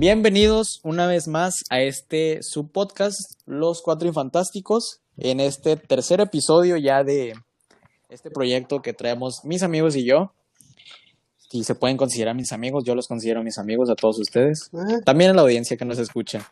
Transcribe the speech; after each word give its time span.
Bienvenidos 0.00 0.78
una 0.84 1.08
vez 1.08 1.26
más 1.26 1.64
a 1.70 1.80
este 1.80 2.38
subpodcast, 2.40 3.32
Los 3.46 3.82
Cuatro 3.82 4.06
Infantásticos, 4.06 5.00
en 5.16 5.40
este 5.40 5.76
tercer 5.76 6.20
episodio 6.20 6.76
ya 6.76 7.02
de 7.02 7.34
este 8.08 8.30
proyecto 8.30 8.80
que 8.80 8.92
traemos 8.92 9.40
mis 9.42 9.64
amigos 9.64 9.96
y 9.96 10.04
yo. 10.04 10.30
Y 11.50 11.64
se 11.64 11.74
pueden 11.74 11.96
considerar 11.96 12.36
mis 12.36 12.52
amigos, 12.52 12.84
yo 12.84 12.94
los 12.94 13.08
considero 13.08 13.42
mis 13.42 13.58
amigos 13.58 13.90
a 13.90 13.96
todos 13.96 14.20
ustedes. 14.20 14.70
Eh, 14.72 15.00
También 15.04 15.32
a 15.32 15.34
la 15.34 15.42
audiencia 15.42 15.76
que 15.76 15.84
nos 15.84 15.98
escucha. 15.98 16.48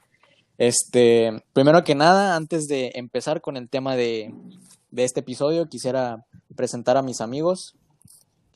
Este, 0.59 1.31
primero 1.53 1.85
que 1.85 1.95
nada, 1.95 2.35
antes 2.35 2.67
de 2.67 2.91
empezar 2.97 3.43
con 3.43 3.57
el 3.57 3.69
tema 3.69 3.95
de, 3.95 4.35
de 4.91 5.05
este 5.05 5.21
episodio, 5.21 5.69
quisiera 5.69 6.27
presentar 6.57 6.97
a 6.97 7.03
mis 7.03 7.21
amigos, 7.21 7.77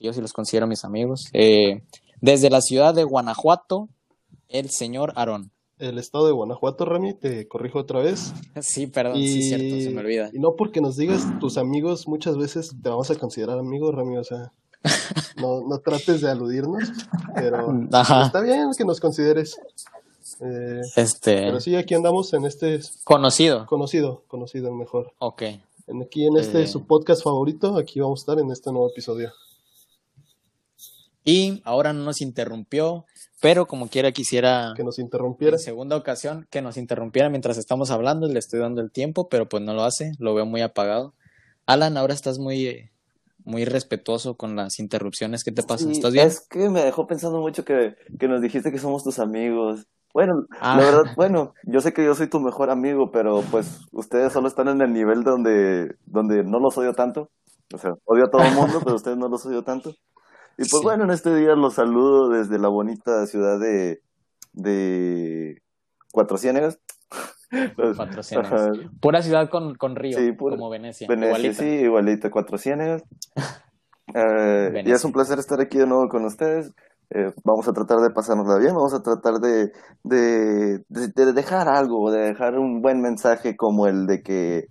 yo 0.01 0.13
sí 0.13 0.21
los 0.21 0.33
considero 0.33 0.67
mis 0.67 0.83
amigos. 0.83 1.27
Eh, 1.33 1.81
desde 2.21 2.51
la 2.51 2.61
ciudad 2.61 2.93
de 2.93 3.05
Guanajuato, 3.05 3.89
el 4.51 4.71
señor 4.71 5.13
Aarón. 5.17 5.53
el 5.79 5.99
estado 5.99 6.27
de 6.27 6.33
Guanajuato, 6.33 6.85
Rami, 6.85 7.15
te 7.15 7.49
corrijo 7.49 7.79
otra 7.79 8.01
vez. 8.01 8.33
Sí, 8.61 8.87
perdón, 8.87 9.17
sí, 9.17 9.43
cierto, 9.43 9.81
se 9.83 9.91
me 9.91 10.01
olvida. 10.01 10.31
y 10.33 10.39
no 10.39 10.55
porque 10.57 10.81
nos 10.83 10.97
digas 10.97 11.23
tus 11.41 11.57
amigos, 11.57 12.07
muchas 12.07 12.37
veces 12.37 12.71
te 12.83 12.89
vamos 12.91 13.11
a 13.11 13.15
considerar 13.17 13.59
amigos, 13.59 13.95
Rami, 13.95 14.19
o 14.19 14.25
sea, 14.25 14.53
no, 15.37 15.63
no 15.67 15.79
trates 15.79 16.21
de 16.21 16.31
aludirnos, 16.31 16.85
pero 17.35 17.69
Ajá. 17.93 18.27
está 18.27 18.41
bien 18.43 18.71
que 18.77 18.85
nos 18.85 19.01
consideres. 19.01 19.59
Eh, 20.43 20.81
Este, 20.97 21.35
pero 21.37 21.61
sí, 21.61 21.75
aquí 21.77 21.95
andamos 21.95 22.33
en 22.35 22.45
este 22.45 22.81
conocido. 23.05 23.67
conocido, 23.67 24.25
conocido 24.29 24.73
mejor. 24.75 25.13
Ok. 25.19 25.43
En, 25.87 26.03
aquí 26.03 26.27
en 26.27 26.37
este 26.39 26.63
Eh. 26.63 26.67
su 26.67 26.87
podcast 26.87 27.23
favorito, 27.25 27.77
aquí 27.77 28.01
vamos 28.01 28.21
a 28.21 28.23
estar 28.23 28.39
en 28.39 28.51
este 28.51 28.71
nuevo 28.71 28.89
episodio. 28.91 29.33
Y 31.25 31.61
ahora 31.65 31.93
no 31.93 32.05
nos 32.05 32.21
interrumpió, 32.23 33.05
pero 33.41 33.67
como 33.67 33.89
quiera 33.89 34.13
quisiera 34.13 34.75
Que 34.77 34.85
nos 34.85 34.99
interrumpiera. 34.99 35.57
en 35.57 35.63
segunda 35.63 35.97
ocasión 35.97 36.47
que 36.51 36.63
nos 36.63 36.77
interrumpiera 36.77 37.29
mientras 37.31 37.57
estamos 37.59 37.91
hablando, 37.91 38.29
le 38.29 38.39
estoy 38.39 38.61
dando 38.61 38.81
el 38.81 38.91
tiempo, 38.91 39.29
pero 39.29 39.49
pues 39.49 39.63
no 39.63 39.75
lo 39.75 39.83
hace, 39.85 40.13
lo 40.19 40.35
veo 40.35 40.47
muy 40.47 40.61
apagado. 40.63 41.15
Alan, 41.67 41.97
ahora 41.97 42.15
estás 42.15 42.39
muy, 42.39 42.67
eh, 42.67 42.91
muy 43.45 43.65
respetuoso 43.65 44.35
con 44.37 44.57
las 44.57 44.79
interrupciones, 44.79 45.45
¿qué 45.45 45.53
te 45.53 45.63
pasa? 45.63 45.85
Sí, 45.87 45.93
¿Estás 45.93 46.13
bien? 46.13 46.27
Es 46.27 46.41
que 46.49 46.69
me 46.69 46.83
dejó 46.85 47.07
pensando 47.07 47.41
mucho 47.41 47.65
que, 47.65 47.97
que 48.19 48.29
nos 48.29 48.41
dijiste 48.43 48.71
que 48.73 48.79
somos 48.79 49.05
tus 49.05 49.19
amigos. 49.19 49.87
Bueno, 50.13 50.45
Ah. 50.61 50.77
la 50.77 50.85
verdad, 50.85 51.13
bueno, 51.17 51.55
yo 51.63 51.81
sé 51.81 51.93
que 51.93 52.05
yo 52.05 52.15
soy 52.17 52.27
tu 52.27 52.41
mejor 52.41 52.69
amigo, 52.71 53.13
pero 53.13 53.43
pues 53.51 53.81
ustedes 53.93 54.33
solo 54.33 54.49
están 54.49 54.67
en 54.69 54.81
el 54.81 54.93
nivel 54.93 55.23
donde, 55.23 55.95
donde 56.07 56.43
no 56.43 56.59
los 56.59 56.77
odio 56.77 56.95
tanto. 56.95 57.31
O 57.73 57.79
sea, 57.79 57.95
odio 58.05 58.25
a 58.25 58.31
todo 58.31 58.43
el 58.43 58.53
mundo, 58.55 58.81
pero 58.85 58.97
ustedes 58.97 59.17
no 59.17 59.29
los 59.29 59.47
odio 59.47 59.63
tanto. 59.63 59.95
Y 60.57 60.63
pues 60.63 60.71
Sí. 60.71 60.81
bueno, 60.83 61.05
en 61.05 61.11
este 61.11 61.35
día 61.35 61.55
los 61.55 61.75
saludo 61.75 62.29
desde 62.29 62.59
la 62.59 62.69
bonita 62.69 63.27
ciudad 63.27 63.59
de, 63.59 64.03
de 64.53 65.63
Cuatro 66.13 66.37
Ciénegas. 66.37 66.79
Cuatro 67.97 68.23
Ciénegas. 68.23 68.53
ajá, 68.53 68.73
Pura 69.01 69.23
ciudad 69.23 69.49
con, 69.51 69.75
con 69.75 69.97
río, 69.97 70.17
Sí, 70.19 70.33
pura- 70.33 70.57
como 70.57 70.71
Venecia. 70.71 71.07
Venecia, 71.09 71.29
igualita. 71.39 71.63
sí, 71.63 71.69
igualita, 71.69 72.31
Cuatro 72.31 72.59
Ciénegas. 72.59 73.03
Eh, 74.13 74.83
y 74.87 74.91
es 74.91 75.05
un 75.05 75.13
placer 75.13 75.39
estar 75.39 75.61
aquí 75.61 75.79
de 75.79 75.87
nuevo 75.87 76.09
con 76.09 76.25
ustedes. 76.25 76.73
Eh, 77.11 77.33
vamos 77.45 77.69
a 77.69 77.73
tratar 77.73 77.99
de 77.99 78.11
pasárnosla 78.11 78.59
bien, 78.59 78.75
vamos 78.75 78.93
a 78.93 79.05
tratar 79.05 79.35
de, 79.35 79.71
de, 80.03 80.83
de, 80.89 81.09
de 81.15 81.33
dejar 81.33 81.69
algo, 81.69 82.11
de 82.11 82.23
dejar 82.23 82.59
un 82.59 82.83
buen 82.83 83.01
mensaje 83.01 83.57
como 83.57 83.87
el 83.87 84.09
de 84.09 84.21
que 84.25 84.67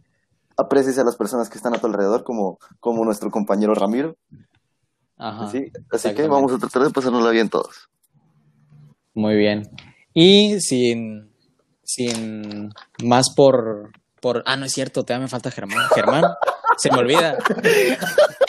aprecies 0.58 0.99
a 0.99 1.05
las 1.05 1.16
personas 1.16 1.49
que 1.49 1.58
están 1.58 1.73
a 1.73 1.80
tu 1.80 1.88
alrededor, 1.88 2.25
como, 2.25 2.59
como 2.81 3.05
nuestro 3.05 3.31
compañero 3.31 3.73
Ramiro. 3.75 4.17
Ajá, 5.19 5.47
¿sí? 5.51 5.71
Así 5.91 6.13
que 6.15 6.27
vamos 6.27 6.51
a 6.53 6.57
tratar 6.57 6.83
de 6.83 6.89
pasárnosla 6.91 7.29
bien 7.31 7.49
todos. 7.49 7.89
Muy 9.13 9.35
bien. 9.35 9.69
Y 10.13 10.59
sin, 10.61 11.31
sin 11.83 12.71
más 13.03 13.33
por, 13.35 13.91
por... 14.21 14.43
Ah, 14.45 14.55
no 14.55 14.65
es 14.65 14.71
cierto, 14.71 15.03
todavía 15.03 15.25
me 15.25 15.29
falta 15.29 15.52
Germán. 15.52 15.85
Germán, 15.93 16.23
se 16.77 16.91
me 16.91 16.97
olvida. 16.99 17.37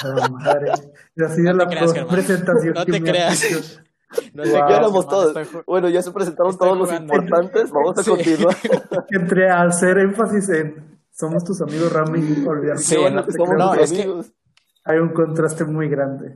Ah, 0.03 0.29
madre. 0.31 0.73
Y 1.15 1.23
así 1.23 1.43
No 1.43 1.51
es 1.51 1.59
te 1.59 1.65
la 1.65 1.67
creas. 1.69 1.95
No 1.95 2.09
presentación 2.09 2.73
No 2.73 2.87
que 2.87 2.93
te 2.93 3.01
me 3.01 3.11
creas. 3.11 3.33
has. 3.45 3.81
No 4.33 4.43
Wow. 4.43 4.45
te 4.45 4.51
Ya 4.53 4.67
Germán, 5.05 5.09
todos. 5.09 5.37
estoy 5.37 5.63
Bueno, 5.67 5.89
ya 5.91 6.01
se 6.03 6.11
presentaron 6.11 6.53
estoy 6.53 6.69
todos 6.69 6.79
los 6.79 6.99
importantes, 6.99 7.71
vamos 7.71 7.99
a 7.99 8.03
Sí. 8.03 8.11
continuar. 8.11 8.57
Entre 9.11 9.51
hacer 9.51 9.99
énfasis 9.99 10.49
en 10.49 10.99
somos 11.13 11.45
tus 11.45 11.61
amigos, 11.61 11.93
Rami, 11.93 12.19
y 12.21 12.47
olvidar 12.47 12.79
Sí, 12.79 12.95
no, 12.95 13.23
somos 13.31 13.59
no, 13.59 13.73
tus 13.73 13.81
es 13.83 13.93
que- 13.93 14.23
hay 14.87 14.99
un 14.99 15.11
contraste 15.13 15.65
muy 15.67 15.91
grande. 15.91 16.35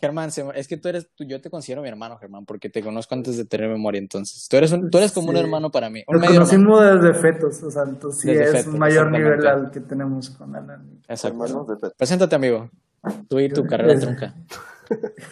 Germán, 0.00 0.30
es 0.54 0.68
que 0.68 0.76
tú 0.76 0.88
eres, 0.88 1.08
tú- 1.14 1.24
yo 1.24 1.40
te 1.40 1.48
considero 1.50 1.80
mi 1.82 1.88
hermano, 1.88 2.16
Germán, 2.18 2.44
porque 2.44 2.68
te 2.68 2.82
conozco 2.82 3.14
antes 3.14 3.36
de 3.36 3.44
tener 3.44 3.68
memoria, 3.70 3.98
entonces. 3.98 4.46
Tú 4.48 4.56
eres, 4.56 4.70
un- 4.72 4.90
tú 4.90 4.98
eres 4.98 5.12
como 5.12 5.30
un 5.30 5.36
hermano 5.36 5.70
para 5.70 5.88
mí. 5.88 6.02
Un 6.06 6.14
Nos 6.16 6.20
medio 6.20 6.42
hermano. 6.42 6.50
conocimos 6.50 7.02
desde 7.02 7.20
fetos, 7.20 7.62
o 7.62 7.70
sea, 7.70 7.82
entonces 7.86 8.20
sí 8.20 8.28
Desde 8.28 8.44
es 8.44 8.50
fetos, 8.52 8.72
un 8.74 8.78
mayor 8.78 9.10
nivel 9.10 9.46
al 9.46 9.70
que 9.70 9.80
tenemos 9.80 10.30
con 10.30 10.54
Alan. 10.54 11.00
Exacto. 11.08 11.66
Preséntate, 11.96 12.36
amigo. 12.36 12.68
Tú 13.28 13.38
y 13.40 13.48
tu 13.48 13.62
carrera 13.66 13.98
trunca. 13.98 14.34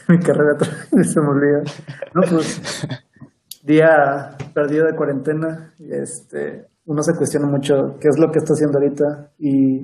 Mi 0.09 0.19
carrera 0.19 0.57
tra- 0.59 1.05
se 1.05 1.21
me 1.21 1.29
olvida. 1.29 1.63
No, 2.15 2.23
pues, 2.31 2.61
día 3.63 4.37
perdido 4.55 4.87
de 4.87 4.97
cuarentena, 4.97 5.75
y 5.79 5.93
este, 5.93 6.67
uno 6.87 7.03
se 7.03 7.13
cuestiona 7.17 7.47
mucho 7.49 7.97
qué 8.01 8.09
es 8.09 8.19
lo 8.19 8.31
que 8.31 8.39
está 8.39 8.53
haciendo 8.55 8.79
ahorita 8.79 9.31
y 9.39 9.81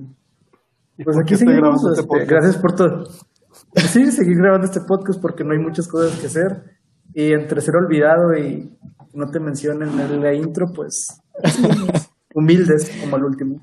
¿Y 0.99 1.05
Pues 1.05 1.17
aquí 1.19 1.35
seguimos. 1.35 1.61
grabando 1.62 1.89
este 1.93 2.01
este, 2.03 2.09
podcast? 2.09 2.31
gracias 2.31 2.57
por 2.59 2.75
todo. 2.75 3.05
Sí, 3.75 4.10
seguir 4.10 4.38
grabando 4.38 4.66
este 4.66 4.81
podcast 4.81 5.20
porque 5.20 5.44
no 5.44 5.53
hay 5.53 5.58
muchas 5.58 5.86
cosas 5.86 6.19
que 6.19 6.26
hacer. 6.26 6.78
Y 7.14 7.32
entre 7.32 7.60
ser 7.60 7.76
olvidado 7.76 8.36
y 8.36 8.70
no 9.12 9.31
te 9.31 9.41
mencionen 9.41 9.98
en 9.98 10.20
la 10.20 10.32
intro, 10.34 10.66
pues 10.75 11.20
humildes 12.34 12.91
como 13.00 13.16
el 13.16 13.25
último. 13.25 13.60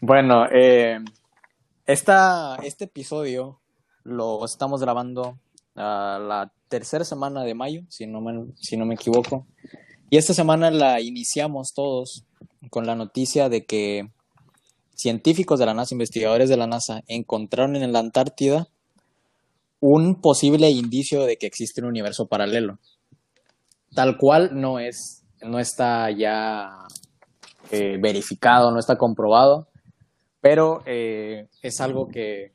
Bueno, 0.00 0.46
eh, 0.52 0.98
esta, 1.86 2.56
este 2.62 2.84
episodio 2.84 3.60
lo 4.04 4.44
estamos 4.44 4.80
grabando 4.80 5.38
a 5.74 6.18
la 6.20 6.52
tercera 6.68 7.04
semana 7.04 7.42
de 7.42 7.54
mayo, 7.54 7.82
si 7.88 8.06
no, 8.06 8.20
me, 8.20 8.46
si 8.56 8.76
no 8.76 8.86
me 8.86 8.94
equivoco. 8.94 9.46
Y 10.10 10.16
esta 10.16 10.34
semana 10.34 10.70
la 10.70 11.00
iniciamos 11.00 11.72
todos 11.74 12.24
con 12.70 12.86
la 12.86 12.94
noticia 12.94 13.48
de 13.48 13.64
que 13.64 14.10
científicos 14.96 15.58
de 15.58 15.66
la 15.66 15.74
NASA, 15.74 15.94
investigadores 15.94 16.48
de 16.48 16.56
la 16.56 16.66
NASA, 16.66 17.02
encontraron 17.06 17.76
en 17.76 17.92
la 17.92 18.00
Antártida 18.00 18.68
un 19.80 20.20
posible 20.20 20.70
indicio 20.70 21.24
de 21.24 21.36
que 21.36 21.46
existe 21.46 21.80
un 21.80 21.88
universo 21.88 22.26
paralelo. 22.26 22.78
Tal 23.94 24.16
cual 24.18 24.50
no 24.60 24.78
es, 24.78 25.22
no 25.42 25.58
está 25.58 26.10
ya 26.10 26.70
eh, 27.70 27.98
verificado, 28.00 28.70
no 28.70 28.78
está 28.78 28.96
comprobado, 28.96 29.68
pero 30.40 30.82
eh, 30.86 31.48
es 31.62 31.80
algo 31.80 32.08
que 32.08 32.52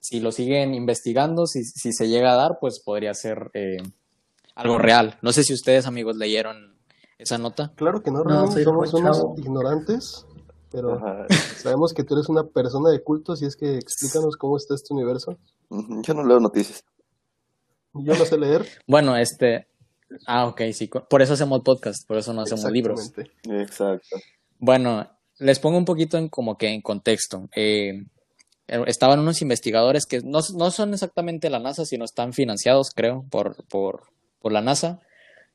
si 0.00 0.20
lo 0.20 0.32
siguen 0.32 0.74
investigando, 0.74 1.46
si, 1.46 1.64
si 1.64 1.92
se 1.92 2.08
llega 2.08 2.32
a 2.32 2.36
dar, 2.36 2.58
pues 2.60 2.80
podría 2.80 3.14
ser 3.14 3.50
eh, 3.54 3.76
algo 4.54 4.78
real. 4.78 5.18
No 5.22 5.32
sé 5.32 5.44
si 5.44 5.52
ustedes, 5.52 5.86
amigos, 5.86 6.16
leyeron 6.16 6.76
esa 7.18 7.36
nota. 7.36 7.72
Claro 7.76 8.02
que 8.02 8.10
no, 8.10 8.24
No, 8.24 8.50
somos 8.50 9.38
ignorantes, 9.38 10.26
pero 10.70 10.94
Ajá. 10.94 11.26
sabemos 11.56 11.92
que 11.92 12.04
tú 12.04 12.14
eres 12.14 12.28
una 12.28 12.44
persona 12.44 12.90
de 12.90 13.02
culto, 13.02 13.32
así 13.32 13.44
es 13.44 13.56
que 13.56 13.76
explícanos 13.76 14.36
cómo 14.36 14.56
está 14.56 14.74
este 14.74 14.94
universo. 14.94 15.36
Yo 15.68 16.14
no 16.14 16.24
leo 16.24 16.40
noticias. 16.40 16.84
Yo 17.94 18.14
no 18.14 18.24
sé 18.24 18.38
leer. 18.38 18.66
Bueno, 18.86 19.16
este... 19.16 19.66
Ah, 20.26 20.46
ok, 20.46 20.62
sí. 20.72 20.88
Por 21.08 21.22
eso 21.22 21.34
hacemos 21.34 21.60
podcast, 21.62 22.06
por 22.06 22.18
eso 22.18 22.32
no 22.32 22.42
hacemos 22.42 22.70
libros. 22.70 23.00
Exactamente. 23.00 23.62
Exacto. 23.62 24.16
Bueno, 24.58 25.08
les 25.38 25.58
pongo 25.58 25.78
un 25.78 25.84
poquito 25.84 26.18
en 26.18 26.28
como 26.28 26.56
que 26.56 26.68
en 26.68 26.82
contexto. 26.82 27.48
Eh, 27.54 28.04
estaban 28.66 29.20
unos 29.20 29.40
investigadores 29.42 30.06
que 30.06 30.20
no, 30.20 30.40
no 30.56 30.70
son 30.70 30.94
exactamente 30.94 31.50
la 31.50 31.60
NASA, 31.60 31.84
sino 31.84 32.04
están 32.04 32.32
financiados, 32.32 32.90
creo, 32.94 33.24
por, 33.30 33.64
por, 33.68 34.02
por 34.40 34.52
la 34.52 34.60
NASA. 34.60 35.00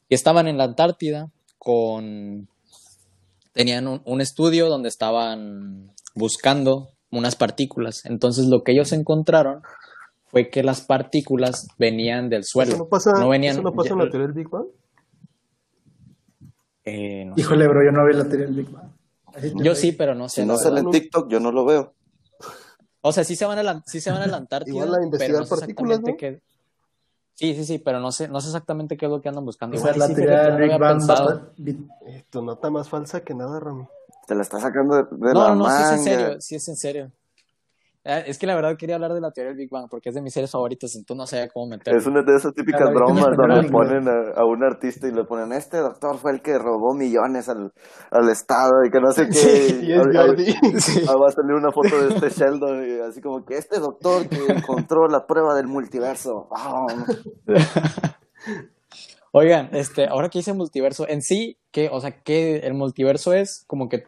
Y 0.10 0.16
estaban 0.16 0.48
en 0.48 0.57
la 0.57 0.66
Antártida 0.66 1.31
con... 1.57 2.48
Tenían 3.56 3.88
un, 3.88 4.02
un 4.04 4.19
estudio 4.19 4.69
donde 4.69 4.90
estaban 4.90 5.94
buscando 6.13 6.90
unas 7.10 7.36
partículas. 7.36 8.06
Entonces 8.06 8.48
lo 8.48 8.63
que 8.63 8.74
ellos 8.74 8.92
encontraron 8.92 9.62
fue 10.25 10.50
que 10.50 10.62
las 10.62 10.81
partículas 10.81 11.68
venían 11.78 12.30
del 12.30 12.44
suelo. 12.44 12.74
¿Eso 12.74 12.84
no 12.84 12.90
pasa, 12.90 13.13
no 13.13 13.30
venían, 13.30 13.54
¿eso 13.54 13.63
no 13.63 13.72
pasa 13.72 13.94
en 13.94 14.00
la 14.00 14.10
teoría 14.10 14.28
del 14.28 14.36
Big 14.36 14.50
Bang? 14.50 14.66
Eh, 16.84 17.25
no 17.25 17.36
sé. 17.36 17.42
Híjole, 17.42 17.68
bro, 17.69 17.86
yo 17.86 17.92
no 17.92 18.06
vi 18.06 18.13
la 18.13 18.28
teoría 18.28 18.46
del 18.48 18.56
Big 18.56 18.69
Bang. 18.69 18.92
Yo 19.63 19.74
sí, 19.75 19.94
pero 19.94 20.16
no 20.16 20.28
sé. 20.28 20.42
Si 20.42 20.48
la 20.48 20.54
no 20.54 20.60
sale 20.60 20.81
en 20.81 20.92
TikTok, 20.92 21.30
yo 21.30 21.40
no 21.40 21.54
lo 21.54 21.63
veo. 21.66 21.94
O 23.02 23.12
sea, 23.12 23.24
sí 23.24 23.38
se 23.38 23.46
van 23.46 23.60
a 23.60 23.63
la, 23.63 23.81
sí 23.86 24.02
se 24.02 24.12
van 24.12 24.24
a 24.24 24.28
la 24.28 24.38
Antártida, 24.46 24.75
Igual 24.75 24.96
a 24.96 25.04
investigar 25.04 25.31
pero 25.31 25.40
no 25.40 25.46
sé 25.46 25.56
partículas, 25.56 26.00
exactamente 26.00 26.18
qué. 26.18 26.55
Sí, 27.36 27.54
sí, 27.54 27.66
sí, 27.66 27.80
pero 27.80 28.00
no 28.00 28.12
sé, 28.14 28.28
no 28.30 28.40
sé 28.40 28.48
exactamente 28.48 28.96
qué 28.96 29.06
es 29.06 29.12
lo 29.12 29.22
que 29.22 29.28
andan 29.30 29.44
buscando. 29.46 29.76
O 29.76 29.80
sea, 29.80 29.92
Igual 29.92 30.00
la 30.00 30.08
sí, 30.08 30.16
teoría 30.16 30.78
no 30.78 30.88
pensado. 30.88 31.28
basta- 31.30 31.52
vi- 31.58 31.88
Eh, 32.08 32.24
tu 32.30 32.42
nota 32.42 32.70
más 32.70 32.88
falsa 32.88 33.24
que 33.24 33.34
nada, 33.34 33.60
Rami. 33.60 33.86
Te 34.28 34.36
la 34.36 34.42
está 34.42 34.60
sacando 34.60 34.96
de, 34.96 35.04
de 35.04 35.34
No, 35.34 35.40
la 35.42 35.50
no, 35.50 35.56
no, 35.56 35.70
sí 35.70 35.82
es 35.82 35.92
manga. 35.92 35.92
en 35.92 36.04
serio, 36.04 36.42
sí 36.42 36.56
es 36.56 36.68
en 36.70 36.76
serio. 36.76 37.12
Eh, 38.06 38.24
Es 38.28 38.38
que 38.38 38.46
la 38.46 38.56
verdad 38.56 38.78
quería 38.78 38.96
hablar 38.96 39.13
de 39.13 39.19
la 39.22 39.31
teoría 39.31 39.50
del 39.50 39.57
Big 39.57 39.69
Bang 39.72 39.88
porque 39.90 40.10
es 40.10 40.16
de 40.16 40.22
mis 40.22 40.31
series 40.34 40.52
favoritas, 40.52 40.96
entonces 40.96 41.18
no 41.18 41.25
sabía 41.25 41.50
cómo 41.50 41.68
meterlo. 41.72 42.00
Es 42.00 42.06
una 42.06 42.22
de 42.22 42.36
esas 42.36 42.54
típicas 42.54 42.81
Claro, 42.81 42.94
bromas 42.94 43.28
es 43.31 43.38
donde 43.38 43.69
ponen 43.72 44.07
a, 44.07 44.40
a 44.40 44.46
un 44.46 44.63
artista 44.63 45.07
y 45.07 45.12
le 45.12 45.24
ponen, 45.25 45.52
este 45.54 45.78
doctor 45.80 46.18
fue 46.18 46.31
el 46.34 46.42
que 46.42 46.57
robó 46.60 46.94
millones 46.96 47.50
al, 47.50 47.74
al 48.12 48.30
Estado 48.30 48.72
y 48.88 48.92
que 48.92 49.00
no 49.00 49.12
sé 49.12 49.28
qué. 49.28 49.34
Sí, 49.36 49.80
y 49.84 49.94
es 49.94 50.00
Jordi. 50.13 50.46
Ah, 51.10 51.16
va 51.19 51.28
a 51.28 51.31
salir 51.31 51.54
una 51.56 51.72
foto 51.72 52.00
de 52.02 52.13
este 52.16 52.30
Sheldon, 52.30 52.88
y 52.88 53.00
así 53.00 53.22
como 53.22 53.44
que 53.44 53.57
este 53.57 53.80
doctor 53.80 54.28
que 54.30 54.38
encontró 54.54 55.07
la 55.07 55.25
prueba 55.25 55.56
del 55.56 55.68
multiverso. 55.68 56.48
Ah, 56.56 56.86
Oigan, 59.31 59.69
este, 59.74 60.07
ahora 60.07 60.30
que 60.30 60.40
hice 60.40 60.54
multiverso, 60.54 61.07
en 61.10 61.22
sí, 61.22 61.57
que, 61.72 61.90
o 61.92 62.00
sea, 62.00 62.22
que 62.22 62.57
el 62.60 62.74
multiverso 62.74 63.34
es 63.34 63.66
como 63.68 63.90
que 63.90 64.04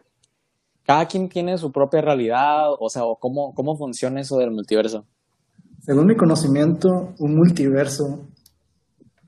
cada 0.88 1.04
quien 1.04 1.28
tiene 1.28 1.58
su 1.58 1.70
propia 1.70 2.00
realidad, 2.00 2.70
o 2.80 2.88
sea, 2.88 3.02
cómo, 3.20 3.52
cómo 3.52 3.76
funciona 3.76 4.22
eso 4.22 4.38
del 4.38 4.50
multiverso. 4.50 5.04
Según 5.80 6.06
mi 6.06 6.16
conocimiento, 6.16 7.12
un 7.18 7.36
multiverso, 7.36 8.26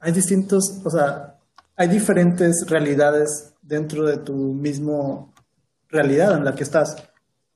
hay 0.00 0.12
distintos, 0.12 0.80
o 0.82 0.88
sea, 0.88 1.38
hay 1.76 1.88
diferentes 1.88 2.64
realidades 2.66 3.52
dentro 3.60 4.06
de 4.06 4.16
tu 4.16 4.32
mismo 4.32 5.34
realidad 5.90 6.34
en 6.38 6.46
la 6.46 6.54
que 6.54 6.62
estás. 6.62 6.96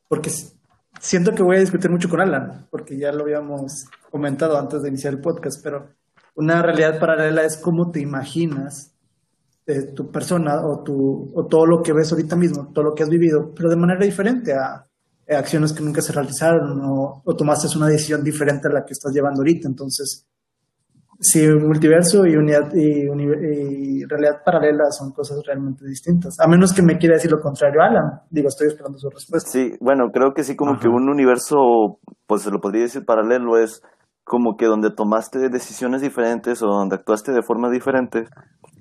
Porque 0.06 0.30
siento 1.00 1.32
que 1.32 1.42
voy 1.42 1.56
a 1.56 1.60
discutir 1.60 1.90
mucho 1.90 2.10
con 2.10 2.20
Alan, 2.20 2.66
porque 2.70 2.98
ya 2.98 3.10
lo 3.10 3.22
habíamos 3.22 3.86
comentado 4.10 4.58
antes 4.58 4.82
de 4.82 4.90
iniciar 4.90 5.14
el 5.14 5.22
podcast, 5.22 5.64
pero 5.64 5.88
una 6.34 6.60
realidad 6.60 7.00
paralela 7.00 7.42
es 7.42 7.56
cómo 7.56 7.90
te 7.90 8.00
imaginas 8.00 8.93
de 9.66 9.92
tu 9.92 10.10
persona 10.10 10.60
o, 10.64 10.82
tu, 10.82 11.32
o 11.34 11.46
todo 11.46 11.66
lo 11.66 11.82
que 11.82 11.92
ves 11.92 12.12
ahorita 12.12 12.36
mismo, 12.36 12.70
todo 12.72 12.84
lo 12.84 12.94
que 12.94 13.02
has 13.02 13.08
vivido, 13.08 13.52
pero 13.54 13.70
de 13.70 13.76
manera 13.76 14.04
diferente 14.04 14.52
a, 14.52 14.86
a 15.30 15.38
acciones 15.38 15.72
que 15.72 15.82
nunca 15.82 16.02
se 16.02 16.12
realizaron 16.12 16.80
o, 16.84 17.22
o 17.24 17.36
tomaste 17.36 17.66
una 17.76 17.88
decisión 17.88 18.22
diferente 18.22 18.68
a 18.68 18.72
la 18.72 18.84
que 18.84 18.92
estás 18.92 19.12
llevando 19.14 19.40
ahorita. 19.40 19.68
Entonces, 19.68 20.26
si 21.20 21.46
multiverso 21.48 22.26
y, 22.26 22.36
unidad, 22.36 22.70
y, 22.74 24.04
realidad 24.06 24.42
paralela 24.44 24.84
son 24.90 25.12
cosas 25.12 25.40
realmente 25.46 25.86
distintas. 25.86 26.36
A 26.38 26.46
menos 26.46 26.74
que 26.74 26.82
me 26.82 26.98
quiera 26.98 27.14
decir 27.14 27.30
lo 27.30 27.40
contrario, 27.40 27.80
Alan. 27.80 28.20
Digo, 28.30 28.48
estoy 28.48 28.68
esperando 28.68 28.98
su 28.98 29.08
respuesta. 29.08 29.50
Sí, 29.50 29.72
bueno, 29.80 30.10
creo 30.12 30.34
que 30.34 30.44
sí, 30.44 30.54
como 30.56 30.72
Ajá. 30.72 30.80
que 30.80 30.88
un 30.88 31.08
universo, 31.08 31.98
pues 32.26 32.42
se 32.42 32.50
lo 32.50 32.60
podría 32.60 32.82
decir 32.82 33.06
paralelo, 33.06 33.56
es 33.56 33.80
como 34.24 34.56
que 34.56 34.66
donde 34.66 34.90
tomaste 34.90 35.48
decisiones 35.48 36.02
diferentes 36.02 36.62
o 36.62 36.66
donde 36.66 36.96
actuaste 36.96 37.32
de 37.32 37.42
forma 37.42 37.70
diferente 37.70 38.24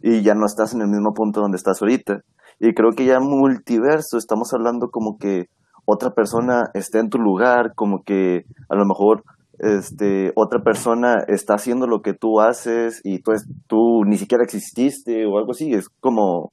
y 0.03 0.21
ya 0.21 0.35
no 0.35 0.45
estás 0.45 0.75
en 0.75 0.81
el 0.81 0.89
mismo 0.89 1.15
punto 1.15 1.41
donde 1.41 1.57
estás 1.57 1.81
ahorita. 1.81 2.21
Y 2.59 2.75
creo 2.75 2.91
que 2.91 3.05
ya 3.05 3.19
multiverso, 3.19 4.17
estamos 4.19 4.53
hablando 4.53 4.91
como 4.91 5.17
que 5.17 5.47
otra 5.85 6.11
persona 6.11 6.69
está 6.75 6.99
en 6.99 7.09
tu 7.09 7.17
lugar, 7.17 7.73
como 7.75 8.03
que 8.03 8.45
a 8.69 8.75
lo 8.75 8.85
mejor 8.85 9.23
este, 9.59 10.31
otra 10.35 10.61
persona 10.63 11.23
está 11.27 11.55
haciendo 11.55 11.87
lo 11.87 12.01
que 12.01 12.13
tú 12.13 12.41
haces 12.41 13.01
y 13.03 13.19
tú, 13.23 13.31
es- 13.31 13.47
tú 13.67 14.03
ni 14.05 14.17
siquiera 14.17 14.43
exististe 14.43 15.25
o 15.25 15.37
algo 15.39 15.51
así. 15.53 15.73
Es 15.73 15.87
como, 15.99 16.51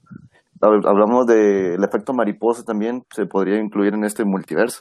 hab- 0.60 0.86
hablamos 0.88 1.26
del 1.26 1.82
efecto 1.82 2.12
mariposa 2.12 2.62
también, 2.64 3.04
se 3.14 3.26
podría 3.26 3.58
incluir 3.58 3.94
en 3.94 4.04
este 4.04 4.24
multiverso. 4.24 4.80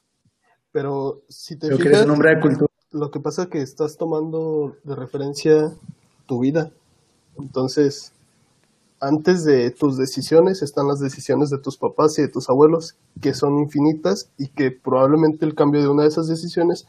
Pero 0.72 1.22
si 1.28 1.58
te 1.58 1.68
Creo 1.68 1.78
que 1.80 1.84
eres 1.88 1.94
fijas, 1.94 2.06
un 2.06 2.12
hombre 2.12 2.36
de 2.36 2.42
cultura. 2.42 2.68
lo 2.92 3.10
que 3.12 3.20
pasa 3.20 3.44
es 3.44 3.50
que 3.50 3.62
estás 3.62 3.98
tomando 3.98 4.76
de 4.84 4.96
referencia 4.96 5.72
tu 6.28 6.40
vida. 6.40 6.72
Entonces, 7.38 8.14
antes 9.02 9.44
de 9.46 9.72
tus 9.72 9.98
decisiones 9.98 10.62
están 10.62 10.88
las 10.88 11.00
decisiones 11.00 11.50
de 11.50 11.58
tus 11.60 11.78
papás 11.78 12.18
y 12.20 12.24
de 12.24 12.28
tus 12.28 12.50
abuelos, 12.50 12.98
que 13.22 13.34
son 13.34 13.60
infinitas 13.60 14.32
y 14.38 14.50
que 14.50 14.72
probablemente 14.72 15.46
el 15.46 15.56
cambio 15.56 15.82
de 15.82 15.88
una 15.90 16.04
de 16.04 16.10
esas 16.10 16.28
decisiones 16.28 16.88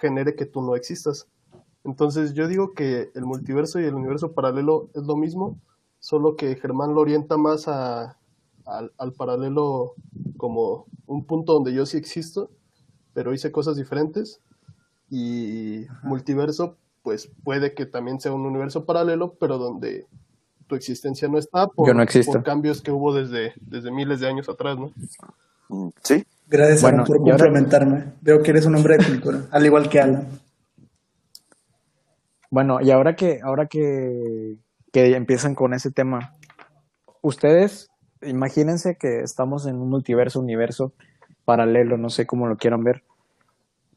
genere 0.00 0.34
que 0.34 0.46
tú 0.46 0.62
no 0.62 0.74
existas. 0.76 1.26
Entonces, 1.84 2.34
yo 2.34 2.48
digo 2.48 2.74
que 2.74 3.10
el 3.14 3.24
multiverso 3.24 3.80
y 3.80 3.84
el 3.84 3.94
universo 3.94 4.32
paralelo 4.32 4.90
es 4.94 5.02
lo 5.04 5.16
mismo, 5.16 5.58
solo 6.00 6.36
que 6.36 6.56
Germán 6.56 6.94
lo 6.94 7.00
orienta 7.00 7.36
más 7.36 7.68
a- 7.68 8.18
al, 8.66 8.92
al 8.98 9.12
paralelo 9.12 9.94
como 10.36 10.86
un 11.06 11.24
punto 11.24 11.52
donde 11.54 11.72
yo 11.74 11.86
sí 11.86 11.96
existo, 11.96 12.50
pero 13.14 13.32
hice 13.34 13.52
cosas 13.52 13.76
diferentes 13.76 14.40
y 15.10 15.86
multiverso, 16.02 16.76
pues 17.02 17.30
puede 17.44 17.74
que 17.74 17.86
también 17.86 18.20
sea 18.20 18.32
un 18.32 18.46
universo 18.46 18.84
paralelo, 18.86 19.34
pero 19.38 19.58
donde 19.58 20.06
tu 20.72 20.76
existencia 20.76 21.28
no 21.28 21.36
está 21.36 21.66
por, 21.66 21.86
Yo 21.86 21.92
no 21.92 22.02
existo. 22.02 22.32
por 22.32 22.42
cambios 22.44 22.80
que 22.80 22.90
hubo 22.90 23.12
desde, 23.14 23.52
desde 23.60 23.90
miles 23.90 24.20
de 24.20 24.26
años 24.28 24.48
atrás, 24.48 24.78
¿no? 24.78 24.90
Mm, 25.68 25.90
Sí, 26.02 26.24
Gracias, 26.48 26.80
Bueno, 26.80 26.96
Alan, 27.02 27.06
por 27.06 27.16
ahora- 27.18 27.30
complementarme. 27.36 28.04
Veo 28.22 28.42
que 28.42 28.50
eres 28.52 28.64
un 28.64 28.74
hombre 28.76 28.96
de 28.96 29.04
cultura, 29.06 29.40
al 29.50 29.66
igual 29.66 29.88
que 29.90 30.00
Alan. 30.00 30.28
Bueno, 32.50 32.80
y 32.80 32.90
ahora 32.90 33.16
que, 33.16 33.40
ahora 33.42 33.66
que, 33.66 34.56
que 34.92 35.14
empiezan 35.14 35.54
con 35.54 35.74
ese 35.74 35.90
tema, 35.90 36.32
ustedes 37.20 37.90
imagínense 38.22 38.96
que 38.98 39.20
estamos 39.20 39.66
en 39.66 39.76
un 39.76 39.88
multiverso, 39.90 40.40
universo 40.40 40.92
paralelo, 41.44 41.96
no 41.98 42.08
sé 42.08 42.26
cómo 42.26 42.46
lo 42.46 42.56
quieran 42.56 42.82
ver. 42.84 43.02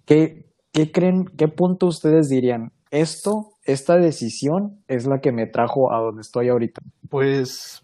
¿Qué, 0.06 0.46
qué 0.74 0.92
creen, 0.92 1.26
qué 1.38 1.48
punto 1.48 1.88
ustedes 1.88 2.28
dirían? 2.30 2.72
Esto, 2.92 3.52
esta 3.66 3.98
decisión 3.98 4.84
es 4.88 5.06
la 5.08 5.20
que 5.22 5.32
me 5.32 5.48
trajo 5.48 5.92
a 5.92 6.00
donde 6.00 6.22
estoy 6.22 6.50
ahorita. 6.50 6.82
Pues 7.10 7.84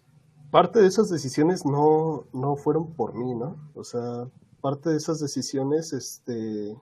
parte 0.51 0.79
de 0.79 0.87
esas 0.87 1.09
decisiones 1.09 1.65
no, 1.65 2.25
no 2.33 2.55
fueron 2.55 2.93
por 2.93 3.13
mí, 3.15 3.33
¿no? 3.35 3.57
O 3.73 3.83
sea, 3.83 4.27
parte 4.61 4.89
de 4.91 4.97
esas 4.97 5.19
decisiones 5.19 5.91
este, 5.93 6.75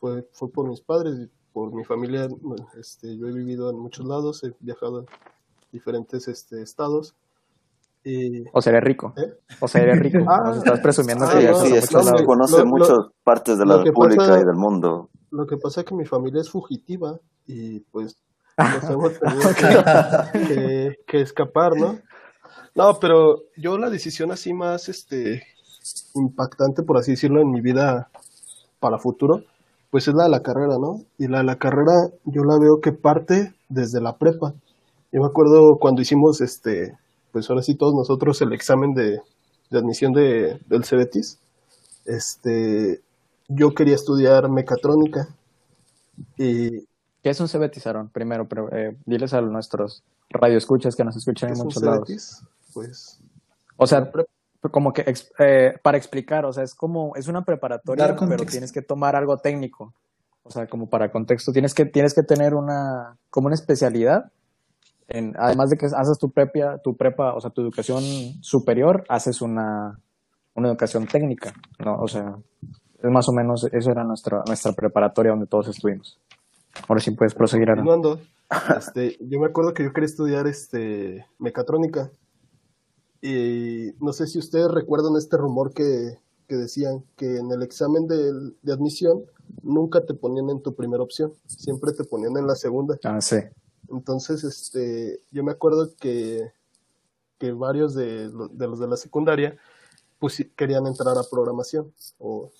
fue, 0.00 0.28
fue 0.32 0.50
por 0.50 0.68
mis 0.68 0.80
padres 0.80 1.14
y 1.20 1.30
por 1.52 1.72
mi 1.72 1.84
familia. 1.84 2.28
Este, 2.78 3.16
yo 3.16 3.28
he 3.28 3.32
vivido 3.32 3.70
en 3.70 3.78
muchos 3.78 4.06
lados, 4.06 4.42
he 4.44 4.52
viajado 4.60 5.00
a 5.00 5.04
diferentes 5.70 6.26
este, 6.28 6.62
estados. 6.62 7.14
Y, 8.04 8.42
O 8.52 8.60
seré 8.60 8.80
rico. 8.80 9.14
¿eh? 9.16 9.32
O 9.60 9.68
seré 9.68 9.94
rico. 9.94 10.18
Ah, 10.28 10.42
Nos 10.46 10.56
estás 10.58 10.80
presumiendo 10.80 11.24
ah, 11.26 11.32
que 11.32 11.38
viajas 11.38 11.62
sí, 11.62 11.74
es 11.74 11.88
que 11.88 11.94
lados. 11.94 12.22
conoce 12.22 12.58
Lo- 12.58 12.64
lo- 12.64 12.70
muchas 12.70 12.98
partes 13.22 13.58
de 13.58 13.66
la 13.66 13.82
República 13.84 14.16
pasa- 14.22 14.40
y 14.40 14.44
del 14.44 14.56
mundo. 14.56 15.10
Lo 15.30 15.46
que 15.46 15.56
pasa 15.56 15.82
es 15.82 15.86
que 15.86 15.94
mi 15.94 16.04
familia 16.04 16.40
es 16.40 16.50
fugitiva 16.50 17.18
y 17.46 17.80
pues 17.80 18.16
nos 18.58 18.84
hemos 18.90 19.18
tenido 19.18 19.50
que, 19.54 20.46
que- 20.46 20.96
que 21.06 21.20
escapar, 21.20 21.74
¿no? 21.76 21.98
No, 22.74 22.98
pero 23.00 23.42
yo 23.56 23.78
la 23.78 23.90
decisión 23.90 24.32
así 24.32 24.52
más 24.54 24.88
este 24.88 25.44
impactante, 26.14 26.82
por 26.82 26.98
así 26.98 27.12
decirlo, 27.12 27.40
en 27.40 27.50
mi 27.50 27.60
vida 27.60 28.10
para 28.80 28.98
futuro, 28.98 29.44
pues 29.90 30.08
es 30.08 30.14
la 30.14 30.24
de 30.24 30.30
la 30.30 30.42
carrera, 30.42 30.78
¿no? 30.78 31.02
Y 31.18 31.28
la 31.28 31.38
de 31.38 31.44
la 31.44 31.58
carrera 31.58 31.92
yo 32.24 32.44
la 32.44 32.58
veo 32.58 32.80
que 32.80 32.92
parte 32.92 33.54
desde 33.68 34.00
la 34.00 34.16
prepa. 34.18 34.54
Yo 35.12 35.20
me 35.20 35.26
acuerdo 35.26 35.78
cuando 35.78 36.02
hicimos 36.02 36.40
este, 36.40 36.96
pues 37.32 37.48
ahora 37.50 37.62
sí 37.62 37.74
todos 37.74 37.94
nosotros 37.94 38.40
el 38.42 38.52
examen 38.52 38.94
de, 38.94 39.20
de 39.70 39.78
admisión 39.78 40.12
de, 40.12 40.60
del 40.66 40.84
CBTIS, 40.84 41.38
este, 42.06 43.02
yo 43.48 43.74
quería 43.74 43.94
estudiar 43.96 44.48
mecatrónica 44.50 45.28
y 46.36 46.86
¿Qué 47.22 47.30
es 47.30 47.40
un 47.40 47.48
cebetizaron? 47.48 48.08
Primero, 48.08 48.48
pero, 48.48 48.72
eh, 48.72 48.96
diles 49.06 49.32
a 49.32 49.40
nuestros 49.40 50.02
radioescuchas 50.28 50.96
que 50.96 51.04
nos 51.04 51.16
escuchan 51.16 51.50
¿qué 51.50 51.58
en 51.58 51.64
muchos 51.64 51.82
lados. 51.82 52.42
Pues 52.74 53.20
O 53.76 53.86
sea, 53.86 54.10
como 54.70 54.92
que 54.92 55.14
eh, 55.38 55.74
para 55.82 55.98
explicar, 55.98 56.44
o 56.44 56.52
sea, 56.52 56.64
es 56.64 56.74
como, 56.74 57.14
es 57.14 57.28
una 57.28 57.44
preparatoria, 57.44 58.16
pero 58.16 58.44
tienes 58.44 58.72
que 58.72 58.82
tomar 58.82 59.14
algo 59.14 59.36
técnico. 59.38 59.92
O 60.44 60.50
sea, 60.50 60.66
como 60.66 60.88
para 60.88 61.12
contexto, 61.12 61.52
tienes 61.52 61.74
que, 61.74 61.84
tienes 61.84 62.14
que 62.14 62.22
tener 62.24 62.54
una, 62.54 63.16
como 63.30 63.46
una 63.46 63.54
especialidad. 63.54 64.32
En, 65.06 65.34
además 65.38 65.70
de 65.70 65.76
que 65.76 65.86
haces 65.86 66.18
tu 66.18 66.30
prepa, 66.30 66.78
tu 66.78 66.96
prepa, 66.96 67.34
o 67.34 67.40
sea, 67.40 67.50
tu 67.50 67.60
educación 67.60 68.02
superior, 68.40 69.04
haces 69.08 69.42
una, 69.42 69.98
una 70.54 70.68
educación 70.68 71.06
técnica, 71.06 71.52
¿no? 71.78 71.96
O 72.00 72.08
sea, 72.08 72.34
es 73.02 73.10
más 73.10 73.28
o 73.28 73.32
menos, 73.32 73.68
eso 73.72 73.90
era 73.90 74.02
nuestra, 74.04 74.42
nuestra 74.46 74.72
preparatoria 74.72 75.30
donde 75.30 75.46
todos 75.46 75.68
estuvimos. 75.68 76.18
Ahora 76.88 77.00
sí 77.00 77.10
puedes 77.12 77.34
proseguir, 77.34 77.68
continuando, 77.68 78.20
este, 78.76 79.16
yo 79.20 79.40
me 79.40 79.46
acuerdo 79.46 79.74
que 79.74 79.84
yo 79.84 79.92
quería 79.92 80.06
estudiar 80.06 80.46
este 80.46 81.26
mecatrónica 81.38 82.10
y 83.20 83.92
no 84.00 84.12
sé 84.12 84.26
si 84.26 84.38
ustedes 84.38 84.70
recuerdan 84.70 85.16
este 85.16 85.36
rumor 85.36 85.72
que, 85.72 86.18
que 86.48 86.56
decían 86.56 87.04
que 87.16 87.36
en 87.36 87.50
el 87.52 87.62
examen 87.62 88.08
de, 88.08 88.32
de 88.62 88.72
admisión 88.72 89.24
nunca 89.62 90.04
te 90.04 90.14
ponían 90.14 90.50
en 90.50 90.62
tu 90.62 90.74
primera 90.74 91.02
opción, 91.02 91.32
siempre 91.46 91.92
te 91.92 92.04
ponían 92.04 92.36
en 92.36 92.46
la 92.46 92.56
segunda. 92.56 92.98
Ah, 93.04 93.20
sí. 93.20 93.36
Entonces, 93.90 94.42
este, 94.44 95.20
yo 95.30 95.44
me 95.44 95.52
acuerdo 95.52 95.90
que, 96.00 96.50
que 97.38 97.52
varios 97.52 97.94
de, 97.94 98.28
de 98.28 98.68
los 98.68 98.78
de 98.78 98.88
la 98.88 98.96
secundaria 98.96 99.56
pues 100.18 100.44
querían 100.56 100.86
entrar 100.86 101.18
a 101.18 101.24
programación 101.28 101.92
o 102.18 102.50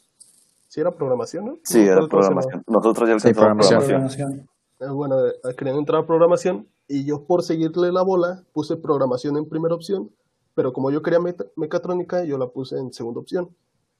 si 0.72 0.80
era 0.80 0.90
programación, 0.90 1.44
¿no? 1.44 1.58
Sí, 1.64 1.80
era 1.80 2.06
programación. 2.08 2.64
Nosotros 2.66 3.06
ya 3.06 3.18
Sí, 3.18 3.28
alcanzamos 3.28 3.66
programación. 3.68 3.80
programación. 3.80 4.48
Eh, 4.80 4.88
bueno, 4.88 5.26
eh, 5.26 5.54
querían 5.54 5.76
entrar 5.76 6.00
a 6.00 6.06
programación 6.06 6.66
y 6.88 7.04
yo 7.04 7.24
por 7.26 7.42
seguirle 7.42 7.92
la 7.92 8.00
bola 8.00 8.42
puse 8.54 8.78
programación 8.78 9.36
en 9.36 9.46
primera 9.46 9.74
opción, 9.74 10.10
pero 10.54 10.72
como 10.72 10.90
yo 10.90 11.02
quería 11.02 11.18
mecatrónica, 11.56 12.24
yo 12.24 12.38
la 12.38 12.46
puse 12.46 12.78
en 12.78 12.90
segunda 12.90 13.20
opción. 13.20 13.54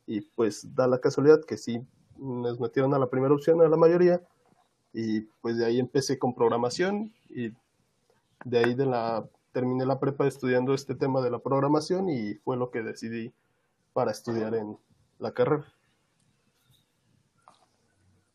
Y 0.07 0.23
pues 0.23 0.75
da 0.75 0.87
la 0.87 0.99
casualidad 0.99 1.45
que 1.45 1.59
sí 1.59 1.87
nos 2.17 2.59
metieron 2.59 2.95
a 2.95 2.99
la 2.99 3.11
primera 3.11 3.35
opción, 3.35 3.61
a 3.61 3.69
la 3.69 3.77
mayoría, 3.77 4.23
y 4.95 5.21
pues 5.43 5.59
de 5.59 5.67
ahí 5.67 5.79
empecé 5.79 6.19
con 6.19 6.35
programación 6.35 7.13
y 7.29 7.51
de 8.47 8.59
ahí 8.59 8.75
de 8.75 8.87
la 8.87 9.29
terminé 9.53 9.85
la 9.85 10.01
prepa 10.01 10.27
estudiando 10.27 10.73
este 10.73 10.95
tema 10.95 11.21
de 11.21 11.31
la 11.31 11.39
programación 11.41 12.09
y 12.09 12.33
fue 12.37 12.57
lo 12.57 12.71
que 12.71 12.81
decidí 12.81 13.31
para 13.93 14.11
estudiar 14.11 14.55
en 14.55 14.79
la 15.19 15.33
carrera. 15.33 15.67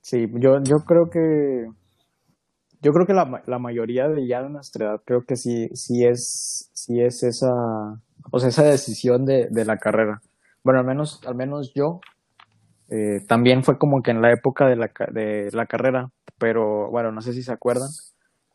Sí, 0.07 0.25
yo, 0.35 0.63
yo 0.63 0.77
creo 0.85 1.09
que 1.09 1.67
yo 2.81 2.93
creo 2.93 3.05
que 3.05 3.13
la, 3.13 3.43
la 3.45 3.59
mayoría 3.59 4.07
de 4.07 4.25
ya 4.25 4.41
de 4.41 4.49
nuestra 4.49 4.85
edad 4.85 5.01
creo 5.03 5.25
que 5.25 5.35
sí, 5.35 5.67
sí 5.73 6.05
es, 6.05 6.69
sí 6.71 7.01
es 7.01 7.23
esa, 7.23 7.51
o 8.31 8.39
sea, 8.39 8.47
esa 8.47 8.63
decisión 8.63 9.25
de, 9.25 9.49
de 9.51 9.65
la 9.65 9.75
carrera. 9.75 10.21
Bueno, 10.63 10.79
al 10.79 10.85
menos, 10.85 11.19
al 11.27 11.35
menos 11.35 11.73
yo, 11.73 11.99
eh, 12.87 13.19
también 13.27 13.65
fue 13.65 13.77
como 13.77 14.01
que 14.01 14.11
en 14.11 14.21
la 14.21 14.31
época 14.31 14.65
de 14.67 14.77
la, 14.77 14.89
de 15.11 15.49
la 15.51 15.65
carrera, 15.65 16.09
pero 16.37 16.89
bueno, 16.89 17.11
no 17.11 17.19
sé 17.19 17.33
si 17.33 17.43
se 17.43 17.51
acuerdan, 17.51 17.89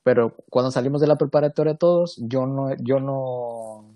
pero 0.02 0.34
cuando 0.48 0.70
salimos 0.70 1.02
de 1.02 1.08
la 1.08 1.18
preparatoria 1.18 1.74
todos, 1.76 2.18
yo 2.26 2.46
no, 2.46 2.74
yo 2.76 2.98
no, 2.98 3.94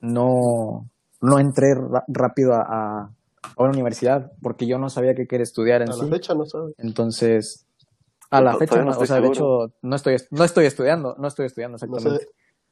no, 0.00 0.88
no 1.20 1.38
entré 1.38 1.74
rápido 2.08 2.54
a, 2.54 2.62
a, 2.62 3.10
a, 3.56 3.62
una 3.62 3.70
universidad 3.72 4.32
porque 4.42 4.66
yo 4.66 4.78
no 4.78 4.90
sabía 4.90 5.14
qué 5.14 5.26
quería 5.26 5.44
estudiar 5.44 5.82
en 5.82 5.90
a 5.90 5.92
sí. 5.92 6.00
la 6.02 6.06
fecha 6.08 6.34
no 6.34 6.44
sabes. 6.46 6.74
Entonces, 6.78 7.66
a 8.30 8.40
la 8.40 8.52
No, 8.52 8.58
fecha, 8.58 8.76
no 8.78 8.84
no, 8.84 8.88
o 8.90 8.92
estoy 8.92 9.06
sea, 9.06 9.20
de 9.20 9.28
hecho, 9.28 9.72
no 9.82 9.96
estoy, 9.96 10.16
no 10.30 10.44
estoy 10.44 10.66
estudiando, 10.66 11.14
no 11.18 11.28
estoy 11.28 11.46
estudiando 11.46 11.76
No 11.76 11.84
exactamente. 11.86 12.24
sé, 12.24 12.30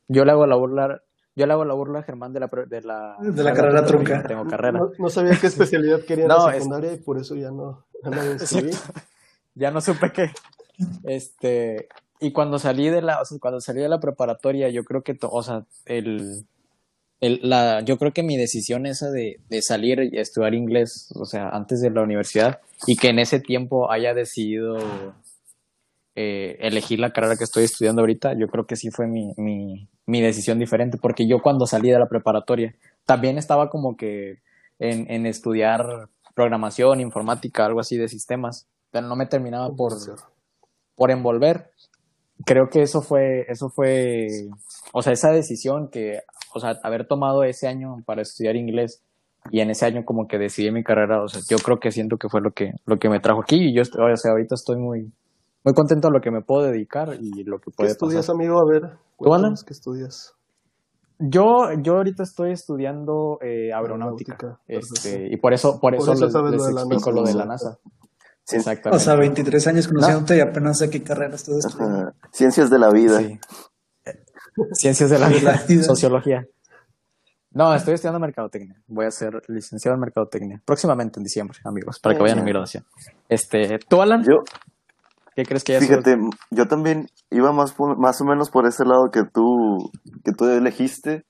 Yo 0.09 0.25
le 0.25 0.33
hago 0.33 0.47
la 0.47 0.57
burla, 0.57 1.03
yo 1.37 1.47
le 1.47 1.53
hago 1.53 1.65
la 1.65 1.75
burla 1.75 2.01
a 2.01 2.03
Germán 2.03 2.33
de 2.33 2.41
la, 2.41 2.49
pre- 2.49 2.67
de 2.67 2.83
la, 2.83 3.17
De 3.21 3.43
la 3.43 3.55
carrera 3.55 3.85
trunca. 3.85 4.23
no 4.23 4.29
Tengo 4.29 4.47
carrera. 4.49 4.79
no, 4.81 4.91
no 4.99 5.09
sabía 5.09 5.39
qué 5.41 5.47
especialidad 5.47 6.01
quería 6.07 6.25
en 6.25 6.29
No, 6.29 6.47
la 6.47 6.53
es- 6.53 6.59
secundaria 6.59 6.93
y 6.93 6.99
por 6.99 7.19
eso 7.19 7.35
ya 7.37 7.51
no, 7.51 7.85
ya 8.03 8.11
no 8.11 8.23
me 8.23 8.33
inscribí. 8.33 8.71
ya 9.55 9.71
no 9.71 9.81
supe 9.81 10.13
qué. 10.13 10.31
Este, 11.05 11.89
y 12.21 12.33
cuando 12.33 12.59
salí 12.59 12.89
de 12.89 13.03
la, 13.03 13.21
o 13.21 13.25
sea, 13.25 13.39
cuando 13.39 13.61
salí 13.61 13.81
de 13.81 13.89
la 13.89 14.01
preparatoria, 14.01 14.69
yo 14.69 14.85
creo 14.85 15.03
que, 15.03 15.15
to- 15.15 15.31
o 15.31 15.43
sea, 15.43 15.65
el, 15.87 16.47
el, 17.23 17.39
la, 17.45 17.83
yo 17.83 17.99
creo 17.99 18.13
que 18.13 18.25
mi 18.25 18.37
decisión 18.37 18.85
esa 18.85 19.11
de, 19.11 19.39
de 19.49 19.63
salir 19.63 20.11
y 20.13 20.19
estudiar 20.19 20.55
inglés, 20.55 21.09
o 21.15 21.25
sea, 21.25 21.51
antes 21.51 21.81
de 21.81 21.89
la 21.89 22.03
universidad, 22.03 22.61
y 22.85 22.97
que 22.97 23.11
en 23.11 23.21
ese 23.21 23.39
tiempo 23.39 23.93
haya 23.93 24.13
decidido 24.13 24.77
eh, 26.17 26.57
elegir 26.59 26.99
la 26.99 27.13
carrera 27.13 27.37
que 27.37 27.45
estoy 27.45 27.63
estudiando 27.63 28.03
ahorita, 28.03 28.35
yo 28.37 28.49
creo 28.49 28.67
que 28.67 28.75
sí 28.75 28.91
fue 28.91 29.07
mi, 29.07 29.33
mi, 29.37 29.89
mi 30.05 30.21
decisión 30.21 30.59
diferente, 30.59 30.99
porque 31.01 31.29
yo 31.29 31.41
cuando 31.41 31.65
salí 31.65 31.91
de 31.93 31.99
la 32.01 32.09
preparatoria, 32.09 32.75
también 33.07 33.39
estaba 33.39 33.71
como 33.71 33.97
que 33.97 34.41
en, 34.81 35.09
en 35.09 35.25
estudiar 35.25 36.09
programación, 36.35 37.01
informática, 37.01 37.65
algo 37.65 37.79
así 37.79 37.97
de 37.97 38.09
sistemas, 38.09 38.67
pero 38.91 39.07
no 39.07 39.15
me 39.15 39.27
terminaba 39.27 39.71
por, 39.71 39.93
por 40.97 41.13
envolver. 41.13 41.71
Creo 42.45 42.69
que 42.69 42.83
eso 42.83 43.01
fue, 43.01 43.47
eso 43.49 43.71
fue, 43.71 44.27
o 44.93 45.03
sea, 45.03 45.13
esa 45.13 45.31
decisión 45.31 45.89
que, 45.89 46.23
o 46.55 46.61
sea, 46.61 46.75
haber 46.83 47.07
tomado 47.07 47.45
ese 47.45 47.67
año 47.69 47.97
para 48.07 48.23
estudiar 48.23 48.57
inglés 48.57 49.03
y 49.51 49.61
en 49.61 49.71
ese 49.71 49.87
año 49.87 50.03
como 50.05 50.27
que 50.29 50.39
decidí 50.39 50.71
mi 50.71 50.85
carrera, 50.85 51.23
o 51.23 51.29
sea, 51.29 51.41
yo 51.51 51.57
creo 51.59 51.79
que 51.81 51.91
siento 51.91 52.17
que 52.17 52.29
fue 52.29 52.41
lo 52.41 52.53
que, 52.53 52.73
lo 52.87 52.99
que 52.99 53.09
me 53.09 53.19
trajo 53.21 53.41
aquí 53.43 53.57
y 53.71 53.75
yo, 53.75 53.83
estoy- 53.83 54.13
o 54.13 54.17
sea, 54.17 54.31
ahorita 54.33 54.55
estoy 54.55 54.77
muy, 54.77 55.13
muy 55.65 55.75
contento 55.75 56.09
a 56.09 56.11
lo 56.13 56.21
que 56.21 56.31
me 56.31 56.43
puedo 56.43 56.65
dedicar 56.67 57.15
y 57.21 57.43
lo 57.45 57.59
que 57.59 57.71
¿Qué 57.71 57.77
puede 57.77 57.91
estudias, 57.91 58.27
pasar. 58.27 58.35
amigo? 58.37 58.57
A 58.61 58.65
ver, 58.73 58.85
Alan? 58.85 58.99
cuéntanos 59.17 59.65
qué 59.65 59.73
estudias. 59.73 60.33
Yo, 61.19 61.45
yo 61.83 61.97
ahorita 61.99 62.25
estoy 62.25 62.51
estudiando 62.53 63.39
eh, 63.43 63.73
aeronáutica, 63.73 64.35
Aeronáutica, 64.35 64.61
este, 64.67 65.29
y 65.31 65.37
por 65.37 65.53
eso, 65.53 65.79
por 65.81 65.95
Por 65.95 66.03
eso, 66.03 66.13
eso 66.15 66.25
les, 66.25 66.33
sabes 66.33 66.51
les 66.53 66.61
lo 66.61 66.67
de 66.67 66.73
la 66.75 66.81
explico 66.81 67.11
NASA. 67.11 67.21
lo 67.21 67.27
de 67.27 67.35
la 67.35 67.45
NASA. 67.45 67.79
Sí. 68.45 68.57
Exactamente. 68.57 68.97
O 68.97 68.99
sea, 68.99 69.15
23 69.15 69.67
años 69.69 69.87
conociéndote 69.87 70.37
y 70.37 70.41
apenas 70.41 70.79
sé 70.79 70.91
qué 70.91 71.01
carrera 71.05 71.35
estás 71.37 71.65
estudiando. 71.65 72.11
Ciencias 72.33 72.71
de 72.71 72.79
la 72.81 72.91
vida. 72.91 73.19
Sí. 73.19 73.39
Ciencias 74.73 75.11
de 75.11 75.19
la 75.19 75.29
vida, 75.29 75.59
sociología. 75.83 76.47
No, 77.55 77.75
estoy 77.75 77.95
estudiando 77.95 78.19
mercadotecnia. 78.19 78.77
Voy 78.87 79.05
a 79.07 79.11
ser 79.11 79.43
licenciado 79.49 79.95
en 79.95 80.01
mercadotecnia. 80.01 80.63
Próximamente 80.65 81.21
en 81.21 81.25
diciembre, 81.25 81.59
amigos, 81.65 81.99
para 82.01 82.15
que 82.17 82.23
vayan 82.23 82.39
a 82.39 82.43
mi 82.43 82.51
graduación. 82.51 82.85
Este, 83.29 83.79
¿tú, 83.89 84.01
Alan? 84.01 84.23
Yo, 84.23 84.43
¿Qué 85.35 85.45
crees 85.45 85.65
que 85.65 85.79
fíjate, 85.81 86.17
yo 86.51 86.67
también 86.67 87.07
iba 87.31 87.53
más, 87.53 87.73
por- 87.73 87.99
más 87.99 88.21
o 88.21 88.25
menos 88.25 88.51
por 88.51 88.67
ese 88.67 88.85
lado 88.85 89.11
que 89.13 89.23
tú, 89.33 89.91
que 90.25 90.33
tú 90.33 90.47
elegiste. 90.47 91.25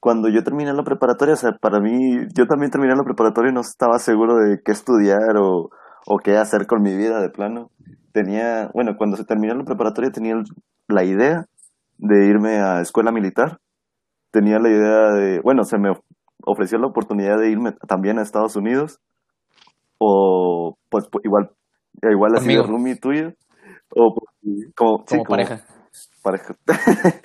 Cuando 0.00 0.28
yo 0.28 0.44
terminé 0.44 0.72
la 0.72 0.84
preparatoria, 0.84 1.34
o 1.34 1.36
sea, 1.36 1.52
para 1.60 1.80
mí, 1.80 2.18
yo 2.34 2.46
también 2.46 2.70
terminé 2.70 2.94
la 2.94 3.02
preparatoria 3.02 3.50
y 3.50 3.54
no 3.54 3.60
estaba 3.62 3.98
seguro 3.98 4.36
de 4.36 4.58
qué 4.64 4.72
estudiar 4.72 5.36
o, 5.38 5.70
o 6.06 6.18
qué 6.22 6.36
hacer 6.36 6.66
con 6.66 6.82
mi 6.82 6.96
vida 6.96 7.20
de 7.20 7.30
plano. 7.30 7.70
Tenía, 8.12 8.70
bueno, 8.74 8.92
cuando 8.96 9.16
se 9.16 9.24
terminó 9.24 9.54
la 9.54 9.64
preparatoria 9.64 10.10
tenía 10.10 10.36
la 10.86 11.04
idea 11.04 11.46
de 11.98 12.26
irme 12.26 12.58
a 12.60 12.80
escuela 12.80 13.12
militar. 13.12 13.58
Tenía 14.30 14.58
la 14.58 14.68
idea 14.70 15.12
de, 15.12 15.40
bueno, 15.40 15.64
se 15.64 15.78
me 15.78 15.90
of- 15.90 16.00
ofreció 16.44 16.78
la 16.78 16.86
oportunidad 16.86 17.38
de 17.38 17.50
irme 17.50 17.72
también 17.86 18.18
a 18.18 18.22
Estados 18.22 18.56
Unidos. 18.56 18.98
O, 19.98 20.76
pues, 20.90 21.04
pu- 21.10 21.20
igual, 21.24 21.50
igual 22.02 22.36
así 22.36 22.48
de 22.48 22.56
Conmigo. 22.56 22.72
roomie 22.72 22.96
tuyo. 22.96 23.32
O 23.94 24.14
pues, 24.14 24.66
como, 24.76 25.04
sí, 25.06 25.16
como 25.16 25.24
pareja? 25.24 25.64
pareja. 26.22 26.54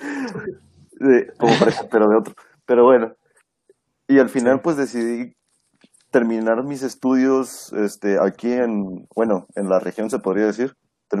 De- 1.00 1.26
como 1.38 1.52
pareja, 1.58 1.84
pero 1.90 2.08
de 2.08 2.16
otro. 2.16 2.34
Pero 2.66 2.84
bueno. 2.84 3.12
Y 4.08 4.18
al 4.18 4.28
final, 4.28 4.56
Sí. 4.56 4.60
pues 4.64 4.76
decidí 4.76 5.32
terminar 6.10 6.62
mis 6.64 6.82
estudios 6.82 7.72
este, 7.72 8.16
aquí 8.20 8.52
en, 8.52 9.06
bueno, 9.16 9.46
en 9.56 9.68
la 9.68 9.78
región 9.80 10.10
se 10.10 10.18
podría 10.18 10.46
decir. 10.46 10.74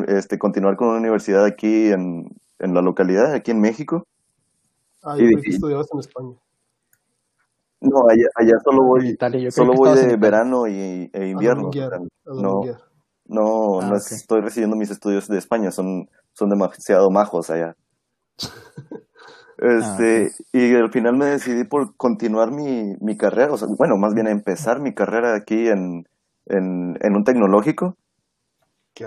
Este, 0.08 0.38
continuar 0.38 0.76
con 0.76 0.88
una 0.88 0.98
universidad 0.98 1.44
aquí 1.44 1.88
en, 1.90 2.24
en 2.58 2.74
la 2.74 2.82
localidad, 2.82 3.32
aquí 3.34 3.50
en 3.50 3.60
México. 3.60 4.06
Ah, 5.02 5.16
Y- 5.18 5.22
yo 5.22 5.26
creí 5.28 5.42
que 5.42 5.50
y- 5.50 5.54
estudiabas 5.54 5.88
en 5.92 5.98
España. 6.00 6.34
No, 7.80 8.08
allá, 8.08 8.26
allá 8.36 8.54
solo 8.64 8.82
En 8.82 8.88
voy, 8.88 9.08
Italia, 9.08 9.38
yo 9.40 9.50
creo 9.50 9.52
solo 9.52 9.72
voy 9.74 9.94
de 9.94 10.16
verano 10.16 10.66
y, 10.66 11.10
e 11.12 11.28
invierno. 11.28 11.66
A 11.66 11.68
o 11.68 11.72
sea, 11.72 11.82
dominguear, 11.90 11.94
a 11.94 11.98
no, 12.40 12.64
no, 13.26 13.80
Ah, 13.80 13.88
no 13.88 13.96
estoy 13.96 14.40
recibiendo 14.40 14.76
mis 14.76 14.90
estudios 14.90 15.28
de 15.28 15.38
España, 15.38 15.70
son, 15.70 16.08
son 16.32 16.48
demasiado 16.50 17.10
majos 17.10 17.50
allá. 17.50 17.76
Este, 19.56 20.32
y 20.52 20.74
al 20.74 20.90
final 20.90 21.16
me 21.16 21.26
decidí 21.26 21.62
por 21.62 21.96
continuar 21.96 22.50
mi, 22.50 22.96
mi 23.00 23.16
carrera, 23.16 23.52
o 23.52 23.56
sea, 23.56 23.68
bueno, 23.78 23.96
más 23.96 24.12
bien 24.12 24.26
empezar 24.26 24.80
mi 24.80 24.92
carrera 24.94 25.36
aquí 25.36 25.68
en, 25.68 26.08
en, 26.46 26.98
en 27.00 27.16
un 27.16 27.22
tecnológico. 27.22 27.96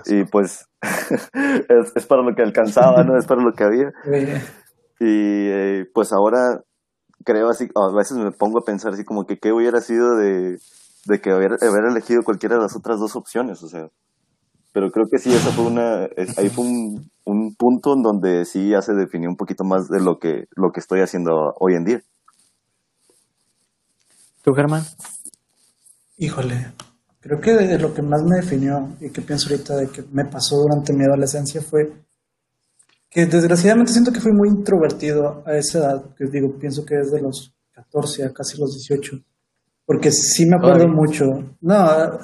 Y 0.08 0.24
pues 0.26 0.66
es, 1.34 1.94
es 1.96 2.06
para 2.06 2.22
lo 2.24 2.36
que 2.36 2.42
alcanzaba, 2.44 3.04
¿no? 3.04 3.18
Es 3.18 3.26
para 3.26 3.42
lo 3.42 3.54
que 3.54 3.64
había. 3.64 3.92
Y 5.00 5.06
eh, 5.50 5.86
pues 5.94 6.12
ahora 6.14 6.62
creo 7.24 7.50
así, 7.50 7.68
a 7.76 7.96
veces 7.96 8.18
me 8.18 8.32
pongo 8.32 8.60
a 8.60 8.66
pensar 8.66 8.94
así 8.94 9.04
como 9.04 9.26
que 9.26 9.38
qué 9.38 9.52
hubiera 9.52 9.82
sido 9.82 10.16
de, 10.16 10.60
de 11.06 11.22
que 11.22 11.32
haber, 11.32 11.54
haber 11.62 11.86
elegido 11.86 12.24
cualquiera 12.24 12.56
de 12.56 12.62
las 12.64 12.76
otras 12.76 13.00
dos 13.00 13.16
opciones, 13.16 13.62
o 13.64 13.68
sea. 13.68 13.90
Pero 14.74 14.92
creo 14.92 15.08
que 15.12 15.18
sí, 15.18 15.34
esa 15.34 15.52
fue 15.52 15.66
una, 15.66 16.06
es- 16.16 16.38
ahí 16.38 16.50
fue 16.50 16.66
un, 16.66 17.10
un 17.26 17.56
punto 17.56 17.94
en 17.94 18.04
donde 18.04 18.46
sí 18.46 18.70
ya 18.70 18.82
se 18.82 18.94
definió 18.94 19.30
un 19.30 19.38
poquito 19.38 19.64
más 19.64 19.88
de 19.90 20.00
lo 20.02 20.20
que, 20.20 20.46
lo 20.56 20.72
que 20.72 20.80
estoy 20.80 21.02
haciendo 21.02 21.56
hoy 21.60 21.74
en 21.76 21.86
día. 21.86 22.02
¿Tú, 24.44 24.54
Germán? 24.54 24.84
híjole, 26.18 26.68
creo 27.28 27.40
que 27.42 27.54
de 27.54 27.78
lo 27.80 27.94
que 27.94 28.02
más 28.02 28.24
me 28.24 28.38
definió 28.38 28.96
y 29.00 29.10
que 29.10 29.22
pienso 29.22 29.50
ahorita 29.50 29.76
de 29.76 29.88
que 29.90 30.04
me 30.12 30.26
pasó 30.26 30.58
durante 30.58 30.94
mi 30.94 31.04
adolescencia 31.04 31.62
fue 31.62 31.92
que 33.10 33.26
desgraciadamente 33.26 33.92
siento 33.94 34.12
que 34.12 34.20
fui 34.20 34.32
muy 34.34 34.50
introvertido 34.50 35.44
a 35.46 35.56
esa 35.56 35.80
edad, 35.80 36.16
que 36.16 36.26
digo, 36.26 36.58
pienso 36.60 36.86
que 36.86 36.96
desde 36.96 37.22
los 37.22 37.54
14 37.72 38.26
a 38.26 38.34
casi 38.34 38.58
los 38.60 38.74
18, 38.74 39.18
porque 39.86 40.12
sí 40.12 40.46
me 40.46 40.58
acuerdo 40.58 40.84
Todavía. 40.86 40.96
mucho. 40.96 41.26
No, 41.62 42.20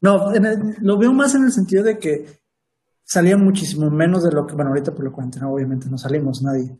no, 0.00 0.34
en 0.34 0.44
el- 0.44 0.74
lo 0.80 0.98
veo 0.98 1.12
más 1.12 1.34
en 1.34 1.44
el 1.44 1.52
sentido 1.52 1.84
de 1.84 1.98
que 1.98 2.26
salía 3.04 3.36
muchísimo 3.36 3.90
menos 3.90 4.24
de 4.24 4.32
lo 4.32 4.46
que, 4.46 4.54
bueno, 4.54 4.70
ahorita 4.70 4.92
por 4.92 5.04
la 5.04 5.12
cuarentena 5.12 5.48
obviamente 5.48 5.88
no 5.88 5.96
salimos 5.98 6.42
nadie, 6.42 6.76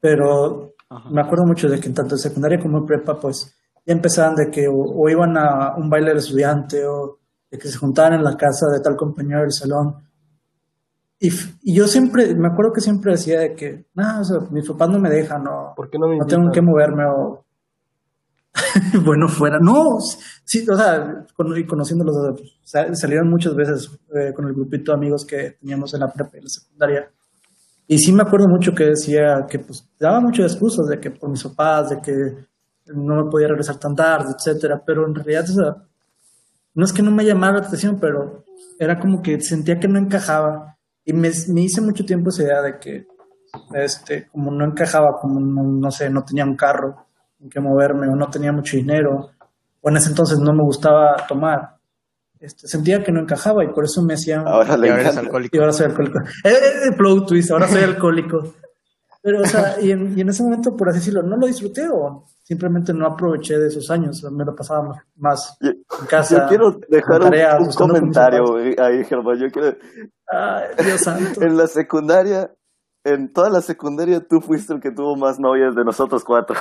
pero 0.00 0.74
Ajá. 0.88 1.10
me 1.10 1.20
acuerdo 1.22 1.44
mucho 1.46 1.68
de 1.68 1.80
que 1.80 1.90
tanto 1.90 2.14
en 2.14 2.18
secundaria 2.20 2.58
como 2.60 2.78
en 2.78 2.86
prepa, 2.86 3.18
pues 3.18 3.54
ya 3.84 3.92
empezaban 3.94 4.34
de 4.34 4.50
que 4.50 4.68
o, 4.68 4.74
o 4.74 5.08
iban 5.08 5.36
a 5.36 5.74
un 5.76 5.88
baile 5.90 6.12
de 6.12 6.18
estudiante 6.18 6.84
o 6.86 7.18
de 7.50 7.58
que 7.58 7.68
se 7.68 7.78
juntaban 7.78 8.14
en 8.14 8.24
la 8.24 8.36
casa 8.36 8.66
de 8.72 8.80
tal 8.80 8.96
compañero 8.96 9.40
del 9.42 9.52
salón. 9.52 9.96
Y, 11.18 11.28
y 11.62 11.76
yo 11.76 11.86
siempre, 11.86 12.34
me 12.34 12.48
acuerdo 12.48 12.72
que 12.74 12.80
siempre 12.80 13.12
decía 13.12 13.40
de 13.40 13.54
que, 13.54 13.86
no, 13.94 14.20
o 14.20 14.24
sea, 14.24 14.38
mis 14.50 14.66
papás 14.68 14.88
no 14.90 14.98
me 14.98 15.08
dejan, 15.10 15.46
o 15.46 15.72
¿Por 15.76 15.88
qué 15.88 15.98
no 15.98 16.08
me 16.08 16.16
no 16.16 16.26
tengo 16.26 16.50
que 16.50 16.60
moverme, 16.60 17.04
o 17.06 17.44
bueno, 19.04 19.28
fuera. 19.28 19.58
No, 19.60 19.84
sí, 20.44 20.64
o 20.68 20.76
sea, 20.76 21.24
con- 21.36 21.56
y 21.56 21.64
conociéndolos, 21.64 22.16
salieron 22.64 23.30
muchas 23.30 23.54
veces 23.54 23.90
eh, 24.14 24.32
con 24.34 24.46
el 24.46 24.54
grupito 24.54 24.92
de 24.92 24.96
amigos 24.98 25.24
que 25.24 25.52
teníamos 25.60 25.94
en 25.94 26.00
la 26.00 26.08
prepa 26.12 26.38
y 26.38 26.42
la 26.42 26.48
secundaria. 26.48 27.10
Y 27.86 27.98
sí 27.98 28.12
me 28.12 28.22
acuerdo 28.22 28.48
mucho 28.48 28.72
que 28.74 28.84
decía 28.84 29.46
que 29.48 29.58
pues 29.58 29.88
daba 29.98 30.20
muchas 30.20 30.52
excusas 30.52 30.86
de 30.86 30.98
que 30.98 31.10
por 31.10 31.30
mis 31.30 31.42
papás, 31.42 31.90
de 31.90 32.00
que 32.00 32.12
no 32.86 33.24
me 33.24 33.30
podía 33.30 33.48
regresar 33.48 33.78
tan 33.78 33.94
tarde, 33.94 34.34
etcétera, 34.36 34.82
pero 34.84 35.06
en 35.06 35.14
realidad 35.14 35.44
o 35.44 35.52
sea, 35.52 35.76
no 36.74 36.84
es 36.84 36.92
que 36.92 37.02
no 37.02 37.10
me 37.10 37.24
llamara 37.24 37.58
la 37.58 37.66
atención, 37.66 37.98
pero 38.00 38.44
era 38.78 38.98
como 38.98 39.22
que 39.22 39.40
sentía 39.40 39.78
que 39.78 39.88
no 39.88 39.98
encajaba. 39.98 40.76
Y 41.04 41.12
me, 41.12 41.30
me 41.48 41.60
hice 41.62 41.80
mucho 41.80 42.04
tiempo 42.04 42.30
esa 42.30 42.44
idea 42.44 42.62
de 42.62 42.78
que, 42.78 43.06
este, 43.74 44.28
como 44.30 44.50
no 44.50 44.64
encajaba, 44.64 45.18
como 45.20 45.40
no, 45.40 45.62
no 45.62 45.90
sé, 45.90 46.08
no 46.08 46.24
tenía 46.24 46.44
un 46.44 46.56
carro 46.56 47.06
en 47.40 47.50
que 47.50 47.60
moverme, 47.60 48.08
o 48.08 48.16
no 48.16 48.30
tenía 48.30 48.52
mucho 48.52 48.76
dinero, 48.76 49.30
o 49.80 49.90
en 49.90 49.96
ese 49.96 50.10
entonces 50.10 50.38
no 50.38 50.52
me 50.52 50.62
gustaba 50.62 51.26
tomar, 51.26 51.76
este, 52.42 52.66
sentía 52.66 53.04
que 53.04 53.12
no 53.12 53.20
encajaba 53.20 53.64
y 53.64 53.68
por 53.68 53.84
eso 53.84 54.02
me 54.02 54.14
hacía... 54.14 54.40
Ahora 54.40 54.76
le 54.76 54.90
ahora 54.90 55.02
eres 55.02 55.16
alcohólico. 55.16 55.56
Y 55.56 55.60
ahora 55.60 55.72
soy 55.72 55.86
alcohólico. 55.86 56.18
Eh, 56.44 56.50
eh, 56.50 56.88
eh, 56.88 56.92
plot 56.96 57.28
twist, 57.28 57.50
ahora 57.52 57.68
soy 57.68 57.82
alcohólico. 57.82 58.54
Pero, 59.22 59.40
o 59.40 59.46
sea, 59.46 59.80
y 59.80 59.92
en, 59.92 60.18
y 60.18 60.20
en 60.20 60.28
ese 60.30 60.42
momento, 60.42 60.74
por 60.76 60.88
así 60.88 60.98
decirlo, 60.98 61.22
no 61.22 61.36
lo 61.36 61.46
disfruté 61.46 61.88
o 61.88 62.24
simplemente 62.42 62.92
no 62.92 63.06
aproveché 63.06 63.56
de 63.56 63.68
esos 63.68 63.88
años. 63.90 64.20
Me 64.32 64.44
lo 64.44 64.54
pasaba 64.54 64.82
más, 64.82 64.98
más 65.16 65.56
Yo, 65.60 65.70
en 65.70 66.06
casa. 66.08 66.42
yo 66.42 66.48
quiero 66.48 66.76
dejar 66.88 67.22
un, 67.60 67.70
comentario 67.72 68.42
güey, 68.44 68.74
ahí, 68.80 69.04
Germán. 69.04 69.38
Yo 69.38 69.46
quiero, 69.52 69.76
Ay, 70.26 70.64
Dios 70.84 71.00
santo. 71.02 71.40
en 71.44 71.56
la 71.56 71.68
secundaria, 71.68 72.50
en 73.04 73.32
toda 73.32 73.48
la 73.48 73.60
secundaria, 73.60 74.20
tú 74.28 74.40
fuiste 74.40 74.74
el 74.74 74.80
que 74.80 74.90
tuvo 74.90 75.14
más 75.16 75.38
novias 75.38 75.76
de 75.76 75.84
nosotros 75.84 76.24
cuatro. 76.24 76.56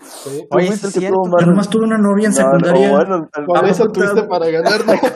Sí. 0.00 0.44
Oye, 0.50 0.68
que 0.68 0.74
es 0.74 0.92
tuvo 0.94 1.28
más 1.28 1.42
Yo 1.42 1.46
nomás 1.50 1.68
tuve 1.68 1.84
una 1.84 1.98
novia 1.98 2.28
en 2.28 2.34
No, 2.34 2.42
no, 2.42 2.58
secundaria. 2.58 2.90
bueno, 2.90 3.28
eso 3.68 3.84
puta. 3.84 3.92
tuviste 3.92 4.22
para 4.28 4.50
ganarnos. 4.50 4.96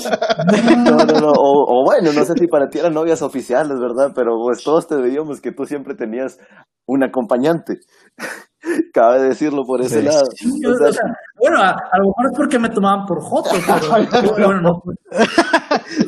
No. 1.12 1.30
O, 1.30 1.80
o 1.80 1.84
bueno, 1.84 2.12
no 2.12 2.24
sé 2.24 2.34
si 2.38 2.46
para 2.46 2.68
ti 2.68 2.78
eran 2.78 2.94
novias 2.94 3.22
oficiales, 3.22 3.78
¿verdad? 3.80 4.12
Pero 4.14 4.32
pues 4.42 4.62
todos 4.62 4.86
te 4.86 4.96
veíamos 4.96 5.40
que 5.40 5.52
tú 5.52 5.64
siempre 5.64 5.94
tenías 5.94 6.38
un 6.86 7.02
acompañante. 7.04 7.78
Cabe 8.92 9.22
decirlo 9.22 9.62
por 9.66 9.80
ese 9.80 10.00
Sí. 10.00 10.06
lado. 10.06 10.22
Yo, 10.62 10.70
O 10.72 10.74
sea, 10.76 10.88
o 10.88 10.92
sea, 10.92 11.02
bueno, 11.38 11.58
a, 11.58 11.70
a 11.70 11.98
lo 11.98 12.08
mejor 12.08 12.26
es 12.30 12.36
porque 12.36 12.58
me 12.58 12.68
tomaban 12.68 13.06
por 13.06 13.20
joto, 13.22 13.50
pero 14.10 14.32
bueno, 14.46 14.60
no. 14.60 14.82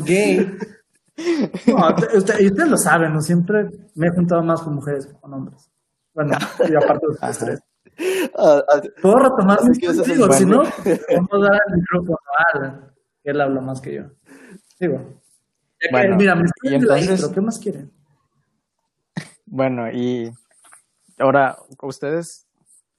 Gay. 0.05 0.47
No, 1.67 1.95
te- 1.95 2.17
usted- 2.17 2.41
y 2.41 2.47
ustedes 2.47 2.69
lo 2.71 2.77
saben, 2.77 3.13
¿no? 3.13 3.21
Siempre 3.21 3.69
me 3.95 4.07
he 4.09 4.11
juntado 4.11 4.43
más 4.43 4.63
con 4.63 4.75
mujeres 4.75 5.07
que 5.07 5.15
con 5.21 5.33
hombres. 5.35 5.71
Bueno, 6.15 6.33
y 6.69 6.75
aparte 6.75 7.07
de 7.07 7.13
ustedes 7.13 7.39
tres. 7.39 7.61
ah, 8.39 8.63
ah, 8.69 8.81
¿Puedo 9.01 9.17
retomar 9.19 9.59
mis 9.65 9.79
digo, 9.79 10.33
Si 10.33 10.45
no, 10.47 10.59
vamos 11.17 11.31
a 11.33 11.39
dar 11.39 11.61
el 11.69 11.77
micrófono 11.77 12.19
a 12.39 12.59
Alan, 12.59 12.93
que 13.23 13.31
él 13.31 13.41
habla 13.41 13.61
más 13.61 13.81
que 13.81 13.95
yo. 13.95 14.03
Digo. 14.83 15.01
Bueno, 15.93 16.17
mira, 16.17 16.35
me 16.35 16.43
y 16.65 16.71
la 16.71 16.77
entonces- 16.77 17.11
intro, 17.21 17.33
¿qué 17.33 17.41
más 17.41 17.59
quieren? 17.59 17.91
Bueno, 19.47 19.93
y 19.93 20.33
ahora 21.19 21.57
ustedes 21.83 22.47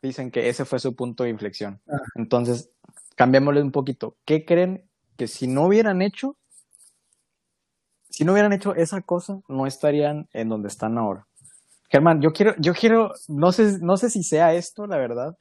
dicen 0.01 0.29
que 0.31 0.47
ese 0.49 0.63
fue 0.65 0.79
su 0.79 0.95
punto 0.95 1.23
de 1.23 1.31
inflexión. 1.31 1.81
Ah. 1.89 1.97
Entonces, 2.15 2.69
cambiémosle 3.15 3.61
un 3.61 3.71
poquito. 3.71 4.15
¿Qué 4.23 4.45
creen 4.45 4.87
que 5.17 5.27
si 5.27 5.47
no 5.47 5.65
hubieran 5.65 6.01
hecho, 6.01 6.37
si 8.09 8.23
no 8.23 8.31
hubieran 8.33 8.53
hecho 8.53 8.75
esa 8.75 9.01
cosa, 9.01 9.41
no 9.49 9.65
estarían 9.67 10.29
en 10.31 10.47
donde 10.47 10.67
están 10.69 10.97
ahora? 10.97 11.27
Germán, 11.89 12.21
yo 12.21 12.31
quiero, 12.31 12.53
yo 12.59 12.73
quiero, 12.73 13.11
no 13.27 13.51
sé, 13.51 13.79
no 13.81 13.97
sé 13.97 14.09
si 14.09 14.23
sea 14.23 14.53
esto, 14.53 14.85
la 14.87 14.97
verdad, 14.97 15.35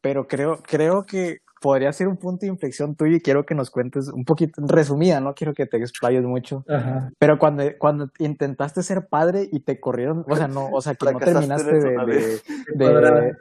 pero 0.00 0.26
creo, 0.26 0.62
creo 0.62 1.04
que 1.04 1.38
podría 1.64 1.90
ser 1.94 2.08
un 2.08 2.18
punto 2.18 2.40
de 2.44 2.48
inflexión 2.48 2.94
tuyo 2.94 3.16
y 3.16 3.22
quiero 3.22 3.46
que 3.46 3.54
nos 3.54 3.70
cuentes 3.70 4.08
un 4.08 4.26
poquito, 4.26 4.60
resumida, 4.66 5.18
no 5.18 5.32
quiero 5.32 5.54
que 5.54 5.64
te 5.64 5.78
explayes 5.78 6.22
mucho, 6.22 6.62
Ajá. 6.68 7.10
pero 7.18 7.38
cuando, 7.38 7.62
cuando 7.78 8.10
intentaste 8.18 8.82
ser 8.82 9.06
padre 9.08 9.48
y 9.50 9.60
te 9.60 9.80
corrieron, 9.80 10.26
o 10.28 10.36
sea, 10.36 10.46
no, 10.46 10.68
o 10.70 10.82
sea, 10.82 10.94
que 10.94 11.10
no 11.10 11.18
terminaste 11.18 11.72
de, 11.72 11.90
de, 11.90 12.04
vez. 12.04 12.44
de- 12.74 13.32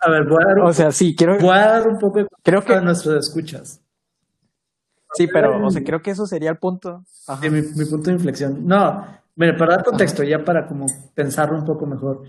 A 0.00 0.10
ver, 0.10 0.24
voy 0.26 0.42
a 0.42 0.46
dar 0.48 0.58
un, 0.60 0.66
o 0.66 0.72
sea, 0.72 0.90
sí, 0.92 1.14
quiero, 1.14 1.36
voy 1.38 1.58
a 1.58 1.68
dar 1.72 1.88
un 1.88 1.98
poco 1.98 2.20
de 2.20 2.26
creo 2.42 2.62
que, 2.64 2.72
a 2.72 2.80
nuestros 2.80 3.16
escuchas. 3.28 3.82
sí, 5.12 5.26
pero, 5.26 5.62
o 5.66 5.70
sea, 5.70 5.84
creo 5.84 6.00
que 6.00 6.12
eso 6.12 6.24
sería 6.26 6.48
el 6.48 6.56
punto. 6.56 7.04
Ajá. 7.26 7.42
de 7.42 7.50
mi, 7.50 7.60
mi 7.60 7.84
punto 7.84 8.08
de 8.08 8.12
inflexión. 8.16 8.66
No, 8.66 9.04
mire, 9.36 9.52
para 9.58 9.72
dar 9.76 9.84
contexto, 9.84 10.22
ya 10.22 10.42
para 10.42 10.66
como 10.66 10.86
pensarlo 11.14 11.58
un 11.58 11.66
poco 11.66 11.84
mejor. 11.84 12.22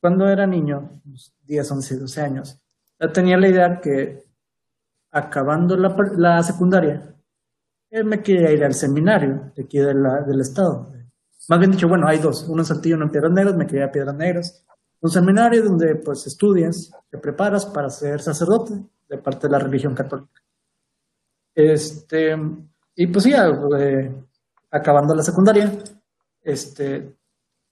Cuando 0.00 0.26
era 0.26 0.46
niño, 0.46 1.02
unos 1.04 1.34
10, 1.44 1.70
11, 1.70 1.96
12 1.98 2.22
años, 2.22 2.58
ya 2.98 3.12
tenía 3.12 3.36
la 3.36 3.46
idea 3.48 3.78
que 3.82 4.29
acabando 5.10 5.76
la, 5.76 6.42
secundaria, 6.42 7.14
él 7.90 8.04
me 8.04 8.22
quería 8.22 8.52
ir 8.52 8.64
al 8.64 8.74
seminario 8.74 9.52
de 9.56 9.64
aquí 9.64 9.78
del 9.78 10.40
estado. 10.40 10.88
Más 11.48 11.58
bien 11.58 11.72
dicho, 11.72 11.88
bueno, 11.88 12.06
hay 12.06 12.18
dos, 12.18 12.46
uno 12.48 12.62
en 12.62 12.66
Saltillo, 12.66 12.96
uno 12.96 13.06
en 13.06 13.10
Piedras 13.10 13.32
Negras, 13.32 13.56
me 13.56 13.66
quería 13.66 13.86
a 13.86 13.90
Piedras 13.90 14.14
Negras. 14.14 14.64
Un 15.00 15.10
seminario 15.10 15.64
donde 15.64 15.96
pues 15.96 16.26
estudias, 16.26 16.92
te 17.10 17.18
preparas 17.18 17.66
para 17.66 17.88
ser 17.88 18.20
sacerdote 18.20 18.74
de 19.08 19.18
parte 19.18 19.48
de 19.48 19.52
la 19.52 19.58
religión 19.58 19.94
católica. 19.94 20.40
Este, 21.54 22.36
y 22.94 23.06
pues 23.08 23.24
sí, 23.24 23.32
eh, 23.32 24.14
acabando 24.70 25.14
la 25.14 25.22
secundaria, 25.22 25.72
este, 26.42 27.16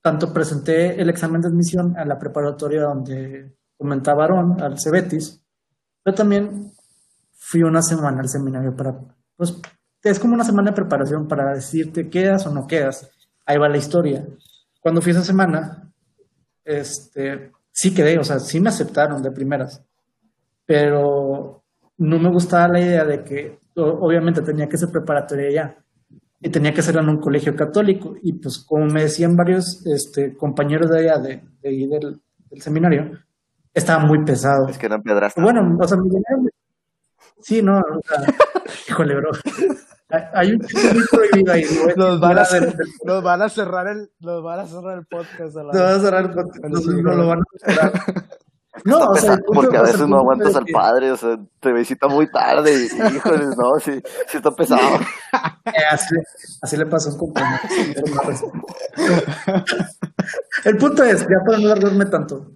tanto 0.01 0.33
presenté 0.33 0.99
el 0.99 1.09
examen 1.09 1.41
de 1.41 1.47
admisión 1.47 1.95
a 1.97 2.05
la 2.05 2.17
preparatoria 2.17 2.83
donde 2.83 3.55
comentaba 3.77 4.23
Aarón, 4.23 4.61
al 4.61 4.79
Cebetis, 4.79 5.41
pero 6.03 6.15
también 6.15 6.71
fui 7.39 7.63
una 7.63 7.81
semana 7.81 8.19
al 8.19 8.29
seminario 8.29 8.75
para, 8.75 8.93
pues, 9.35 9.59
es 10.03 10.19
como 10.19 10.35
una 10.35 10.43
semana 10.43 10.69
de 10.71 10.75
preparación 10.75 11.27
para 11.27 11.53
decirte 11.53 12.09
quedas 12.09 12.45
o 12.45 12.53
no 12.53 12.67
quedas. 12.67 13.09
Ahí 13.45 13.57
va 13.57 13.67
la 13.67 13.77
historia. 13.77 14.23
Cuando 14.79 15.01
fui 15.01 15.11
esa 15.13 15.23
semana, 15.23 15.91
este, 16.63 17.51
sí 17.71 17.93
quedé, 17.95 18.19
o 18.19 18.23
sea, 18.23 18.39
sí 18.39 18.59
me 18.59 18.69
aceptaron 18.69 19.21
de 19.23 19.31
primeras, 19.31 19.83
pero 20.65 21.63
no 21.97 22.19
me 22.19 22.29
gustaba 22.31 22.67
la 22.67 22.79
idea 22.79 23.03
de 23.05 23.23
que 23.23 23.59
obviamente 23.75 24.41
tenía 24.41 24.67
que 24.67 24.77
ser 24.77 24.89
preparatoria 24.89 25.51
ya 25.51 25.75
y 26.41 26.49
tenía 26.49 26.73
que 26.73 26.81
ser 26.81 26.97
en 26.97 27.09
un 27.09 27.19
colegio 27.19 27.55
católico 27.55 28.15
y 28.21 28.33
pues 28.33 28.59
como 28.59 28.85
me 28.85 29.03
decían 29.03 29.35
varios 29.35 29.85
este, 29.85 30.35
compañeros 30.37 30.89
de 30.89 30.99
allá 30.99 31.17
de, 31.19 31.43
de 31.61 31.69
del, 31.87 32.21
del 32.49 32.61
seminario 32.61 33.11
estaba 33.73 34.05
muy 34.05 34.23
pesado 34.23 34.67
Es 34.69 34.77
que 34.77 34.85
eran 34.85 35.01
pedrastas. 35.01 35.43
bueno 35.43 35.61
o 35.79 35.87
sea 35.87 35.97
mi 35.97 36.09
dinero- 36.09 36.49
sí 37.41 37.61
no 37.61 37.79
o 37.79 38.01
sea, 38.07 38.23
híjole 38.89 39.15
bro. 39.15 39.31
Hay, 40.33 40.53
un 40.53 40.59
chiste 40.61 40.91
muy 40.93 41.03
prohibido 41.05 41.53
ahí 41.53 41.65
Nos 41.95 42.19
van, 42.19 42.39
a, 42.39 42.43
del- 42.43 42.73
nos 43.03 43.21
van 43.23 43.47
cerrar 43.49 43.87
el, 43.87 44.09
nos 44.19 44.43
van 44.43 44.59
a 44.61 44.65
cerrar 44.65 44.97
el 44.97 45.05
podcast 45.05 45.55
a 45.55 45.63
la 45.63 45.73
se 45.73 45.79
va 45.79 45.89
a 45.91 45.99
cerrar 45.99 46.25
el 46.25 46.31
podcast, 46.31 46.65
no, 46.65 46.79
sí, 46.79 46.89
no 47.03 47.13
lo 47.13 47.27
van 47.27 47.39
a 47.41 47.43
cerrar. 47.59 47.93
No 48.85 48.97
o 48.99 49.15
sea, 49.15 49.37
porque 49.45 49.75
a 49.77 49.81
veces 49.81 50.07
no 50.07 50.17
aguantas 50.17 50.55
al 50.55 50.65
padre, 50.71 51.11
o 51.11 51.17
sea, 51.17 51.37
te 51.59 51.73
visita 51.73 52.07
muy 52.07 52.31
tarde 52.31 52.71
y, 52.73 52.85
híjoles, 53.15 53.57
no, 53.57 53.77
sí, 53.79 54.01
sí 54.27 54.37
está 54.37 54.51
pesado. 54.51 54.99
Eh, 55.65 55.83
así, 55.91 56.15
le- 56.15 56.23
así 56.63 56.77
le 56.77 56.85
pasó 56.87 57.09
a 57.09 57.11
un 57.13 57.19
compañero. 57.19 57.59
El 60.65 60.77
punto 60.77 61.03
es, 61.03 61.21
ya 61.21 61.27
para 61.45 61.59
no 61.59 61.65
alargarme 61.67 62.05
tanto, 62.07 62.53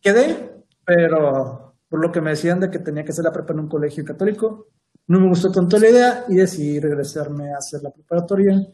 quedé, 0.00 0.62
pero 0.84 1.63
por 1.94 2.04
lo 2.04 2.10
que 2.10 2.20
me 2.20 2.30
decían 2.30 2.58
de 2.58 2.70
que 2.70 2.80
tenía 2.80 3.04
que 3.04 3.12
hacer 3.12 3.22
la 3.24 3.30
prepa 3.30 3.52
en 3.52 3.60
un 3.60 3.68
colegio 3.68 4.04
católico, 4.04 4.66
no 5.06 5.20
me 5.20 5.28
gustó 5.28 5.52
tanto 5.52 5.78
la 5.78 5.88
idea 5.88 6.24
y 6.28 6.34
decidí 6.34 6.80
regresarme 6.80 7.52
a 7.52 7.58
hacer 7.58 7.82
la 7.84 7.92
preparatoria 7.92 8.66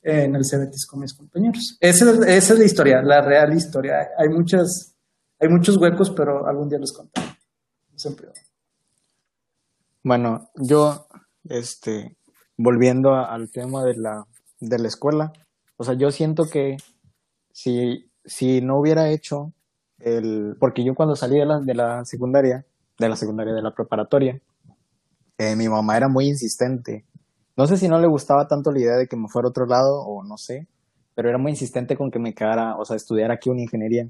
en 0.00 0.36
el 0.36 0.44
Cebetis 0.48 0.86
con 0.86 1.00
mis 1.00 1.14
compañeros. 1.14 1.76
Esa, 1.80 2.12
es- 2.12 2.18
esa 2.20 2.52
es 2.52 2.58
la 2.60 2.64
historia, 2.64 3.02
la 3.02 3.22
real 3.22 3.52
historia. 3.56 4.06
Hay 4.16 4.28
muchas, 4.28 4.94
hay 5.40 5.48
muchos 5.48 5.76
huecos, 5.78 6.10
pero 6.12 6.46
algún 6.46 6.68
día 6.68 6.78
los 6.78 6.92
contaré. 6.92 7.26
Siempre. 7.96 8.28
Bueno, 10.04 10.48
yo, 10.54 11.08
este, 11.48 12.16
volviendo 12.56 13.14
al 13.16 13.50
tema 13.50 13.82
de 13.82 13.96
la, 13.96 14.24
de 14.60 14.78
la 14.78 14.86
escuela, 14.86 15.32
o 15.76 15.82
sea, 15.82 15.94
yo 15.94 16.12
siento 16.12 16.44
que 16.44 16.76
si, 17.50 18.12
si 18.24 18.60
no 18.60 18.78
hubiera 18.78 19.08
hecho 19.10 19.52
el, 20.04 20.56
porque 20.60 20.84
yo 20.84 20.94
cuando 20.94 21.16
salí 21.16 21.38
de 21.38 21.46
la, 21.46 21.60
de 21.60 21.74
la 21.74 22.04
secundaria, 22.04 22.64
de 22.98 23.08
la 23.08 23.16
secundaria, 23.16 23.54
de 23.54 23.62
la 23.62 23.74
preparatoria, 23.74 24.40
eh, 25.38 25.56
mi 25.56 25.68
mamá 25.68 25.96
era 25.96 26.08
muy 26.08 26.28
insistente. 26.28 27.04
No 27.56 27.66
sé 27.66 27.76
si 27.76 27.88
no 27.88 27.98
le 27.98 28.06
gustaba 28.06 28.46
tanto 28.46 28.70
la 28.70 28.80
idea 28.80 28.96
de 28.96 29.06
que 29.06 29.16
me 29.16 29.28
fuera 29.28 29.46
a 29.46 29.50
otro 29.50 29.66
lado 29.66 30.02
o 30.02 30.22
no 30.24 30.36
sé, 30.36 30.66
pero 31.14 31.28
era 31.28 31.38
muy 31.38 31.52
insistente 31.52 31.96
con 31.96 32.10
que 32.10 32.18
me 32.18 32.34
quedara, 32.34 32.76
o 32.76 32.84
sea, 32.84 32.96
estudiar 32.96 33.30
aquí 33.30 33.48
una 33.50 33.62
ingeniería. 33.62 34.08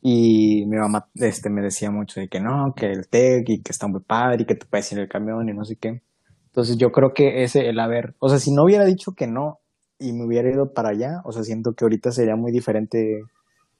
Y 0.00 0.64
mi 0.66 0.76
mamá 0.76 1.08
este, 1.14 1.50
me 1.50 1.62
decía 1.62 1.90
mucho 1.90 2.20
de 2.20 2.28
que 2.28 2.40
no, 2.40 2.72
que 2.76 2.86
el 2.86 3.08
TEC 3.08 3.48
y 3.48 3.62
que 3.62 3.72
está 3.72 3.88
muy 3.88 4.00
padre 4.00 4.42
y 4.42 4.46
que 4.46 4.54
te 4.54 4.66
puedes 4.66 4.90
ir 4.92 4.98
el 4.98 5.08
camión 5.08 5.48
y 5.48 5.52
no 5.54 5.64
sé 5.64 5.76
qué. 5.76 6.02
Entonces 6.46 6.76
yo 6.76 6.92
creo 6.92 7.14
que 7.14 7.42
ese, 7.44 7.68
el 7.68 7.80
haber, 7.80 8.14
o 8.18 8.28
sea, 8.28 8.38
si 8.38 8.52
no 8.52 8.64
hubiera 8.64 8.84
dicho 8.84 9.12
que 9.12 9.26
no 9.26 9.60
y 9.98 10.12
me 10.12 10.24
hubiera 10.24 10.50
ido 10.50 10.72
para 10.72 10.90
allá, 10.90 11.20
o 11.24 11.32
sea, 11.32 11.42
siento 11.42 11.72
que 11.72 11.84
ahorita 11.84 12.12
sería 12.12 12.36
muy 12.36 12.52
diferente 12.52 13.22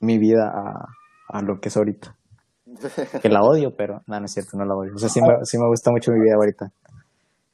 mi 0.00 0.18
vida 0.18 0.48
a, 0.48 0.88
a 1.28 1.42
lo 1.42 1.60
que 1.60 1.68
es 1.68 1.76
ahorita. 1.76 2.16
Que 3.22 3.28
la 3.28 3.42
odio, 3.42 3.74
pero 3.76 4.02
no, 4.06 4.18
no 4.20 4.26
es 4.26 4.32
cierto, 4.32 4.56
no 4.56 4.64
la 4.64 4.74
odio. 4.74 4.94
O 4.94 4.98
sea, 4.98 5.08
sí 5.08 5.20
me, 5.22 5.44
sí 5.44 5.58
me 5.58 5.66
gusta 5.66 5.90
mucho 5.90 6.12
mi 6.12 6.20
vida 6.20 6.34
ahorita. 6.34 6.72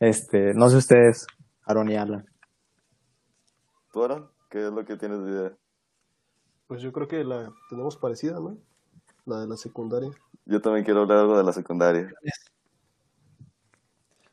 Este, 0.01 0.55
no 0.55 0.69
sé 0.69 0.77
ustedes, 0.77 1.27
Aaron 1.65 1.91
y 1.91 1.97
Alan. 1.97 2.27
¿Tú, 3.93 4.05
Aaron? 4.05 4.29
¿Qué 4.51 4.67
es 4.67 4.73
lo 4.73 4.85
que 4.85 4.97
tienes 4.97 5.25
de 5.25 5.31
idea? 5.31 5.53
Pues 6.67 6.83
yo 6.83 6.93
creo 6.93 7.07
que 7.07 7.25
la 7.25 7.53
tenemos 7.69 7.97
parecida, 7.97 8.41
¿no? 8.41 8.57
La 9.27 9.41
de 9.41 9.47
la 9.47 9.57
secundaria. 9.57 10.11
Yo 10.47 10.61
también 10.61 10.85
quiero 10.85 11.03
hablar 11.03 11.19
algo 11.19 11.37
de 11.37 11.45
la 11.45 11.53
secundaria. 11.53 12.13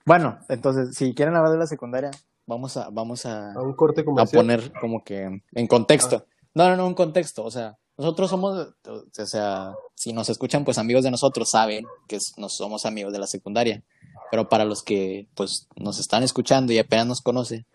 Bueno, 0.06 0.40
entonces, 0.50 0.96
si 0.96 1.14
quieren 1.14 1.36
hablar 1.36 1.54
de 1.54 1.60
la 1.60 1.68
secundaria, 1.68 2.12
vamos 2.46 2.76
a, 2.78 2.90
vamos 2.90 3.26
a, 3.26 3.54
A 3.54 3.62
un 3.62 3.74
corte 3.74 4.02
a 4.02 4.26
poner 4.26 4.74
como 4.80 5.04
que 5.04 5.42
en 5.54 5.68
contexto. 5.68 6.26
No, 6.54 6.70
no, 6.70 6.76
no, 6.76 6.88
un 6.88 6.96
contexto. 6.96 7.44
O 7.44 7.52
sea, 7.52 7.78
nosotros 8.02 8.32
somos, 8.32 8.74
o 8.88 9.26
sea, 9.26 9.76
si 9.94 10.12
nos 10.12 10.28
escuchan, 10.30 10.66
pues 10.66 10.80
amigos 10.80 11.04
de 11.04 11.12
nosotros 11.12 11.50
saben 11.52 11.86
que 12.08 12.18
nos 12.38 12.56
somos 12.56 12.86
amigos 12.88 13.14
de 13.14 13.20
la 13.20 13.28
secundaria. 13.28 13.84
Pero 14.32 14.50
para 14.50 14.66
los 14.66 14.82
que, 14.82 15.28
pues, 15.36 15.68
nos 15.76 16.00
están 16.00 16.24
escuchando 16.24 16.74
y 16.74 16.80
apenas 16.80 17.06
nos 17.06 17.22
conocen, 17.22 17.68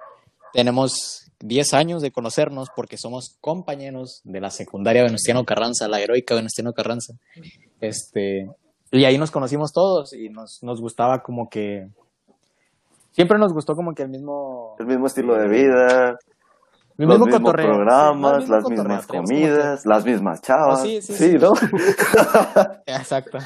tenemos 0.53 1.31
10 1.39 1.75
años 1.75 2.03
de 2.03 2.11
conocernos 2.11 2.71
porque 2.75 2.97
somos 2.97 3.37
compañeros 3.41 4.21
de 4.25 4.41
la 4.41 4.51
secundaria 4.51 5.05
Venustiano 5.05 5.45
Carranza, 5.45 5.87
la 5.87 6.01
heroica 6.01 6.35
Venustiano 6.35 6.73
Carranza. 6.73 7.15
Este, 7.81 8.51
y 8.91 9.05
ahí 9.05 9.19
nos 9.19 9.31
conocimos 9.31 9.73
todos 9.73 10.13
y 10.13 10.29
nos, 10.29 10.61
nos 10.63 10.81
gustaba 10.81 11.23
como 11.23 11.49
que, 11.49 11.89
siempre 13.13 13.39
nos 13.39 13.53
gustó 13.53 13.77
como 13.77 13.95
que 13.95 14.03
el 14.03 14.09
mismo, 14.09 14.75
El 14.81 14.87
mismo 14.87 15.07
estilo 15.07 15.37
de 15.37 15.47
vida, 15.47 16.19
los 16.97 17.09
mismo 17.09 17.27
mismos 17.27 17.41
cotorreo, 17.41 17.67
programas, 17.75 18.49
las 18.49 18.69
mismas 18.69 19.07
comidas, 19.07 19.85
las 19.85 20.05
mismas 20.05 20.41
chavas. 20.41 20.81
Ah, 20.81 20.83
sí, 20.83 21.03
sí, 21.03 21.13
sí, 21.13 21.31
sí. 21.33 21.39
¿no? 21.39 21.53
Exacto. 22.87 23.39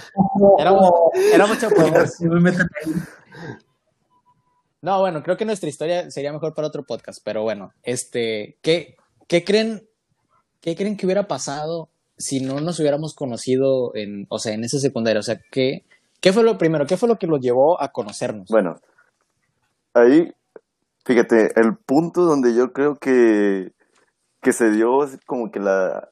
Éramos, 0.59 0.91
éramos. 1.33 1.59
No, 4.83 5.01
bueno, 5.01 5.23
creo 5.23 5.37
que 5.37 5.45
nuestra 5.45 5.69
historia 5.69 6.11
sería 6.11 6.33
mejor 6.33 6.55
para 6.55 6.69
otro 6.69 6.85
podcast, 6.85 7.21
pero 7.25 7.43
bueno, 7.43 7.73
este, 7.83 8.57
¿qué, 8.63 8.97
qué 9.27 9.45
creen, 9.45 9.87
qué 10.61 10.77
creen 10.77 10.97
que 10.97 11.07
hubiera 11.07 11.27
pasado 11.27 11.91
si 12.17 12.41
no 12.41 12.61
nos 12.61 12.79
hubiéramos 12.79 13.15
conocido 13.15 13.95
en, 13.95 14.27
o 14.31 14.39
sea, 14.39 14.55
en 14.55 14.65
esa 14.65 14.79
secundaria? 14.79 15.21
O 15.21 15.25
sea, 15.25 15.41
¿qué, 15.51 15.85
qué 16.21 16.33
fue 16.33 16.45
lo 16.45 16.57
primero? 16.57 16.87
¿Qué 16.87 16.97
fue 16.97 17.09
lo 17.09 17.19
que 17.19 17.27
los 17.27 17.41
llevó 17.41 17.83
a 17.83 17.89
conocernos? 17.93 18.49
Bueno, 18.49 18.77
ahí, 19.93 20.33
fíjate, 21.11 21.49
el 21.61 21.77
punto 21.77 22.23
donde 22.23 22.55
yo 22.55 22.73
creo 22.73 22.95
que, 22.95 23.73
que 24.41 24.53
se 24.53 24.71
dio 24.71 25.03
es 25.03 25.19
como 25.27 25.51
que 25.51 25.59
la, 25.59 26.09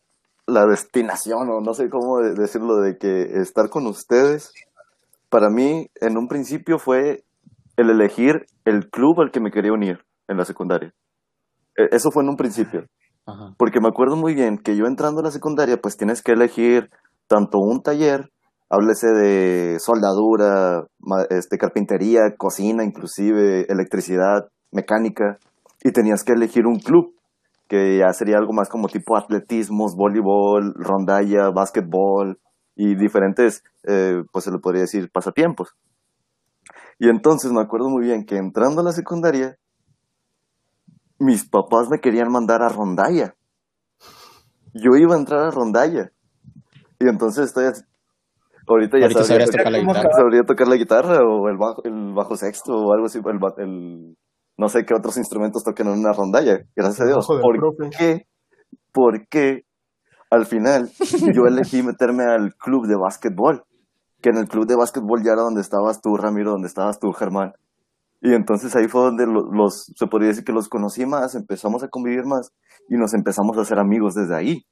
la 0.46 0.66
destinación, 0.66 1.48
o 1.50 1.60
no 1.60 1.72
sé 1.72 1.88
cómo 1.88 2.18
de- 2.18 2.34
decirlo, 2.34 2.80
de 2.80 2.98
que 2.98 3.22
estar 3.40 3.68
con 3.70 3.86
ustedes, 3.86 4.52
para 5.28 5.50
mí, 5.50 5.86
en 6.00 6.18
un 6.18 6.26
principio 6.26 6.78
fue 6.80 7.22
el 7.76 7.90
elegir 7.90 8.46
el 8.64 8.90
club 8.90 9.20
al 9.20 9.30
que 9.30 9.40
me 9.40 9.52
quería 9.52 9.72
unir 9.72 10.00
en 10.26 10.36
la 10.36 10.44
secundaria. 10.44 10.92
E- 11.76 11.94
Eso 11.94 12.10
fue 12.10 12.24
en 12.24 12.30
un 12.30 12.36
principio. 12.36 12.86
Ajá. 13.24 13.54
Porque 13.56 13.80
me 13.80 13.88
acuerdo 13.88 14.16
muy 14.16 14.34
bien 14.34 14.58
que 14.58 14.76
yo 14.76 14.86
entrando 14.86 15.20
a 15.20 15.24
la 15.24 15.30
secundaria, 15.30 15.76
pues 15.76 15.96
tienes 15.96 16.22
que 16.22 16.32
elegir 16.32 16.90
tanto 17.28 17.58
un 17.58 17.82
taller, 17.82 18.30
háblese 18.68 19.06
de 19.08 19.76
soldadura, 19.78 20.86
este, 21.30 21.56
carpintería, 21.56 22.34
cocina, 22.36 22.84
inclusive 22.84 23.66
electricidad, 23.68 24.48
mecánica, 24.72 25.38
y 25.82 25.92
tenías 25.92 26.24
que 26.24 26.32
elegir 26.32 26.66
un 26.66 26.78
club, 26.78 27.14
que 27.68 27.98
ya 27.98 28.12
sería 28.12 28.38
algo 28.38 28.52
más 28.52 28.68
como 28.68 28.88
tipo 28.88 29.16
atletismos, 29.16 29.94
voleibol, 29.94 30.74
rondalla, 30.76 31.50
básquetbol 31.50 32.38
y 32.74 32.94
diferentes, 32.96 33.62
eh, 33.86 34.22
pues 34.32 34.44
se 34.44 34.50
le 34.50 34.58
podría 34.58 34.82
decir, 34.82 35.10
pasatiempos. 35.10 35.74
Y 36.98 37.08
entonces 37.08 37.52
me 37.52 37.60
acuerdo 37.60 37.88
muy 37.90 38.04
bien 38.04 38.24
que 38.24 38.36
entrando 38.36 38.80
a 38.80 38.84
la 38.84 38.92
secundaria, 38.92 39.56
mis 41.18 41.48
papás 41.48 41.88
me 41.90 41.98
querían 42.00 42.30
mandar 42.30 42.62
a 42.62 42.68
rondalla. 42.68 43.34
Yo 44.74 44.96
iba 44.96 45.14
a 45.14 45.18
entrar 45.18 45.40
a 45.46 45.50
rondalla. 45.50 46.10
Y 47.00 47.08
entonces 47.08 47.46
estoy 47.46 47.66
así- 47.66 47.84
Ahorita 48.66 48.98
ya 48.98 49.04
Ahorita 49.04 49.24
sabría 49.24 49.46
tocar, 49.46 49.58
tocar 49.60 49.72
la 49.72 49.78
¿Cómo 49.78 49.92
guitarra. 49.92 50.14
sabría 50.14 50.42
tocar 50.42 50.68
la 50.68 50.76
guitarra 50.76 51.18
o 51.24 51.48
el 51.48 51.56
bajo, 51.56 51.82
el 51.84 52.12
bajo 52.14 52.36
sexto 52.36 52.72
o 52.74 52.92
algo 52.92 53.06
así. 53.06 53.18
El, 53.18 53.64
el- 53.64 54.16
no 54.58 54.68
sé 54.68 54.84
qué 54.84 54.92
otros 54.94 55.16
instrumentos 55.16 55.62
toquen 55.64 55.86
en 55.86 55.98
una 56.00 56.12
rondalla. 56.12 56.58
Gracias 56.76 57.00
a 57.00 57.06
Dios. 57.06 57.26
¿Por 57.26 57.56
profe. 57.56 57.90
qué? 57.96 58.26
¿Por 58.92 59.26
qué 59.28 59.64
al 60.30 60.44
final 60.44 60.90
yo 61.34 61.46
elegí 61.46 61.82
meterme 61.82 62.24
al 62.24 62.54
club 62.56 62.86
de 62.86 62.96
básquetbol? 62.96 63.64
Que 64.20 64.30
en 64.30 64.36
el 64.36 64.48
club 64.48 64.66
de 64.66 64.74
básquetbol 64.76 65.22
ya 65.24 65.32
era 65.32 65.42
donde 65.42 65.60
estabas 65.60 66.00
tú, 66.02 66.16
Ramiro, 66.16 66.50
donde 66.50 66.66
estabas 66.66 66.98
tú, 66.98 67.12
Germán. 67.12 67.52
Y 68.20 68.34
entonces 68.34 68.74
ahí 68.74 68.88
fue 68.88 69.02
donde 69.02 69.26
lo- 69.26 69.48
los, 69.52 69.92
se 69.94 70.06
podría 70.08 70.30
decir 70.30 70.42
que 70.42 70.52
los 70.52 70.68
conocí 70.68 71.06
más, 71.06 71.36
empezamos 71.36 71.84
a 71.84 71.88
convivir 71.88 72.24
más 72.24 72.50
y 72.88 72.96
nos 72.96 73.14
empezamos 73.14 73.56
a 73.56 73.60
hacer 73.60 73.78
amigos 73.78 74.14
desde 74.14 74.34
ahí. 74.34 74.66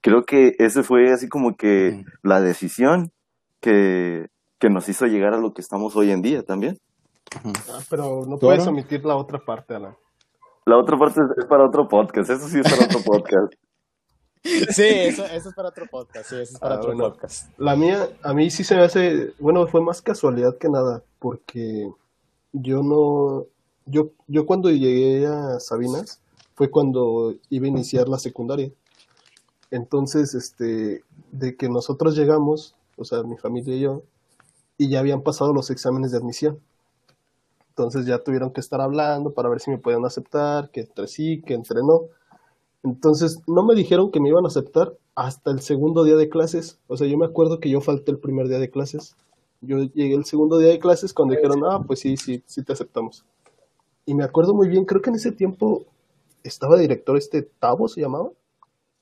Creo 0.00 0.22
que 0.24 0.52
ese 0.58 0.82
fue 0.82 1.12
así 1.12 1.28
como 1.28 1.54
que 1.54 2.02
la 2.22 2.40
decisión 2.40 3.12
que, 3.60 4.28
que 4.58 4.70
nos 4.70 4.88
hizo 4.88 5.04
llegar 5.04 5.34
a 5.34 5.38
lo 5.38 5.52
que 5.52 5.60
estamos 5.60 5.94
hoy 5.96 6.10
en 6.12 6.22
día 6.22 6.42
también. 6.44 6.78
Ah, 7.44 7.80
pero 7.88 8.24
no 8.26 8.38
¿Tú, 8.38 8.46
puedes 8.46 8.66
omitir 8.66 9.04
la 9.04 9.16
otra 9.16 9.38
parte, 9.38 9.74
Alan. 9.74 9.96
La 10.66 10.76
otra 10.76 10.98
parte 10.98 11.20
es, 11.20 11.38
es 11.38 11.44
para 11.46 11.66
otro 11.66 11.88
podcast, 11.88 12.30
eso 12.30 12.48
sí 12.48 12.60
es 12.60 12.70
para 12.70 12.84
otro 12.84 13.00
podcast. 13.00 13.52
Sí, 14.70 14.84
eso, 14.84 15.24
eso 15.26 15.48
es 15.48 15.54
para 15.54 15.68
otro 15.70 15.84
podcast, 15.90 16.30
sí, 16.30 16.36
eso 16.36 16.54
es 16.54 16.58
para 16.60 16.76
Ah, 16.76 16.78
otro 16.78 16.94
bueno. 16.94 17.10
podcast. 17.10 17.50
La 17.58 17.74
mía, 17.74 18.08
a 18.22 18.32
mí 18.32 18.50
sí 18.50 18.62
se 18.62 18.76
me 18.76 18.82
hace, 18.82 19.34
bueno, 19.40 19.66
fue 19.66 19.82
más 19.82 20.00
casualidad 20.00 20.56
que 20.58 20.68
nada, 20.68 21.02
porque 21.18 21.90
yo 22.52 22.82
no, 22.84 23.46
yo, 23.84 24.10
yo 24.28 24.46
cuando 24.46 24.70
llegué 24.70 25.26
a 25.26 25.58
Sabinas 25.58 26.20
fue 26.54 26.70
cuando 26.70 27.34
iba 27.50 27.66
a 27.66 27.68
iniciar 27.68 28.08
la 28.08 28.18
secundaria. 28.18 28.70
Entonces, 29.72 30.34
este, 30.34 31.02
de 31.32 31.56
que 31.56 31.68
nosotros 31.68 32.16
llegamos, 32.16 32.76
o 32.96 33.04
sea, 33.04 33.24
mi 33.24 33.36
familia 33.36 33.74
y 33.74 33.80
yo, 33.80 34.02
y 34.78 34.88
ya 34.88 35.00
habían 35.00 35.22
pasado 35.22 35.52
los 35.52 35.70
exámenes 35.70 36.12
de 36.12 36.18
admisión. 36.18 36.60
Entonces 37.78 38.06
ya 38.06 38.18
tuvieron 38.18 38.50
que 38.52 38.60
estar 38.60 38.80
hablando 38.80 39.32
para 39.32 39.48
ver 39.48 39.60
si 39.60 39.70
me 39.70 39.78
podían 39.78 40.04
aceptar, 40.04 40.70
que 40.72 40.80
entre 40.80 41.06
sí, 41.06 41.40
que 41.42 41.54
entre 41.54 41.80
no. 41.80 42.06
Entonces 42.82 43.40
no 43.46 43.62
me 43.62 43.76
dijeron 43.76 44.10
que 44.10 44.18
me 44.20 44.28
iban 44.30 44.44
a 44.44 44.48
aceptar 44.48 44.94
hasta 45.14 45.52
el 45.52 45.60
segundo 45.60 46.02
día 46.02 46.16
de 46.16 46.28
clases. 46.28 46.80
O 46.88 46.96
sea, 46.96 47.06
yo 47.06 47.16
me 47.16 47.26
acuerdo 47.26 47.60
que 47.60 47.70
yo 47.70 47.80
falté 47.80 48.10
el 48.10 48.18
primer 48.18 48.48
día 48.48 48.58
de 48.58 48.68
clases. 48.68 49.14
Yo 49.60 49.78
llegué 49.94 50.14
el 50.14 50.24
segundo 50.24 50.58
día 50.58 50.70
de 50.70 50.80
clases 50.80 51.12
cuando 51.14 51.36
dijeron, 51.36 51.62
ah, 51.70 51.80
pues 51.86 52.00
sí, 52.00 52.16
sí, 52.16 52.42
sí 52.46 52.64
te 52.64 52.72
aceptamos. 52.72 53.24
Y 54.06 54.14
me 54.14 54.24
acuerdo 54.24 54.54
muy 54.54 54.68
bien, 54.68 54.84
creo 54.84 55.00
que 55.00 55.10
en 55.10 55.16
ese 55.16 55.30
tiempo 55.30 55.84
estaba 56.42 56.76
director 56.78 57.16
este 57.16 57.42
Tavo, 57.42 57.86
se 57.86 58.00
llamaba. 58.00 58.30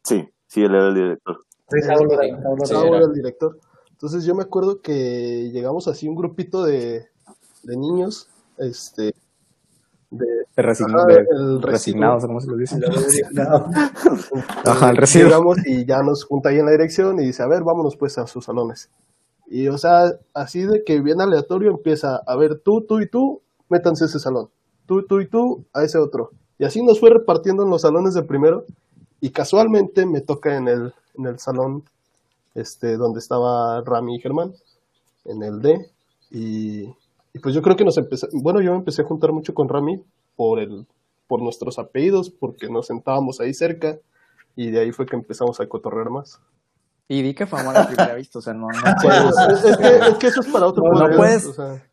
Sí, 0.04 0.28
sí, 0.48 0.62
él 0.64 0.74
era 0.74 0.88
el 0.88 0.94
director. 0.94 1.38
Sí, 1.70 1.78
era- 1.82 1.94
era- 1.94 2.42
Tavo 2.68 2.86
era. 2.88 2.96
era 2.98 3.06
el 3.06 3.12
director. 3.14 3.58
Entonces 3.90 4.26
yo 4.26 4.34
me 4.34 4.42
acuerdo 4.42 4.82
que 4.82 5.48
llegamos 5.50 5.88
así 5.88 6.06
un 6.08 6.14
grupito 6.16 6.62
de, 6.64 7.06
de 7.62 7.76
niños, 7.76 8.28
este, 8.59 9.14
de, 10.11 10.27
De 10.27 10.62
resign- 10.62 10.95
Ajá, 10.95 11.07
de 11.07 11.27
el 11.31 11.62
resignados, 11.62 12.25
¿cómo 12.27 12.40
se 12.40 12.49
lo 12.49 12.57
dice? 12.57 12.79
No, 13.33 13.66
Ajá, 14.64 14.90
el 14.90 14.97
recibo. 14.97 15.25
Llegamos 15.25 15.59
y 15.66 15.85
ya 15.85 16.03
nos 16.03 16.25
junta 16.25 16.49
ahí 16.51 16.59
en 16.59 16.66
la 16.66 16.73
dirección 16.73 17.21
y 17.21 17.27
dice, 17.27 17.42
a 17.42 17.47
ver, 17.49 17.62
vámonos 17.62 17.97
pues 17.97 18.16
a 18.19 18.27
sus 18.27 18.45
salones. 18.45 18.90
Y 19.49 19.69
o 19.69 19.79
sea, 19.79 20.12
así 20.35 20.62
de 20.62 20.83
que 20.85 21.01
bien 21.01 21.21
aleatorio 21.21 21.71
empieza, 21.71 22.16
a 22.27 22.37
ver, 22.37 22.59
tú, 22.64 22.83
tú 22.83 23.01
y 23.01 23.09
tú, 23.09 23.42
métanse 23.69 24.05
a 24.05 24.07
ese 24.07 24.19
salón. 24.19 24.49
Tú, 24.87 25.05
tú 25.07 25.21
y 25.21 25.29
tú, 25.29 25.64
a 25.73 25.83
ese 25.85 25.99
otro. 25.99 26.31
Y 26.59 26.64
así 26.64 26.83
nos 26.83 26.99
fue 27.01 27.11
repartiendo 27.11 27.62
en 27.64 27.71
los 27.71 27.83
salones 27.83 28.14
de 28.14 28.23
primero. 28.23 28.64
Y 29.21 29.31
casualmente 29.31 30.07
me 30.07 30.21
toca 30.21 30.57
en 30.57 30.69
el, 30.69 30.95
en 31.19 31.27
el 31.27 31.38
salón 31.38 31.85
este, 32.55 32.97
donde 32.97 33.19
estaba 33.19 33.81
Rami 33.83 34.16
y 34.16 34.21
Germán, 34.21 34.53
en 35.25 35.42
el 35.42 35.61
D. 35.61 35.90
Y, 36.31 36.95
y 37.37 37.38
pues 37.38 37.55
yo 37.55 37.61
creo 37.61 37.77
que 37.77 37.85
nos 37.85 37.99
empecé, 37.99 38.29
bueno, 38.33 38.62
yo 38.62 38.70
me 38.72 38.79
empecé 38.79 39.03
a 39.03 39.05
juntar 39.05 39.31
mucho 39.33 39.53
con 39.53 39.68
Rami 39.68 40.03
por, 40.37 40.59
el, 40.59 40.87
por 41.27 41.42
nuestros 41.42 41.79
apellidos, 41.79 42.31
porque 42.31 42.70
nos 42.70 42.87
sentábamos 42.87 43.40
ahí 43.40 43.53
cerca. 43.53 43.99
Y 44.57 44.70
de 44.70 44.81
ahí 44.81 44.90
fue 44.92 45.05
que 45.05 45.16
empezamos 45.16 45.61
a 45.61 45.68
cotorrear 45.68 46.09
más. 46.09 46.40
Y 47.09 47.20
di 47.22 47.35
que 47.35 47.44
fue 47.46 47.61
amor 47.61 47.77
a 47.77 47.87
primera 47.87 48.14
vista, 48.14 48.38
o 48.38 48.42
sea, 48.42 48.55
no, 48.55 48.68
no 48.68 48.72
Sí, 48.72 49.07
puedes- 49.07 49.59
es, 49.59 49.64
es 49.70 49.77
que, 49.77 49.96
es 50.09 50.14
que 50.14 50.27
eso 50.29 50.40
es 50.40 50.46
para 50.46 50.66
otro 50.66 50.83
No, 50.85 50.92
no 50.92 50.99
podcast, 51.01 51.18
puedes. 51.18 51.46
o 51.46 51.53
sea, 51.53 51.85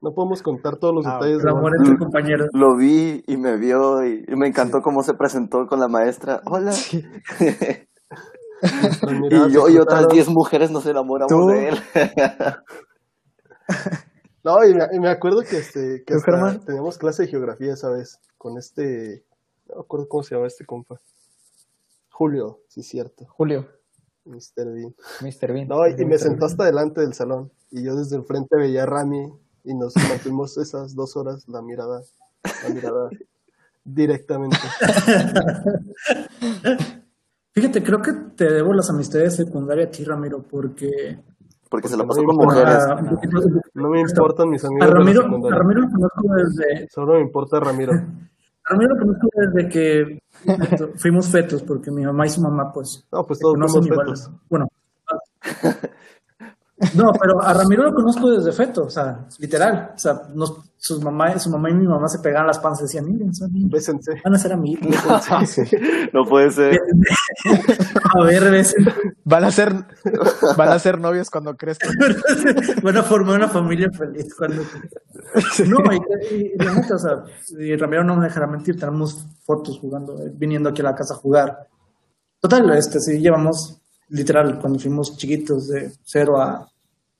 no 0.00 0.12
podemos 0.12 0.42
contar 0.42 0.76
todos 0.76 0.92
los 0.94 1.06
Ah, 1.06 1.14
detalles. 1.14 1.38
el 1.38 1.44
de 1.44 1.50
amor 1.50 1.70
la- 1.70 1.76
entre 1.84 1.96
compañeros. 1.98 2.48
Lo 2.52 2.76
vi 2.76 3.22
y 3.28 3.36
me 3.36 3.56
vio 3.56 4.04
y, 4.04 4.24
y 4.26 4.34
me 4.36 4.48
encantó 4.48 4.82
cómo 4.82 5.02
se 5.04 5.14
presentó 5.14 5.66
con 5.68 5.78
la 5.78 5.86
maestra. 5.88 6.40
Hola. 6.46 6.72
miradas 9.20 9.50
y 9.50 9.54
yo 9.54 9.68
y 9.68 9.76
otras 9.78 10.00
cruzaron. 10.06 10.14
10 10.14 10.28
mujeres 10.30 10.70
nos 10.72 10.84
enamoramos 10.86 11.28
¿Tú? 11.32 11.46
de 11.46 11.68
él. 11.68 11.78
No, 14.44 14.62
y 14.64 14.74
me, 14.74 14.84
y 14.92 15.00
me 15.00 15.08
acuerdo 15.08 15.40
que, 15.40 15.56
este, 15.56 16.04
que 16.04 16.14
teníamos 16.66 16.98
clase 16.98 17.22
de 17.22 17.28
geografía 17.28 17.72
esa 17.72 17.88
vez 17.88 18.20
con 18.36 18.58
este, 18.58 19.24
no 19.68 19.76
me 19.76 19.80
acuerdo 19.80 20.08
cómo 20.08 20.22
se 20.22 20.34
llama 20.34 20.46
este 20.46 20.66
compa. 20.66 21.00
Julio, 22.10 22.60
sí, 22.68 22.82
cierto, 22.82 23.24
Julio, 23.26 23.66
Mr. 24.24 24.72
Bean. 24.72 24.94
Mr. 25.22 25.52
Bean. 25.52 25.68
No, 25.68 25.88
y, 25.88 25.94
y 25.98 26.04
me 26.04 26.18
sentó 26.18 26.44
hasta 26.44 26.64
delante 26.64 27.00
del 27.00 27.14
salón 27.14 27.50
y 27.70 27.82
yo 27.82 27.96
desde 27.96 28.16
el 28.16 28.24
frente 28.24 28.56
veía 28.56 28.84
a 28.84 28.86
Rami 28.86 29.32
y 29.64 29.74
nos 29.74 29.96
mantuvimos 29.96 30.56
esas 30.58 30.94
dos 30.94 31.16
horas 31.16 31.48
la 31.48 31.62
mirada, 31.62 32.02
la 32.62 32.68
mirada 32.68 33.08
directamente. 33.82 34.58
Fíjate, 37.52 37.82
creo 37.82 38.02
que 38.02 38.12
te 38.36 38.52
debo 38.52 38.74
las 38.74 38.90
amistades 38.90 39.36
secundarias 39.36 39.88
a 39.88 39.90
ti, 39.90 40.04
Ramiro, 40.04 40.42
porque 40.42 41.18
porque 41.74 41.88
se 41.88 41.96
la 41.96 42.06
pasó 42.06 42.22
no 42.22 42.28
con 42.28 42.34
importa. 42.36 42.94
mujeres. 42.94 43.68
No 43.74 43.88
me 43.88 44.00
importan 44.00 44.48
mis 44.48 44.64
amigos 44.64 44.90
Ramiro, 44.90 45.22
a. 45.22 45.50
Ramiro 45.58 45.80
lo 45.80 45.88
conozco 45.90 46.34
desde, 46.36 46.88
Solo 46.88 47.14
me 47.14 47.20
importa 47.22 47.58
Ramiro. 47.58 47.92
a 47.94 47.96
Ramiro 48.70 48.94
lo 48.94 49.00
conozco 49.00 49.28
desde 49.34 49.68
que 49.68 50.22
fuimos 50.98 51.28
fetos, 51.28 51.64
porque 51.64 51.90
mi 51.90 52.04
mamá 52.04 52.26
y 52.26 52.28
su 52.28 52.40
mamá, 52.42 52.72
pues, 52.72 53.04
No, 53.10 53.26
pues 53.26 53.40
todos 53.40 53.56
igual. 53.88 54.06
fetos. 54.06 54.30
Bueno. 54.48 54.68
No, 56.94 57.12
pero 57.20 57.40
a 57.42 57.52
Ramiro 57.54 57.82
lo 57.84 57.94
conozco 57.94 58.30
desde 58.30 58.52
feto, 58.52 58.84
o 58.84 58.90
sea, 58.90 59.26
literal. 59.38 59.92
O 59.94 59.98
sea, 59.98 60.22
nos, 60.34 60.54
sus 60.76 61.00
mamá, 61.02 61.38
su 61.38 61.48
mamá 61.50 61.70
y 61.70 61.74
mi 61.74 61.86
mamá 61.86 62.08
se 62.08 62.18
pegaban 62.18 62.46
las 62.46 62.58
panzas 62.58 62.82
y 62.82 62.84
decían, 62.84 63.06
miren, 63.10 63.34
son 63.34 63.52
niños, 63.52 63.70
Bésense. 63.70 64.20
van 64.22 64.34
a 64.34 64.38
ser 64.38 64.52
amigos. 64.52 64.86
No 66.12 66.24
puede 66.24 66.50
ser. 66.50 66.78
a 68.14 68.22
ver, 68.24 68.50
besen. 68.50 68.86
Van 69.24 69.44
a 69.44 69.50
ser, 69.50 69.72
van 70.56 70.68
a 70.68 70.78
ser 70.78 70.98
novios 71.00 71.30
cuando 71.30 71.56
crezcan. 71.56 71.90
Van 72.82 72.96
a 72.96 73.02
formar 73.02 73.36
una 73.36 73.48
familia 73.48 73.90
feliz 73.90 74.34
cuando... 74.36 74.62
No, 75.66 75.78
y, 75.92 76.34
y- 76.36 76.52
y 76.54 76.64
la 76.64 76.74
neta, 76.74 76.94
o 76.96 76.98
sea, 76.98 77.24
y 77.58 77.74
Ramiro 77.76 78.04
no 78.04 78.16
me 78.16 78.24
dejará 78.26 78.46
mentir, 78.46 78.78
tenemos 78.78 79.24
fotos 79.44 79.78
jugando, 79.78 80.18
eh, 80.18 80.30
viniendo 80.34 80.68
aquí 80.68 80.82
a 80.82 80.84
la 80.84 80.94
casa 80.94 81.14
a 81.14 81.16
jugar. 81.16 81.68
Total, 82.40 82.68
este, 82.76 83.00
sí, 83.00 83.18
llevamos, 83.20 83.80
literal, 84.08 84.58
cuando 84.60 84.78
fuimos 84.78 85.16
chiquitos, 85.16 85.68
de 85.68 85.90
0 86.04 86.40
a 86.40 86.68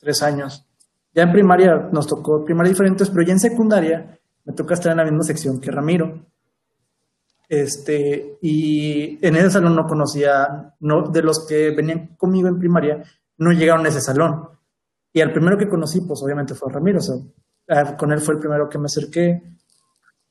3 0.04 0.22
años. 0.22 0.66
Ya 1.14 1.22
en 1.22 1.32
primaria 1.32 1.88
nos 1.90 2.06
tocó 2.06 2.44
primaria 2.44 2.70
diferentes, 2.70 3.08
pero 3.08 3.22
ya 3.22 3.32
en 3.32 3.40
secundaria 3.40 4.18
me 4.44 4.52
toca 4.52 4.74
estar 4.74 4.92
en 4.92 4.98
la 4.98 5.04
misma 5.04 5.22
sección 5.22 5.60
que 5.60 5.70
Ramiro. 5.70 6.26
Este, 7.48 8.38
y 8.42 9.18
en 9.26 9.36
ese 9.36 9.50
salón 9.50 9.74
no 9.74 9.86
conocía, 9.86 10.74
no, 10.80 11.08
de 11.08 11.22
los 11.22 11.46
que 11.46 11.70
venían 11.70 12.16
conmigo 12.16 12.48
en 12.48 12.58
primaria, 12.58 13.02
no 13.38 13.52
llegaron 13.52 13.86
a 13.86 13.88
ese 13.88 14.00
salón. 14.00 14.48
Y 15.12 15.20
al 15.20 15.32
primero 15.32 15.56
que 15.56 15.68
conocí, 15.68 16.00
pues 16.00 16.22
obviamente 16.22 16.54
fue 16.54 16.72
Ramiro, 16.72 16.98
o 16.98 17.02
sea, 17.02 17.16
ah, 17.68 17.96
con 17.96 18.12
él 18.12 18.20
fue 18.20 18.34
el 18.34 18.40
primero 18.40 18.68
que 18.68 18.78
me 18.78 18.86
acerqué. 18.86 19.42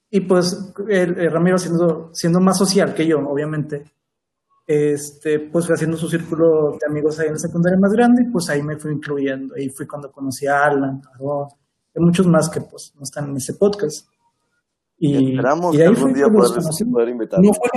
Y 0.09 0.21
pues 0.21 0.73
el, 0.89 1.17
el 1.17 1.31
Ramiro 1.31 1.57
siendo, 1.57 2.09
siendo 2.13 2.39
más 2.39 2.57
social 2.57 2.93
que 2.93 3.07
yo, 3.07 3.19
obviamente, 3.19 3.85
este, 4.65 5.39
pues 5.39 5.67
fue 5.67 5.75
haciendo 5.75 5.97
su 5.97 6.07
círculo 6.07 6.77
de 6.79 6.87
amigos 6.89 7.19
ahí 7.19 7.27
en 7.27 7.33
la 7.33 7.39
secundaria 7.39 7.77
más 7.79 7.91
grande 7.91 8.23
y 8.23 8.31
pues 8.31 8.49
ahí 8.49 8.63
me 8.63 8.77
fui 8.77 8.93
incluyendo. 8.93 9.55
Ahí 9.55 9.69
fui 9.69 9.85
cuando 9.87 10.11
conocí 10.11 10.47
a 10.47 10.65
Alan, 10.65 11.01
a 11.05 11.13
Aarón, 11.13 11.49
y 11.95 11.99
muchos 11.99 12.27
más 12.27 12.49
que 12.49 12.61
pues 12.61 12.93
no 12.95 13.03
están 13.03 13.29
en 13.29 13.37
ese 13.37 13.53
podcast. 13.55 14.07
Y, 14.97 15.31
Esperamos 15.31 15.75
y 15.75 15.77
que 15.77 15.83
de 15.83 15.89
ahí 15.89 15.95
algún 15.95 16.11
fue 16.11 16.13
día 16.13 16.25
que 16.25 16.31
poder. 16.31 17.15
No 17.41 17.53
fue, 17.53 17.69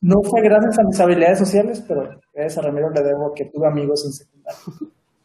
no 0.00 0.22
fue 0.22 0.42
gracias 0.42 0.78
a 0.78 0.84
mis 0.84 1.00
habilidades 1.00 1.38
sociales, 1.38 1.84
pero 1.86 2.08
gracias 2.32 2.58
a 2.58 2.62
Ramiro 2.62 2.90
le 2.90 3.02
debo 3.02 3.32
que 3.34 3.46
tuve 3.46 3.66
amigos 3.66 4.04
en 4.06 4.12
secundaria. 4.12 4.58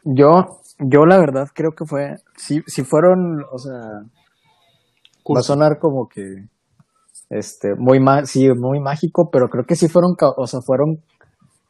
Yo, 0.03 0.61
yo 0.79 1.05
la 1.05 1.17
verdad 1.17 1.49
creo 1.53 1.71
que 1.71 1.85
fue, 1.85 2.15
sí, 2.37 2.63
sí 2.65 2.83
fueron, 2.83 3.43
o 3.51 3.57
sea, 3.57 4.03
va 5.35 5.39
a 5.39 5.43
sonar 5.43 5.79
como 5.79 6.07
que, 6.07 6.47
este, 7.29 7.75
muy 7.75 7.99
ma 7.99 8.25
sí, 8.25 8.49
muy 8.49 8.79
mágico, 8.79 9.29
pero 9.31 9.49
creo 9.49 9.65
que 9.65 9.75
sí 9.75 9.87
fueron, 9.87 10.15
o 10.19 10.47
sea, 10.47 10.61
fueron, 10.61 11.03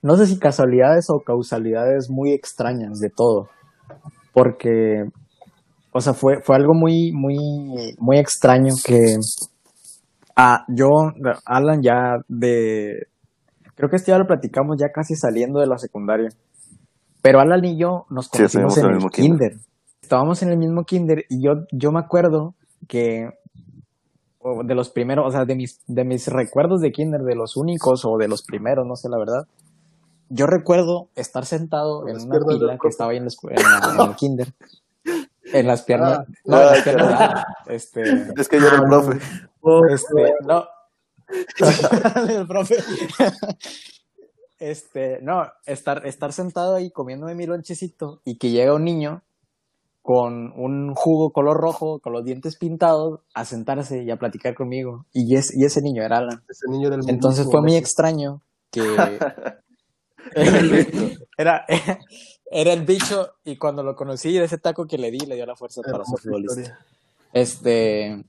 no 0.02 0.16
sé 0.16 0.28
si 0.28 0.40
casualidades 0.40 1.10
o 1.10 1.20
causalidades 1.20 2.10
muy 2.10 2.32
extrañas 2.32 3.00
de 3.00 3.10
todo, 3.10 3.50
porque, 4.34 5.06
o 5.92 6.02
sea, 6.02 6.14
fue, 6.14 6.42
fue 6.42 6.56
algo 6.56 6.74
muy, 6.74 7.12
muy, 7.12 7.96
muy 8.00 8.18
extraño 8.18 8.74
que, 8.86 9.16
ah, 10.36 10.64
yo, 10.68 10.90
Alan 11.46 11.82
ya 11.82 12.18
de, 12.28 13.08
creo 13.76 13.90
que 13.90 13.96
esto 13.96 14.12
ya 14.12 14.20
lo 14.20 14.28
platicamos 14.28 14.78
ya 14.80 14.90
casi 14.94 15.16
saliendo 15.16 15.60
de 15.60 15.68
la 15.68 15.78
secundaria. 15.78 16.30
Pero 17.22 17.40
Alan 17.40 17.66
y 17.66 17.78
yo 17.78 18.06
nos 18.10 18.30
conocimos 18.30 18.78
en 18.78 18.86
el 18.86 18.90
el 18.90 18.96
mismo 18.96 19.10
kinder. 19.10 19.52
kinder. 19.52 19.68
Estábamos 20.02 20.42
en 20.44 20.50
el 20.50 20.58
mismo 20.58 20.84
kinder 20.84 21.26
y 21.30 21.44
yo, 21.44 21.66
yo 21.72 21.92
me 21.92 22.00
acuerdo 22.00 22.54
que 22.88 23.28
o 24.48 24.64
de 24.64 24.76
los 24.76 24.90
primeros, 24.90 25.28
o 25.28 25.32
sea, 25.32 25.46
de 25.46 25.56
mis, 25.56 25.82
de 25.88 26.04
mis 26.04 26.28
recuerdos 26.28 26.82
de 26.82 26.92
kinder, 26.92 27.22
de 27.22 27.36
los 27.36 27.58
únicos 27.58 28.06
o 28.06 28.18
de 28.18 28.28
los 28.28 28.44
primeros, 28.44 28.86
no 28.86 28.96
sé 28.96 29.10
la 29.10 29.18
verdad. 29.18 29.48
Yo 30.30 30.46
recuerdo 30.46 31.10
estar 31.16 31.46
sentado 31.46 32.08
en 32.08 32.20
una 32.22 32.40
pila 32.46 32.78
que 32.82 32.88
estaba 32.90 33.12
ahí 33.12 33.18
en, 33.18 33.24
la 33.26 33.30
escu- 33.30 33.50
en, 33.50 33.64
la- 33.64 34.04
en 34.04 34.10
el 34.10 34.16
kinder. 34.16 34.54
En 35.54 35.68
las 35.68 35.84
piernas. 35.84 36.20
Ah. 36.20 36.26
no, 36.46 36.60
en 36.60 36.66
las 36.66 36.80
Ah, 36.80 36.84
piernas. 36.84 37.46
Este, 37.68 38.02
Es 38.38 38.50
que 38.50 38.60
yo 38.60 38.68
era 38.68 38.76
el 38.78 38.84
profe. 38.84 39.20
este, 39.94 40.34
no. 40.46 40.66
el 42.30 42.48
profe. 42.48 42.76
Este, 44.60 45.20
no, 45.22 45.46
estar, 45.66 46.06
estar 46.08 46.34
sentado 46.34 46.76
ahí 46.76 46.90
comiéndome 46.90 47.36
mi 47.36 47.46
lonchecito 47.46 48.22
y 48.26 48.38
que 48.38 48.50
llega 48.50 48.74
un 48.74 48.84
niño 48.86 49.22
con 50.08 50.54
un 50.56 50.96
jugo 50.96 51.34
color 51.34 51.58
rojo, 51.58 52.00
con 52.00 52.14
los 52.14 52.24
dientes 52.24 52.58
pintados, 52.58 53.20
a 53.34 53.44
sentarse 53.44 54.06
y 54.06 54.10
a 54.10 54.16
platicar 54.16 54.56
conmigo. 54.56 55.06
Y, 55.12 55.36
es, 55.36 55.54
y 55.54 55.66
ese 55.66 55.82
niño 55.82 56.02
era 56.02 56.20
Alan. 56.20 56.42
Ese 56.48 56.72
niño 56.72 56.90
Entonces 57.10 57.46
fue 57.52 57.62
muy 57.62 57.76
extraño 57.76 58.42
que 58.72 58.86
era, 61.38 61.66
era 62.50 62.72
el 62.72 62.86
bicho 62.86 63.34
y 63.44 63.58
cuando 63.58 63.84
lo 63.84 63.98
conocí 63.98 64.38
ese 64.38 64.58
taco 64.58 64.86
que 64.86 64.98
le 64.98 65.12
di 65.12 65.26
le 65.26 65.36
dio 65.36 65.46
la 65.46 65.58
fuerza 65.58 65.82
para 65.82 66.06
ser 66.06 66.20
futbolista. 66.22 66.62
historia. 66.62 66.80
Este, 67.34 68.24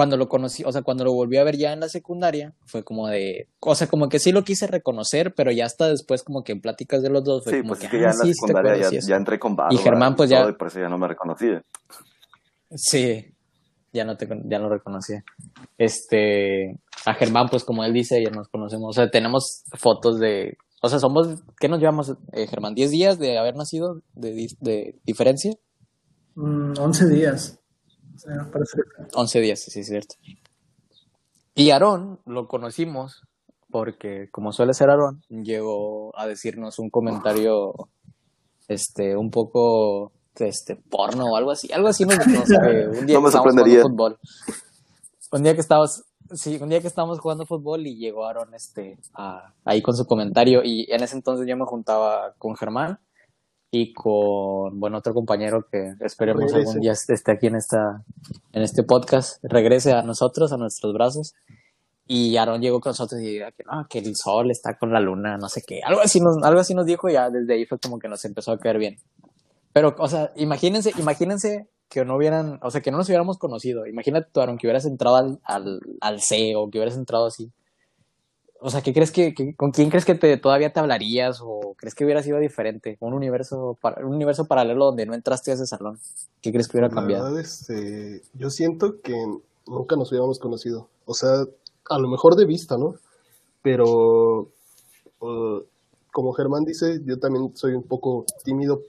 cuando 0.00 0.16
lo 0.16 0.30
conocí, 0.30 0.62
o 0.64 0.72
sea, 0.72 0.80
cuando 0.80 1.04
lo 1.04 1.12
volví 1.12 1.36
a 1.36 1.44
ver 1.44 1.58
ya 1.58 1.74
en 1.74 1.80
la 1.80 1.90
secundaria, 1.90 2.54
fue 2.64 2.82
como 2.82 3.06
de, 3.08 3.48
o 3.60 3.74
sea, 3.74 3.86
como 3.86 4.08
que 4.08 4.18
sí 4.18 4.32
lo 4.32 4.44
quise 4.44 4.66
reconocer, 4.66 5.34
pero 5.34 5.52
ya 5.52 5.66
hasta 5.66 5.88
después 5.88 6.22
como 6.22 6.42
que 6.42 6.52
en 6.52 6.62
pláticas 6.62 7.02
de 7.02 7.10
los 7.10 7.22
dos 7.22 7.44
fue 7.44 7.52
Sí, 7.52 7.58
como 7.60 7.68
pues 7.68 7.80
que, 7.80 7.86
es 7.86 7.92
que 7.92 8.00
ya 8.00 8.08
ah, 8.08 8.12
en 8.12 8.18
la 8.18 8.24
sí, 8.24 8.32
secundaria 8.34 8.90
ya, 8.90 8.98
y 9.06 9.12
entré 9.12 9.38
con 9.38 9.54
barba. 9.56 9.74
Y 9.74 9.76
Germán, 9.76 10.16
pues, 10.16 10.30
todo, 10.30 10.44
ya- 10.44 10.48
Y 10.50 10.54
por 10.54 10.68
eso 10.68 10.80
ya 10.80 10.88
no 10.88 10.96
me 10.96 11.06
reconocía. 11.06 11.62
Sí, 12.74 13.26
ya 13.92 14.04
no 14.06 14.16
te, 14.16 14.26
ya 14.46 14.58
no 14.58 14.68
reconocía. 14.70 15.22
Este, 15.76 16.78
a 17.04 17.14
Germán, 17.14 17.48
pues 17.50 17.64
como 17.64 17.84
él 17.84 17.92
dice, 17.92 18.22
ya 18.24 18.30
nos 18.30 18.48
conocemos, 18.48 18.88
o 18.90 18.92
sea, 18.94 19.10
tenemos 19.10 19.64
fotos 19.74 20.18
de, 20.18 20.56
o 20.82 20.88
sea, 20.88 20.98
somos, 20.98 21.42
¿qué 21.58 21.68
nos 21.68 21.78
llevamos, 21.80 22.14
eh, 22.32 22.46
Germán? 22.46 22.74
¿10 22.74 22.88
días 22.88 23.18
de 23.18 23.38
haber 23.38 23.56
nacido 23.56 24.00
de, 24.14 24.48
de 24.60 24.94
diferencia? 25.04 25.52
Mm, 26.36 26.72
11 26.78 27.08
días. 27.08 27.56
O 27.56 27.56
sea, 27.56 27.58
parece 27.58 28.08
que- 28.08 28.09
11 29.14 29.40
días, 29.40 29.60
sí, 29.60 29.80
es 29.80 29.86
cierto. 29.86 30.14
Y 31.54 31.70
Aarón 31.70 32.20
lo 32.26 32.46
conocimos 32.48 33.22
porque, 33.70 34.28
como 34.30 34.52
suele 34.52 34.74
ser 34.74 34.90
Aarón, 34.90 35.22
llegó 35.28 36.16
a 36.18 36.26
decirnos 36.26 36.78
un 36.78 36.90
comentario, 36.90 37.72
este, 38.68 39.16
un 39.16 39.30
poco, 39.30 40.12
este, 40.36 40.76
porno 40.76 41.26
o 41.32 41.36
algo 41.36 41.50
así, 41.50 41.70
algo 41.72 41.88
así 41.88 42.04
nos, 42.04 42.18
eh, 42.18 42.88
un 42.88 43.06
día 43.06 43.14
No 43.16 43.20
me 43.20 43.24
que 43.24 43.28
estábamos 43.28 43.32
sorprendería. 43.32 43.82
jugando 43.82 43.88
fútbol. 43.90 44.18
Un 45.32 45.42
día 45.42 45.54
que 45.54 45.60
estábamos, 45.60 46.02
sí, 46.32 46.58
un 46.60 46.68
día 46.68 46.80
que 46.80 46.86
estábamos 46.88 47.20
jugando 47.20 47.46
fútbol 47.46 47.86
y 47.86 47.96
llegó 47.96 48.26
Aarón, 48.26 48.54
este, 48.54 48.96
a- 49.14 49.52
ahí 49.64 49.82
con 49.82 49.94
su 49.96 50.04
comentario 50.06 50.62
y 50.64 50.86
en 50.90 51.02
ese 51.02 51.16
entonces 51.16 51.46
yo 51.48 51.56
me 51.56 51.64
juntaba 51.66 52.34
con 52.38 52.56
Germán 52.56 52.98
y 53.70 53.92
con, 53.92 54.80
bueno, 54.80 54.98
otro 54.98 55.14
compañero 55.14 55.66
que 55.70 55.94
esperemos 56.00 56.42
Regrese. 56.42 56.68
algún 56.68 56.80
día 56.80 56.92
esté 56.92 57.32
aquí 57.32 57.46
en 57.46 57.56
esta, 57.56 58.02
en 58.52 58.62
este 58.62 58.82
podcast, 58.82 59.42
regrese 59.44 59.92
a 59.92 60.02
nosotros, 60.02 60.52
a 60.52 60.56
nuestros 60.56 60.92
brazos. 60.92 61.34
Y 62.06 62.36
Aaron 62.36 62.60
llegó 62.60 62.80
con 62.80 62.90
nosotros 62.90 63.20
y 63.20 63.34
dijo 63.34 63.46
que 63.56 63.62
no, 63.64 63.86
que 63.88 64.00
el 64.00 64.16
sol 64.16 64.50
está 64.50 64.76
con 64.76 64.92
la 64.92 64.98
luna, 64.98 65.36
no 65.36 65.48
sé 65.48 65.62
qué. 65.64 65.80
Algo 65.84 66.00
así 66.00 66.20
nos, 66.20 66.42
algo 66.42 66.58
así 66.58 66.74
nos 66.74 66.84
dijo 66.84 67.08
y 67.08 67.12
ya 67.12 67.30
desde 67.30 67.54
ahí 67.54 67.66
fue 67.66 67.78
como 67.78 68.00
que 68.00 68.08
nos 68.08 68.24
empezó 68.24 68.50
a 68.50 68.58
caer 68.58 68.78
bien. 68.78 68.96
Pero, 69.72 69.94
o 69.96 70.08
sea, 70.08 70.32
imagínense, 70.34 70.92
imagínense 70.98 71.68
que 71.88 72.04
no 72.04 72.16
hubieran, 72.16 72.58
o 72.62 72.70
sea, 72.72 72.80
que 72.80 72.90
no 72.90 72.96
nos 72.98 73.06
hubiéramos 73.06 73.38
conocido. 73.38 73.86
Imagínate 73.86 74.28
tú, 74.32 74.40
Aaron, 74.40 74.58
que 74.58 74.66
hubieras 74.66 74.86
entrado 74.86 75.16
al, 75.16 75.38
al, 75.44 75.80
al 76.00 76.20
C 76.20 76.56
o 76.56 76.68
que 76.68 76.78
hubieras 76.78 76.96
entrado 76.96 77.26
así. 77.26 77.52
O 78.62 78.68
sea, 78.70 78.82
¿qué 78.82 78.92
crees 78.92 79.10
que, 79.10 79.32
que- 79.34 79.54
con 79.54 79.70
quién 79.70 79.88
crees 79.88 80.04
que 80.04 80.14
te, 80.14 80.36
todavía 80.36 80.72
te 80.72 80.80
hablarías 80.80 81.40
o 81.42 81.74
crees 81.78 81.94
que 81.94 82.04
hubiera 82.04 82.22
sido 82.22 82.38
diferente? 82.38 82.98
Un 83.00 83.14
universo, 83.14 83.78
para- 83.80 84.04
un 84.06 84.14
universo 84.14 84.44
paralelo 84.46 84.86
donde 84.86 85.06
no 85.06 85.14
entraste 85.14 85.50
a 85.50 85.54
ese 85.54 85.66
salón. 85.66 85.98
¿Qué 86.42 86.52
crees 86.52 86.68
que 86.68 86.76
hubiera 86.76 86.88
La 86.88 86.94
cambiado? 86.94 87.24
verdad, 87.24 87.40
este, 87.40 88.22
yo 88.34 88.50
siento 88.50 89.00
que 89.00 89.14
nunca 89.66 89.96
nos 89.96 90.10
hubiéramos 90.10 90.38
conocido. 90.38 90.88
O 91.06 91.14
sea, 91.14 91.44
a 91.88 91.98
lo 91.98 92.08
mejor 92.08 92.36
de 92.36 92.44
vista, 92.44 92.76
¿no? 92.76 92.96
Pero, 93.62 94.48
como 96.12 96.32
Germán 96.32 96.64
dice, 96.64 97.00
yo 97.04 97.18
también 97.18 97.52
soy 97.56 97.72
un 97.74 97.82
poco 97.82 98.24
tímido 98.44 98.82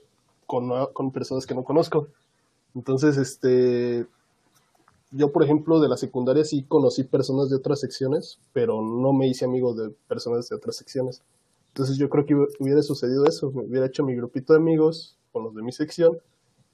con, 0.46 0.70
con 0.92 1.12
personas 1.12 1.46
que 1.46 1.54
no 1.54 1.64
conozco. 1.64 2.08
Entonces, 2.74 3.16
este, 3.16 4.06
yo, 5.12 5.30
por 5.30 5.44
ejemplo, 5.44 5.80
de 5.80 5.88
la 5.88 5.96
secundaria 5.96 6.44
sí 6.44 6.64
conocí 6.66 7.04
personas 7.04 7.48
de 7.50 7.56
otras 7.56 7.80
secciones, 7.80 8.40
pero 8.52 8.80
no 8.82 9.12
me 9.12 9.28
hice 9.28 9.44
amigo 9.44 9.74
de 9.74 9.90
personas 10.08 10.48
de 10.48 10.56
otras 10.56 10.76
secciones. 10.76 11.22
Entonces 11.68 11.96
yo 11.98 12.08
creo 12.08 12.24
que 12.26 12.34
hubi- 12.34 12.48
hubiera 12.60 12.82
sucedido 12.82 13.24
eso, 13.26 13.50
me 13.54 13.64
hubiera 13.64 13.86
hecho 13.86 14.02
mi 14.04 14.14
grupito 14.16 14.52
de 14.54 14.58
amigos 14.60 15.16
con 15.32 15.44
los 15.44 15.54
de 15.54 15.62
mi 15.62 15.72
sección 15.72 16.16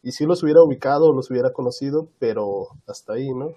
y 0.03 0.13
sí 0.13 0.25
los 0.25 0.43
hubiera 0.43 0.63
ubicado, 0.63 1.13
los 1.13 1.31
hubiera 1.31 1.53
conocido, 1.53 2.09
pero 2.19 2.69
hasta 2.87 3.15
ahí, 3.15 3.29
¿no? 3.29 3.51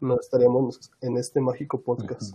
No 0.00 0.14
estaríamos 0.20 0.90
en 1.00 1.16
este 1.16 1.40
mágico 1.40 1.80
podcast. 1.80 2.34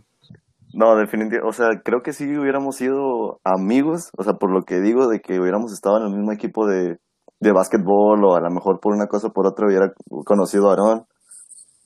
No, 0.73 0.95
definitivamente, 0.95 1.47
o 1.47 1.51
sea, 1.53 1.81
creo 1.83 2.01
que 2.01 2.13
sí 2.13 2.25
hubiéramos 2.25 2.77
sido 2.77 3.39
amigos, 3.43 4.09
o 4.17 4.23
sea, 4.23 4.33
por 4.33 4.51
lo 4.51 4.63
que 4.63 4.81
digo 4.81 5.07
de 5.07 5.19
que 5.21 5.39
hubiéramos 5.39 5.71
estado 5.71 5.97
en 5.97 6.03
el 6.07 6.17
mismo 6.17 6.31
equipo 6.31 6.65
de, 6.65 6.97
de 7.39 7.51
básquetbol 7.51 8.23
o 8.25 8.36
a 8.36 8.41
lo 8.41 8.49
mejor 8.49 8.79
por 8.79 8.93
una 8.93 9.05
cosa 9.07 9.27
o 9.27 9.31
por 9.33 9.45
otra 9.47 9.67
hubiera 9.67 9.93
conocido 10.25 10.67
a 10.67 10.71
Aarón. 10.71 11.05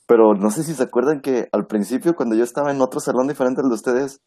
Pero 0.08 0.34
no 0.34 0.50
sé 0.50 0.64
si 0.64 0.74
se 0.74 0.82
acuerdan 0.82 1.20
que 1.20 1.46
al 1.52 1.66
principio, 1.66 2.14
cuando 2.16 2.34
yo 2.34 2.42
estaba 2.42 2.72
en 2.72 2.80
otro 2.80 2.98
salón 2.98 3.28
diferente 3.28 3.60
al 3.62 3.68
de 3.68 3.74
ustedes, 3.74 4.20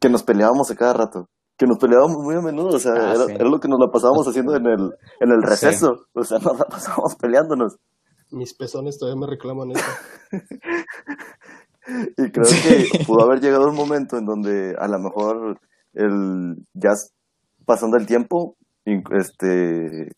que 0.00 0.10
nos 0.10 0.24
peleábamos 0.24 0.70
a 0.70 0.76
cada 0.76 0.92
rato. 0.92 1.28
Que 1.56 1.66
nos 1.66 1.78
peleábamos 1.78 2.16
muy 2.22 2.34
a 2.34 2.40
menudo, 2.42 2.76
o 2.76 2.78
sea, 2.80 2.92
Ah, 2.94 3.14
era, 3.14 3.24
sí. 3.26 3.32
era 3.36 3.48
lo 3.48 3.60
que 3.60 3.68
nos 3.68 3.78
la 3.78 3.90
pasábamos 3.92 4.26
haciendo 4.26 4.56
en 4.56 4.66
el, 4.66 4.90
en 5.20 5.30
el 5.30 5.40
Sí. 5.40 5.46
receso. 5.48 5.94
O 6.12 6.22
sea, 6.24 6.38
nos 6.44 6.58
la 6.58 6.64
pasábamos 6.66 7.14
peleándonos. 7.16 7.76
Mis 8.32 8.52
pezones 8.54 8.98
todavía 8.98 9.20
me 9.20 9.30
reclaman 9.30 9.70
eso. 9.70 9.84
Y 12.16 12.30
creo 12.30 12.46
que 12.46 13.04
pudo 13.06 13.24
haber 13.24 13.40
llegado 13.40 13.68
un 13.68 13.76
momento 13.76 14.16
en 14.16 14.24
donde 14.24 14.74
a 14.78 14.88
lo 14.88 14.98
mejor 14.98 15.58
el 15.92 16.56
ya 16.72 16.92
pasando 17.66 17.98
el 17.98 18.06
tiempo, 18.06 18.56
este 18.86 20.08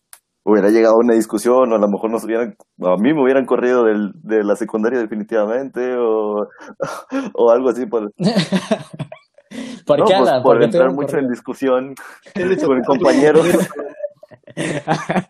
hubiera 0.47 0.69
llegado 0.69 0.95
a 0.95 1.03
una 1.03 1.13
discusión, 1.13 1.71
o 1.71 1.75
a 1.75 1.79
lo 1.79 1.87
mejor 1.87 2.09
nos 2.09 2.23
hubieran, 2.23 2.55
a 2.81 2.95
mí 3.01 3.13
me 3.13 3.21
hubieran 3.21 3.45
corrido 3.45 3.83
del, 3.83 4.13
de 4.23 4.43
la 4.43 4.55
secundaria 4.55 4.99
definitivamente, 4.99 5.95
o, 5.97 6.47
o 7.33 7.51
algo 7.51 7.69
así 7.69 7.85
por, 7.85 8.11
¿Por 9.85 9.99
no, 9.99 10.05
qué, 10.05 10.13
pues, 10.17 10.31
por 10.31 10.43
¿Por 10.43 10.63
entrar 10.63 10.93
mucho 10.93 11.17
en 11.17 11.27
discusión 11.29 11.95
con 12.65 12.81
compañeros. 12.81 13.45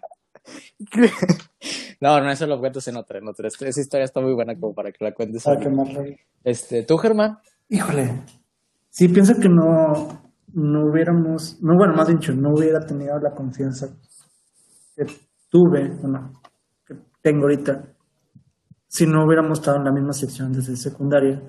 No, 1.99 2.21
no, 2.21 2.29
eso 2.29 2.45
lo 2.45 2.59
cuentas 2.59 2.87
en 2.87 2.95
otra, 2.95 3.17
en 3.17 3.27
otra. 3.27 3.47
Esa 3.47 3.81
historia 3.81 4.05
está 4.05 4.21
muy 4.21 4.33
buena 4.33 4.53
como 4.53 4.73
para 4.73 4.91
que 4.91 5.03
la 5.03 5.13
cuentes. 5.13 5.43
Este, 6.43 6.83
¿tú, 6.83 6.95
Germán? 6.97 7.39
Híjole. 7.69 8.21
Sí, 8.91 9.09
pienso 9.09 9.33
que 9.41 9.49
no, 9.49 10.07
no 10.53 10.91
hubiéramos, 10.91 11.57
no, 11.61 11.75
bueno, 11.75 11.95
más 11.95 12.07
dicho, 12.07 12.33
no 12.33 12.51
hubiera 12.53 12.79
tenido 12.85 13.17
la 13.19 13.31
confianza 13.31 13.87
que 14.97 15.05
tuve, 15.49 15.87
bueno, 16.01 16.33
que 16.85 16.95
tengo 17.21 17.43
ahorita, 17.43 17.83
si 18.87 19.05
no 19.05 19.25
hubiéramos 19.25 19.59
estado 19.59 19.77
en 19.77 19.83
la 19.85 19.91
misma 19.91 20.13
sección 20.13 20.51
desde 20.51 20.75
secundaria. 20.75 21.41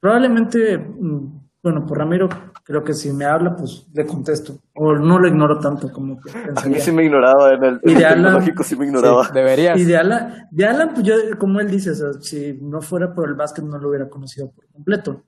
Probablemente, 0.00 0.76
mm, 0.78 1.40
bueno, 1.62 1.86
por 1.86 1.96
Ramiro, 1.98 2.28
creo 2.62 2.84
que 2.84 2.92
si 2.92 3.10
me 3.12 3.24
habla, 3.24 3.56
pues 3.56 3.86
le 3.94 4.04
contesto. 4.04 4.58
O 4.74 4.92
no 4.94 5.18
lo 5.18 5.26
ignoro 5.28 5.58
tanto 5.58 5.90
como 5.90 6.20
que 6.20 6.30
A 6.30 6.34
mí 6.34 6.44
pensaría. 6.46 6.80
sí 6.80 6.92
me 6.92 7.04
ignoraba 7.04 7.54
en 7.54 7.64
el, 7.64 7.80
Y 7.84 7.92
en 7.92 7.94
de 7.94 8.00
el 8.00 8.04
Alan- 8.04 8.22
tecnológico, 8.24 8.62
sí 8.64 8.76
me 8.76 8.84
ignoraba. 8.86 9.24
Sí, 9.24 9.30
deberías. 9.34 9.78
Y 9.80 9.84
de 9.84 9.96
Alan, 9.96 10.46
de 10.50 10.66
Alan, 10.66 10.90
pues 10.92 11.06
yo, 11.06 11.14
como 11.38 11.60
él 11.60 11.70
dice, 11.70 11.92
o 11.92 11.94
sea, 11.94 12.12
si 12.20 12.58
no 12.60 12.82
fuera 12.82 13.14
por 13.14 13.28
el 13.28 13.34
básquet 13.34 13.64
no 13.64 13.78
lo 13.78 13.88
hubiera 13.88 14.08
conocido 14.10 14.50
por 14.50 14.66
completo. 14.66 15.22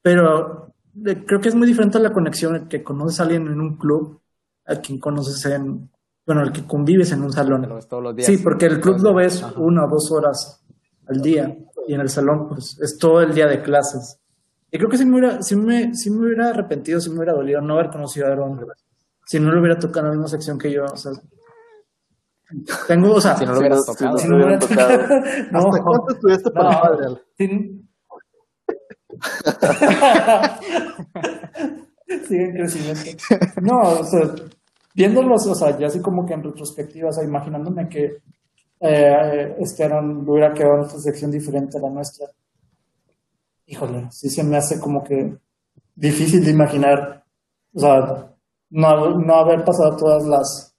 Pero 0.00 0.72
creo 1.26 1.40
que 1.40 1.48
es 1.48 1.54
muy 1.54 1.66
diferente 1.66 1.98
a 1.98 2.00
la 2.00 2.12
conexión 2.12 2.66
que 2.68 2.82
conoces 2.82 3.20
a 3.20 3.24
alguien 3.24 3.46
en 3.48 3.60
un 3.60 3.76
club, 3.76 4.20
a 4.66 4.76
quien 4.76 4.98
conoces 4.98 5.44
en, 5.46 5.90
bueno, 6.26 6.42
el 6.42 6.52
que 6.52 6.66
convives 6.66 7.12
en 7.12 7.22
un 7.22 7.32
salón. 7.32 7.62
Que 7.62 7.68
lo 7.68 7.74
ves 7.76 7.88
todos 7.88 8.02
los 8.02 8.14
días. 8.16 8.26
Sí, 8.26 8.38
porque 8.38 8.66
el 8.66 8.80
club 8.80 8.98
lo 9.02 9.14
ves. 9.14 9.42
Ajá. 9.42 9.54
una 9.60 9.84
o 9.84 9.88
dos 9.88 10.10
horas 10.12 10.64
al 11.06 11.20
día 11.20 11.54
y 11.86 11.92
en 11.94 12.00
el 12.00 12.08
salón 12.08 12.48
pues 12.48 12.78
es 12.80 12.96
todo 12.98 13.20
el 13.20 13.34
día 13.34 13.46
de 13.46 13.62
clases. 13.62 14.18
Y 14.70 14.78
creo 14.78 14.88
que 14.90 14.96
sí 14.98 15.04
me 15.04 15.18
hubiera, 15.18 15.42
sí 15.42 15.54
me, 15.54 15.94
sí 15.94 16.10
me 16.10 16.24
hubiera 16.26 16.48
arrepentido, 16.48 16.98
sí 17.00 17.10
me 17.10 17.16
hubiera 17.18 17.34
dolido 17.34 17.60
no 17.60 17.74
haber 17.74 17.90
conocido 17.90 18.26
a 18.26 18.30
Aaron 18.32 18.58
si 19.26 19.38
no 19.38 19.52
lo 19.52 19.60
hubiera 19.60 19.78
tocado 19.78 20.06
en 20.06 20.12
la 20.12 20.12
misma 20.16 20.28
sección 20.28 20.58
que 20.58 20.72
yo. 20.72 20.84
O 20.84 20.96
sea, 20.96 21.12
tengo, 22.88 23.14
o 23.14 23.20
sea, 23.20 23.36
Si 23.36 23.44
no 23.46 23.52
lo 23.52 23.56
Si 23.56 23.60
hubieras 23.60 23.78
no- 23.78 23.84
si 23.84 23.98
tocado. 23.98 24.12
no 24.12 24.18
si 24.18 24.28
no 24.28 24.36
me 24.36 24.44
hubieran 24.44 24.62
hubiera 24.64 24.98
tocado. 24.98 25.24
No, 25.52 25.58
¿Hasta 25.68 25.82
cuánto 25.82 26.12
estudiaste 26.14 26.50
para 26.50 26.70
no, 26.70 26.80
padre, 26.80 27.06
Al? 27.06 27.22
sin- 27.36 27.88
Sigue 32.28 32.44
en 32.44 32.52
crecimiento. 32.54 33.02
No, 33.62 33.80
o 34.00 34.04
sea, 34.04 34.22
viéndolos, 34.94 35.46
o 35.46 35.54
sea, 35.54 35.76
ya 35.76 35.88
así 35.88 36.00
como 36.00 36.24
que 36.24 36.34
en 36.34 36.42
retrospectiva, 36.44 37.10
o 37.10 37.12
sea, 37.12 37.24
imaginándome 37.24 37.88
que 37.88 38.22
eh, 38.80 39.54
este 39.58 39.84
Aaron 39.84 40.28
hubiera 40.28 40.52
quedado 40.52 40.76
en 40.76 40.84
otra 40.84 40.98
sección 40.98 41.30
diferente 41.30 41.78
a 41.78 41.82
la 41.82 41.90
nuestra. 41.90 42.28
Híjole, 43.66 44.08
sí 44.10 44.28
se 44.30 44.44
me 44.44 44.56
hace 44.56 44.78
como 44.78 45.02
que 45.02 45.36
difícil 45.94 46.44
de 46.44 46.50
imaginar, 46.50 47.24
o 47.74 47.80
sea, 47.80 48.30
no, 48.70 49.18
no 49.18 49.34
haber 49.34 49.64
pasado 49.64 49.96
todas 49.96 50.24
las, 50.26 50.74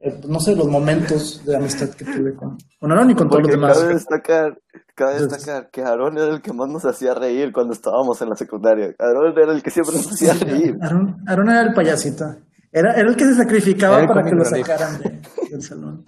eh, 0.00 0.20
no 0.28 0.38
sé, 0.38 0.54
los 0.54 0.68
momentos 0.68 1.44
de 1.44 1.56
amistad 1.56 1.88
que 1.90 2.04
tuve 2.04 2.34
con, 2.34 2.58
con 2.78 2.92
Aaron 2.92 3.10
y 3.10 3.14
con 3.14 3.28
todos 3.28 3.42
los 3.42 3.50
Porque 3.50 3.60
demás. 3.60 3.78
cabe 3.78 3.94
destacar, 3.94 4.58
cabe 4.94 5.20
destacar 5.22 5.70
que 5.70 5.82
Aarón 5.82 6.18
era 6.18 6.34
el 6.34 6.42
que 6.42 6.52
más 6.52 6.68
nos 6.68 6.84
hacía 6.84 7.14
reír 7.14 7.52
cuando 7.52 7.72
estábamos 7.72 8.20
en 8.20 8.28
la 8.28 8.36
secundaria. 8.36 8.94
Aarón 8.98 9.32
era 9.38 9.52
el 9.52 9.62
que 9.62 9.70
siempre 9.70 9.96
nos 9.96 10.12
hacía 10.12 10.34
reír. 10.34 10.76
Aaron, 10.82 11.16
Aaron 11.26 11.48
era 11.50 11.62
el 11.62 11.74
payasito. 11.74 12.24
Era, 12.72 12.92
era 12.94 13.08
el 13.08 13.16
que 13.16 13.24
se 13.24 13.34
sacrificaba 13.34 13.98
Era 13.98 14.08
para 14.08 14.22
que 14.24 14.34
lo 14.34 14.44
sacaran 14.44 14.98
de- 15.00 15.20
del 15.50 15.62
salón. 15.62 16.04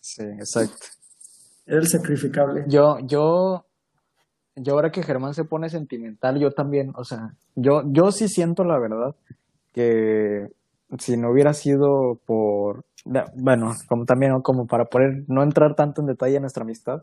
Sí, 0.00 0.22
exacto. 0.24 0.86
Era 1.66 1.78
el 1.80 1.88
sacrificable. 1.88 2.64
Yo, 2.68 2.98
yo, 3.06 3.64
yo 4.56 4.74
ahora 4.74 4.90
que 4.90 5.02
Germán 5.02 5.34
se 5.34 5.44
pone 5.44 5.68
sentimental, 5.68 6.38
yo 6.38 6.50
también, 6.50 6.92
o 6.96 7.04
sea, 7.04 7.34
yo, 7.54 7.82
yo 7.86 8.10
sí 8.12 8.28
siento 8.28 8.64
la 8.64 8.78
verdad 8.78 9.14
que 9.72 10.48
si 10.98 11.16
no 11.16 11.30
hubiera 11.32 11.52
sido 11.54 12.20
por, 12.26 12.84
bueno, 13.36 13.72
como 13.88 14.04
también, 14.04 14.40
como 14.42 14.66
para 14.66 14.84
poder 14.84 15.24
no 15.28 15.42
entrar 15.42 15.74
tanto 15.74 16.00
en 16.02 16.06
detalle 16.06 16.36
en 16.36 16.42
nuestra 16.42 16.64
amistad, 16.64 17.02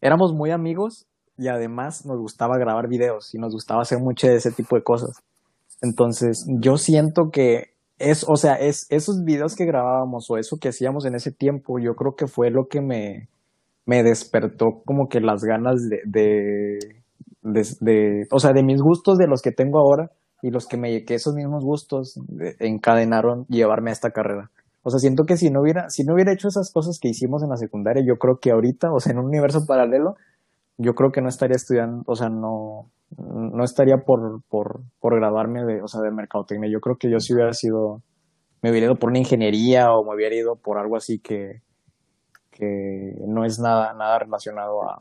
éramos 0.00 0.32
muy 0.32 0.50
amigos 0.50 1.06
y 1.38 1.48
además 1.48 2.04
nos 2.06 2.18
gustaba 2.18 2.58
grabar 2.58 2.88
videos 2.88 3.34
y 3.34 3.38
nos 3.38 3.52
gustaba 3.52 3.82
hacer 3.82 3.98
mucho 3.98 4.26
de 4.26 4.36
ese 4.36 4.50
tipo 4.52 4.76
de 4.76 4.82
cosas. 4.82 5.22
Entonces, 5.80 6.46
yo 6.60 6.76
siento 6.76 7.30
que 7.32 7.71
es, 8.10 8.24
o 8.28 8.36
sea, 8.36 8.54
es 8.56 8.86
esos 8.90 9.24
videos 9.24 9.54
que 9.56 9.64
grabábamos 9.66 10.30
o 10.30 10.36
eso 10.38 10.58
que 10.60 10.68
hacíamos 10.68 11.06
en 11.06 11.14
ese 11.14 11.32
tiempo, 11.32 11.78
yo 11.78 11.94
creo 11.94 12.14
que 12.16 12.26
fue 12.26 12.50
lo 12.50 12.66
que 12.68 12.80
me, 12.80 13.28
me 13.86 14.02
despertó 14.02 14.82
como 14.84 15.08
que 15.08 15.20
las 15.20 15.42
ganas 15.44 15.88
de, 15.88 16.00
de, 16.06 17.62
de, 17.80 18.26
o 18.30 18.38
sea, 18.38 18.52
de 18.52 18.62
mis 18.62 18.80
gustos, 18.80 19.18
de 19.18 19.26
los 19.26 19.42
que 19.42 19.52
tengo 19.52 19.78
ahora 19.78 20.10
y 20.42 20.50
los 20.50 20.66
que 20.66 20.76
me, 20.76 21.04
que 21.04 21.14
esos 21.14 21.34
mismos 21.34 21.64
gustos 21.64 22.14
de- 22.28 22.56
encadenaron 22.60 23.46
llevarme 23.48 23.90
a 23.90 23.94
esta 23.94 24.10
carrera. 24.10 24.50
O 24.82 24.90
sea, 24.90 24.98
siento 24.98 25.24
que 25.24 25.36
si 25.36 25.50
no 25.50 25.60
hubiera, 25.62 25.88
si 25.90 26.04
no 26.04 26.14
hubiera 26.14 26.32
hecho 26.32 26.48
esas 26.48 26.72
cosas 26.72 26.98
que 27.00 27.08
hicimos 27.08 27.42
en 27.42 27.50
la 27.50 27.56
secundaria, 27.56 28.02
yo 28.06 28.16
creo 28.16 28.38
que 28.40 28.50
ahorita, 28.50 28.92
o 28.92 28.98
sea, 29.00 29.12
en 29.12 29.18
un 29.20 29.26
universo 29.26 29.64
paralelo, 29.66 30.14
yo 30.82 30.94
creo 30.94 31.12
que 31.12 31.20
no 31.22 31.28
estaría 31.28 31.56
estudiando, 31.56 32.02
o 32.06 32.16
sea, 32.16 32.28
no, 32.28 32.90
no 33.16 33.64
estaría 33.64 33.98
por, 33.98 34.42
por, 34.48 34.80
por 35.00 35.16
graduarme 35.16 35.64
de, 35.64 35.82
o 35.82 35.88
sea, 35.88 36.00
de 36.00 36.10
mercadotecnia. 36.10 36.70
Yo 36.70 36.80
creo 36.80 36.96
que 36.96 37.10
yo 37.10 37.20
si 37.20 37.34
hubiera 37.34 37.52
sido, 37.52 38.02
me 38.62 38.70
hubiera 38.70 38.86
ido 38.86 38.96
por 38.96 39.10
una 39.10 39.18
ingeniería 39.18 39.92
o 39.92 40.04
me 40.04 40.14
hubiera 40.14 40.34
ido 40.34 40.56
por 40.56 40.78
algo 40.78 40.96
así 40.96 41.18
que, 41.18 41.62
que 42.50 43.14
no 43.26 43.44
es 43.44 43.58
nada, 43.58 43.92
nada 43.94 44.18
relacionado 44.20 44.82
a, 44.88 45.00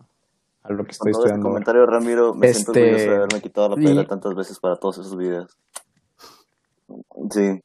a 0.63 0.71
lo 0.71 0.83
que 0.85 0.91
estoy 0.91 1.11
ese 1.11 1.19
estudiando. 1.19 1.47
ahora. 1.47 1.53
comentario, 1.53 1.85
Ramiro, 1.85 2.33
me 2.33 2.47
siento 2.47 2.71
Este, 2.71 2.81
orgulloso 2.83 3.09
de 3.11 3.15
haberme 3.17 3.41
quitado 3.41 3.69
la 3.69 3.75
y- 3.81 3.83
pela 3.85 4.07
tantas 4.07 4.35
veces 4.35 4.59
para 4.59 4.75
todos 4.75 4.97
esos 4.99 5.15
videos. 5.17 5.57
Sí. 7.29 7.61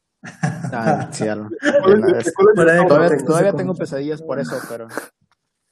Ah, 0.71 1.07
sí, 1.11 1.27
Alan. 1.27 1.49
¿Cuál 1.81 1.81
Bueno, 2.01 2.17
es- 2.17 2.27
es- 2.27 2.33
cuál 2.35 2.47
es 2.47 2.51
el 2.51 2.55
Fuera 2.55 2.73
de 2.73 2.79
top? 2.79 2.87
todavía, 2.89 3.17
todavía 3.25 3.53
tengo 3.53 3.73
pesadillas 3.75 4.21
por 4.21 4.39
eso, 4.39 4.57
pero 4.67 4.87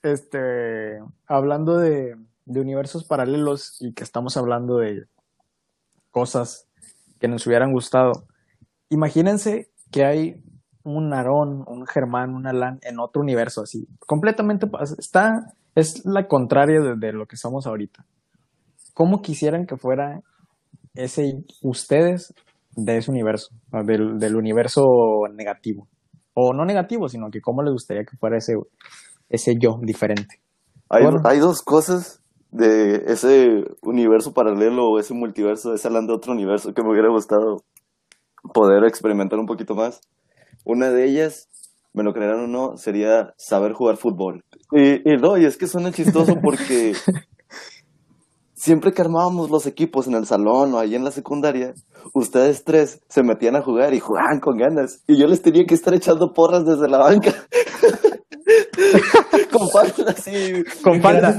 este 0.03 0.99
hablando 1.27 1.77
de, 1.77 2.15
de 2.45 2.61
universos 2.61 3.05
paralelos 3.05 3.77
y 3.81 3.93
que 3.93 4.03
estamos 4.03 4.37
hablando 4.37 4.77
de 4.77 5.05
cosas 6.11 6.67
que 7.19 7.27
nos 7.27 7.45
hubieran 7.47 7.71
gustado, 7.71 8.11
imagínense 8.89 9.69
que 9.91 10.05
hay 10.05 10.35
un 10.83 11.13
Aarón, 11.13 11.63
un 11.67 11.85
Germán, 11.87 12.35
un 12.35 12.47
Alan 12.47 12.79
en 12.83 12.99
otro 12.99 13.21
universo 13.21 13.61
así, 13.61 13.87
completamente 14.05 14.67
está 14.99 15.53
es 15.75 16.05
la 16.05 16.27
contraria 16.27 16.79
de, 16.79 16.95
de 16.97 17.11
lo 17.11 17.25
que 17.25 17.35
somos 17.35 17.67
ahorita. 17.67 18.05
¿Cómo 18.93 19.21
quisieran 19.21 19.65
que 19.65 19.75
fuera 19.75 20.21
ese 20.93 21.43
ustedes 21.61 22.33
de 22.77 22.97
ese 22.97 23.11
universo, 23.11 23.49
del, 23.85 24.17
del 24.17 24.35
universo 24.35 24.81
negativo? 25.33 25.89
O 26.33 26.53
no 26.53 26.65
negativo, 26.65 27.09
sino 27.09 27.29
que 27.29 27.41
cómo 27.41 27.61
les 27.61 27.73
gustaría 27.73 28.03
que 28.05 28.15
fuera 28.17 28.37
ese, 28.37 28.53
ese 29.29 29.55
yo 29.59 29.79
diferente. 29.81 30.39
Hay, 30.89 31.03
Bueno. 31.03 31.19
hay 31.25 31.39
dos 31.39 31.61
cosas 31.61 32.23
de 32.51 33.03
ese 33.07 33.63
universo 33.81 34.33
paralelo 34.33 34.89
o 34.89 34.99
ese 34.99 35.13
multiverso, 35.13 35.73
ese 35.73 35.87
Alan 35.87 36.07
de 36.07 36.13
otro 36.13 36.33
universo 36.33 36.73
que 36.73 36.83
me 36.83 36.91
hubiera 36.91 37.09
gustado 37.09 37.63
poder 38.53 38.83
experimentar 38.85 39.39
un 39.39 39.45
poquito 39.45 39.75
más. 39.75 40.01
Una 40.63 40.89
de 40.89 41.05
ellas, 41.05 41.49
me 41.93 42.03
lo 42.03 42.13
creerán 42.13 42.45
o 42.45 42.47
no, 42.47 42.77
sería 42.77 43.33
saber 43.37 43.73
jugar 43.73 43.97
fútbol. 43.97 44.43
Y, 44.71 45.09
y 45.09 45.17
no, 45.17 45.37
y 45.37 45.45
es 45.45 45.57
que 45.57 45.67
suena 45.67 45.91
chistoso 45.91 46.35
porque 46.41 46.93
siempre 48.53 48.93
que 48.93 49.01
armábamos 49.01 49.51
los 49.51 49.67
equipos 49.67 50.07
en 50.07 50.15
el 50.15 50.25
salón 50.25 50.73
o 50.73 50.79
ahí 50.79 50.95
en 50.95 51.03
la 51.03 51.11
secundaria, 51.11 51.73
ustedes 52.13 52.63
tres 52.63 53.01
se 53.09 53.21
metían 53.21 53.55
a 53.55 53.61
jugar 53.61 53.93
y 53.93 53.99
jugaban 53.99 54.39
con 54.39 54.57
ganas. 54.57 55.03
Y 55.07 55.19
yo 55.19 55.27
les 55.27 55.41
tenía 55.41 55.65
que 55.65 55.75
estar 55.75 55.93
echando 55.93 56.33
porras 56.33 56.65
desde 56.65 56.89
la 56.89 56.97
banca. 56.97 57.31
con 59.51 59.69
falta 59.69 60.11
así. 60.11 60.63
Con 60.83 61.01
falda. 61.01 61.37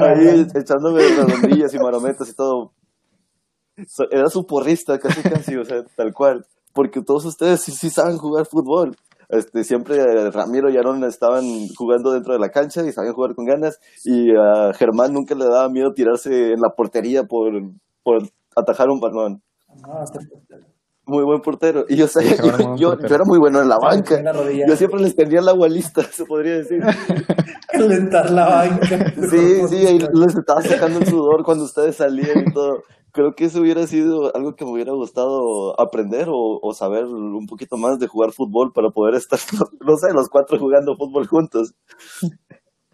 Ahí 0.00 0.46
echándome 0.54 1.02
redondillas 1.02 1.74
y 1.74 1.78
marometas 1.78 2.28
y 2.28 2.34
todo. 2.34 2.72
Era 4.10 4.28
su 4.28 4.44
porrista, 4.44 4.98
casi 4.98 5.22
casi, 5.22 5.56
o 5.56 5.64
sea, 5.64 5.84
tal 5.96 6.12
cual. 6.12 6.46
Porque 6.72 7.00
todos 7.02 7.24
ustedes 7.24 7.60
sí, 7.60 7.72
sí 7.72 7.90
saben 7.90 8.18
jugar 8.18 8.46
fútbol. 8.46 8.96
este, 9.28 9.64
siempre 9.64 10.30
Ramiro 10.30 10.70
y 10.70 10.76
Aaron 10.76 11.04
estaban 11.04 11.44
jugando 11.76 12.12
dentro 12.12 12.32
de 12.32 12.38
la 12.38 12.48
cancha 12.48 12.84
y 12.84 12.92
sabían 12.92 13.14
jugar 13.14 13.34
con 13.34 13.44
ganas 13.44 13.78
y 14.04 14.30
a 14.34 14.72
Germán 14.72 15.12
nunca 15.12 15.34
le 15.34 15.44
daba 15.44 15.68
miedo 15.68 15.92
tirarse 15.92 16.52
en 16.52 16.60
la 16.60 16.70
portería 16.70 17.24
por, 17.24 17.52
por 18.02 18.22
atajar 18.56 18.88
un 18.88 19.00
balón. 19.00 19.42
No, 19.86 19.98
hasta 19.98 20.20
Muy 21.08 21.24
buen 21.24 21.40
portero. 21.40 21.84
Y 21.88 21.96
yo, 21.96 22.06
sé, 22.06 22.20
Sí, 22.22 22.36
yo, 22.76 22.96
yo- 22.98 23.14
era 23.14 23.24
muy 23.24 23.38
bueno 23.38 23.60
en 23.62 23.68
la 23.68 23.78
banca. 23.78 24.22
Yo 24.68 24.76
siempre 24.76 25.00
les 25.00 25.16
tendía 25.16 25.40
la 25.40 25.52
agua 25.52 25.66
lista, 25.68 26.02
se 26.12 26.24
podría 26.26 26.56
decir. 26.58 26.80
calentar 27.72 28.30
la 28.30 28.46
banca. 28.46 29.12
Sí, 29.30 29.68
sí, 29.68 29.86
ahí 29.86 29.98
les 29.98 30.36
estaba 30.36 30.62
sacando 30.62 30.98
el 31.00 31.06
sudor 31.06 31.44
cuando 31.44 31.64
ustedes 31.64 31.96
salían 31.96 32.44
y 32.48 32.52
todo. 32.52 32.82
Creo 33.12 33.32
que 33.34 33.46
eso 33.46 33.60
hubiera 33.60 33.86
sido 33.86 34.34
algo 34.36 34.54
que 34.54 34.64
me 34.66 34.72
hubiera 34.72 34.92
gustado 34.92 35.80
aprender 35.80 36.28
o, 36.28 36.58
o 36.62 36.74
saber 36.74 37.06
un 37.06 37.46
poquito 37.46 37.76
más 37.78 37.98
de 37.98 38.06
jugar 38.06 38.32
fútbol 38.32 38.72
para 38.74 38.90
poder 38.90 39.14
estar, 39.14 39.38
no 39.80 39.96
sé, 39.96 40.12
los 40.12 40.28
cuatro 40.28 40.58
jugando 40.58 40.94
fútbol 40.94 41.26
juntos. 41.26 41.74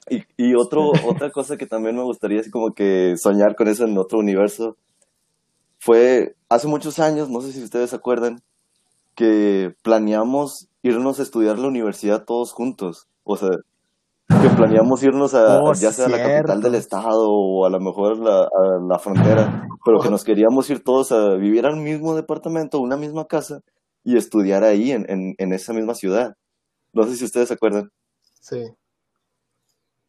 Y, 0.09 0.23
y 0.37 0.55
otro, 0.55 0.93
otra 1.09 1.31
cosa 1.31 1.57
que 1.57 1.67
también 1.67 1.97
me 1.97 2.03
gustaría 2.05 2.41
así 2.41 2.51
como 2.51 2.73
que 2.75 3.15
soñar 3.17 3.57
con 3.57 3.69
eso 3.69 3.85
en 3.87 3.97
otro 3.99 4.19
universo 4.19 4.77
fue 5.85 6.35
hace 6.49 6.67
muchos 6.69 6.99
años, 6.99 7.29
no 7.31 7.41
sé 7.43 7.53
si 7.53 7.63
ustedes 7.63 7.91
se 7.91 7.97
acuerdan, 7.97 8.41
que 9.15 9.75
planeamos 9.83 10.69
irnos 10.83 11.21
a 11.21 11.23
estudiar 11.23 11.59
la 11.59 11.69
universidad 11.69 12.25
todos 12.25 12.53
juntos. 12.53 13.09
O 13.25 13.37
sea, 13.37 13.51
que 14.43 14.49
planeamos 14.57 15.03
irnos 15.03 15.35
a 15.35 15.61
Oh, 15.63 15.73
ya 15.75 15.93
sea 15.93 16.07
a 16.07 16.09
la 16.09 16.19
capital 16.23 16.61
del 16.63 16.75
estado 16.77 17.27
o 17.31 17.67
a 17.67 17.71
lo 17.71 17.81
mejor 17.81 18.19
la, 18.19 18.41
a 18.43 18.79
la 18.89 18.99
frontera, 18.99 19.67
pero 19.85 20.01
que 20.01 20.11
nos 20.11 20.25
queríamos 20.25 20.69
ir 20.71 20.83
todos 20.83 21.13
a 21.13 21.35
vivir 21.37 21.67
al 21.67 21.77
mismo 21.77 22.15
departamento, 22.17 22.81
una 22.81 22.97
misma 22.97 23.27
casa 23.27 23.61
y 24.05 24.17
estudiar 24.17 24.65
ahí 24.65 24.93
en, 24.93 25.05
en, 25.11 25.35
en 25.39 25.53
esa 25.53 25.73
misma 25.75 25.95
ciudad. 25.95 26.35
No 26.95 27.05
sé 27.05 27.17
si 27.17 27.25
ustedes 27.25 27.49
se 27.49 27.55
acuerdan. 27.55 27.91
Sí. 28.41 28.59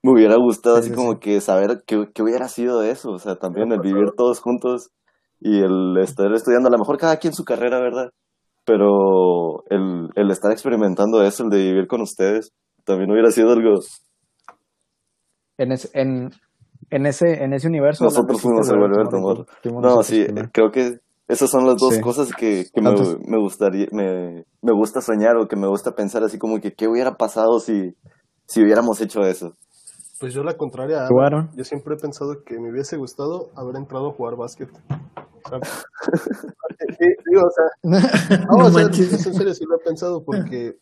Me 0.03 0.11
hubiera 0.11 0.35
gustado 0.37 0.77
Sí, 0.77 0.79
así 0.79 0.89
sí, 0.89 0.95
como 0.95 1.13
sí. 1.13 1.19
que 1.19 1.41
saber 1.41 1.83
qué, 1.87 2.07
qué 2.13 2.21
hubiera 2.23 2.47
sido 2.47 2.83
eso, 2.83 3.11
o 3.11 3.19
sea, 3.19 3.35
también 3.37 3.71
el 3.71 3.79
vivir 3.81 4.11
todos 4.15 4.39
juntos 4.39 4.91
y 5.39 5.59
el 5.59 5.97
estar 6.01 6.31
estudiando, 6.33 6.67
a 6.69 6.71
lo 6.71 6.77
mejor 6.79 6.97
cada 6.97 7.17
quien 7.17 7.33
su 7.33 7.43
carrera, 7.43 7.79
¿verdad? 7.79 8.09
Pero 8.65 9.63
el, 9.69 10.09
el 10.15 10.31
estar 10.31 10.51
experimentando 10.51 11.21
eso, 11.23 11.43
el 11.43 11.49
de 11.49 11.57
vivir 11.57 11.87
con 11.87 12.01
ustedes, 12.01 12.51
también 12.83 13.11
hubiera 13.11 13.29
sido 13.31 13.51
algo... 13.51 13.79
En, 15.57 15.71
ese- 15.71 15.89
en, 15.93 16.31
en, 16.89 17.05
ese, 17.05 17.43
en 17.43 17.53
ese 17.53 17.67
universo. 17.67 18.03
Nosotros 18.03 18.41
fuimos 18.41 18.67
el 18.69 18.83
Alberto. 18.83 19.45
No, 19.81 20.03
sí, 20.03 20.25
creo 20.51 20.71
que 20.71 20.99
esas 21.27 21.49
son 21.49 21.65
las 21.65 21.77
dos 21.77 21.95
Sí. 21.95 22.01
cosas 22.01 22.33
que, 22.33 22.65
que 22.73 22.81
me, 22.81 23.37
gustaría, 23.39 23.87
me, 23.91 24.43
me 24.61 24.73
gusta 24.73 25.01
soñar 25.01 25.37
o 25.37 25.47
que 25.47 25.55
me 25.55 25.67
gusta 25.67 25.91
pensar 25.95 26.23
así 26.23 26.37
como 26.37 26.59
que 26.59 26.73
qué 26.73 26.87
hubiera 26.87 27.15
pasado 27.15 27.59
si, 27.59 27.95
si 28.47 28.61
hubiéramos 28.61 28.99
hecho 29.01 29.21
eso. 29.21 29.53
Pues 30.19 30.33
yo 30.33 30.43
la 30.43 30.55
contraria. 30.55 31.07
Yo 31.55 31.63
siempre 31.63 31.95
he 31.95 31.97
pensado 31.97 32.43
que 32.45 32.59
me 32.59 32.71
hubiese 32.71 32.97
gustado 32.97 33.49
haber 33.55 33.75
entrado 33.75 34.09
a 34.09 34.13
jugar 34.13 34.35
básquet. 34.35 34.69
Sí, 36.99 37.05
digo, 37.29 37.47
o 37.47 37.51
sea, 37.51 37.65
no, 37.83 38.57
No 38.57 38.65
o 38.65 38.71
sea, 38.71 38.83
manches. 38.83 39.13
es 39.13 39.25
en 39.25 39.33
serio, 39.33 39.53
sí 39.53 39.65
lo 39.65 39.77
he 39.77 39.79
pensado 39.79 40.23
porque 40.23 40.77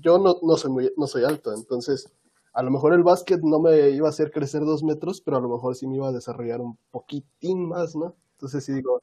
yo 0.00 0.18
no, 0.18 0.36
no 0.42 0.56
soy 0.56 0.70
muy, 0.70 0.92
no 0.96 1.06
soy 1.06 1.24
alto, 1.24 1.52
entonces 1.54 2.12
a 2.52 2.62
lo 2.62 2.70
mejor 2.70 2.92
el 2.92 3.02
básquet 3.02 3.40
no 3.42 3.60
me 3.60 3.90
iba 3.90 4.08
a 4.08 4.10
hacer 4.10 4.30
crecer 4.30 4.62
dos 4.62 4.82
metros, 4.82 5.20
pero 5.20 5.36
a 5.36 5.40
lo 5.40 5.48
mejor 5.48 5.74
sí 5.74 5.86
me 5.86 5.96
iba 5.96 6.08
a 6.08 6.12
desarrollar 6.12 6.60
un 6.60 6.76
poquitín 6.90 7.68
más, 7.68 7.96
¿no? 7.96 8.14
Entonces 8.34 8.64
sí 8.64 8.72
digo, 8.72 9.02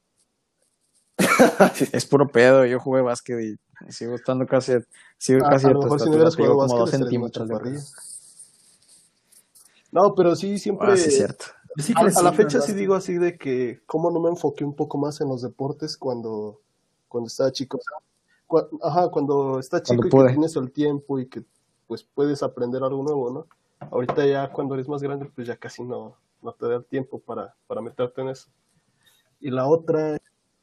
Es 1.92 2.06
puro 2.06 2.28
pedo. 2.28 2.66
Yo 2.66 2.80
jugué 2.80 3.02
básquet 3.02 3.40
y 3.40 3.92
sigo 3.92 4.16
estando 4.16 4.46
casi. 4.46 4.74
Sigo 5.18 5.46
a, 5.46 5.50
casi 5.50 5.68
a 5.68 5.72
lo 5.72 5.82
mejor 5.82 6.00
si 6.00 6.06
no 6.10 6.16
hubieras 6.16 6.36
jugado 6.36 6.56
como 6.56 6.68
dos 6.68 6.72
básquet 6.72 7.00
más 7.00 7.10
centímetros 7.10 7.48
de. 7.48 7.80
No, 9.90 10.14
pero 10.14 10.36
sí, 10.36 10.60
siempre... 10.60 10.92
Ah, 10.92 10.98
sí, 10.98 11.10
cierto. 11.10 11.46
Sí 11.78 11.94
a, 11.96 12.04
la 12.24 12.34
fecha 12.34 12.60
sí 12.62 12.74
digo 12.74 12.96
así 12.96 13.14
de 13.18 13.38
que 13.38 13.82
cómo 13.86 14.10
no 14.10 14.20
me 14.20 14.30
enfoqué 14.30 14.64
un 14.66 14.76
poco 14.76 14.98
más 14.98 15.22
en 15.22 15.30
los 15.30 15.42
deportes 15.44 15.96
cuando, 15.98 16.60
cuando 17.08 17.28
estaba 17.28 17.52
chico. 17.52 17.78
O 17.78 17.82
sea, 17.82 17.98
cua- 18.48 18.70
ajá, 18.82 19.10
cuando 19.10 19.60
estás 19.60 19.84
chico 19.84 20.02
Cuando 20.02 20.08
y 20.08 20.10
que 20.10 20.18
pude. 20.18 20.30
tienes 20.32 20.56
el 20.56 20.72
tiempo 20.72 21.20
y 21.20 21.28
que 21.28 21.44
pues 21.88 22.04
puedes 22.04 22.42
aprender 22.44 22.84
algo 22.84 23.04
nuevo, 23.04 23.30
¿no? 23.32 23.48
Ahorita 23.92 24.26
ya 24.26 24.52
cuando 24.52 24.74
eres 24.74 24.90
más 24.90 25.04
grande 25.04 25.26
pues 25.34 25.48
ya 25.48 25.56
casi 25.56 25.84
no, 25.84 26.18
no 26.42 26.52
te 26.54 26.68
da 26.68 26.76
el 26.78 26.86
tiempo 26.86 27.20
para, 27.20 27.56
para 27.68 27.82
meterte 27.82 28.22
en 28.22 28.30
eso. 28.30 28.50
Y 29.40 29.52
la 29.52 29.68
otra 29.68 30.18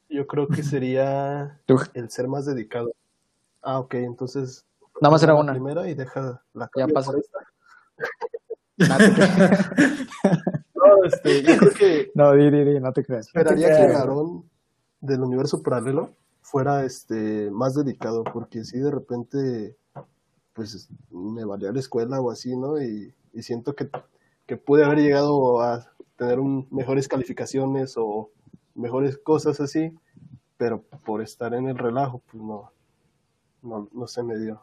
yo 0.08 0.26
creo 0.26 0.48
que 0.48 0.62
sería 0.64 1.60
el 1.94 2.10
ser 2.10 2.26
más 2.28 2.44
dedicado. 2.46 2.92
Ah, 3.62 3.78
ok, 3.78 3.94
entonces... 3.94 4.64
Nada 5.00 5.12
más 5.12 5.22
era 5.22 5.32
la 5.34 5.40
una. 5.40 5.52
primera 5.52 5.88
y 5.88 5.94
deja 5.94 6.42
la 6.54 6.70
Ya 6.76 6.86
pasa. 6.88 7.12
por 7.12 7.20
esta. 7.20 7.38
No, 8.76 8.96
te 8.98 9.12
creas. 9.14 9.68
No, 10.74 11.04
este, 11.24 11.42
yo 11.52 11.58
creo 11.58 11.72
que 11.74 12.10
no, 12.14 12.32
di, 12.32 12.50
di, 12.50 12.64
di, 12.64 12.80
no 12.80 12.92
te 12.92 13.04
creas. 13.04 13.26
esperaría 13.26 13.68
te 13.68 13.76
que. 13.88 13.92
Aarón 13.92 14.44
del 15.00 15.20
universo 15.22 15.62
paralelo 15.62 16.10
fuera 16.42 16.84
este 16.84 17.50
más 17.50 17.74
dedicado, 17.74 18.24
porque 18.24 18.64
si 18.64 18.78
de 18.78 18.90
repente 18.90 19.76
pues 20.52 20.88
me 21.10 21.44
valía 21.44 21.72
la 21.72 21.80
escuela 21.80 22.20
o 22.20 22.30
así, 22.30 22.56
¿no? 22.56 22.80
Y, 22.80 23.12
y 23.32 23.42
siento 23.42 23.74
que, 23.74 23.88
que 24.46 24.56
pude 24.56 24.84
haber 24.84 24.98
llegado 24.98 25.60
a 25.62 25.84
tener 26.16 26.38
un, 26.38 26.68
mejores 26.70 27.08
calificaciones 27.08 27.94
o 27.96 28.30
mejores 28.76 29.18
cosas 29.18 29.60
así, 29.60 29.92
pero 30.56 30.82
por 31.04 31.22
estar 31.22 31.54
en 31.54 31.68
el 31.68 31.76
relajo, 31.76 32.22
pues 32.30 32.40
no, 32.42 32.70
no, 33.62 33.88
no 33.92 34.06
se 34.06 34.22
me 34.22 34.38
dio. 34.38 34.60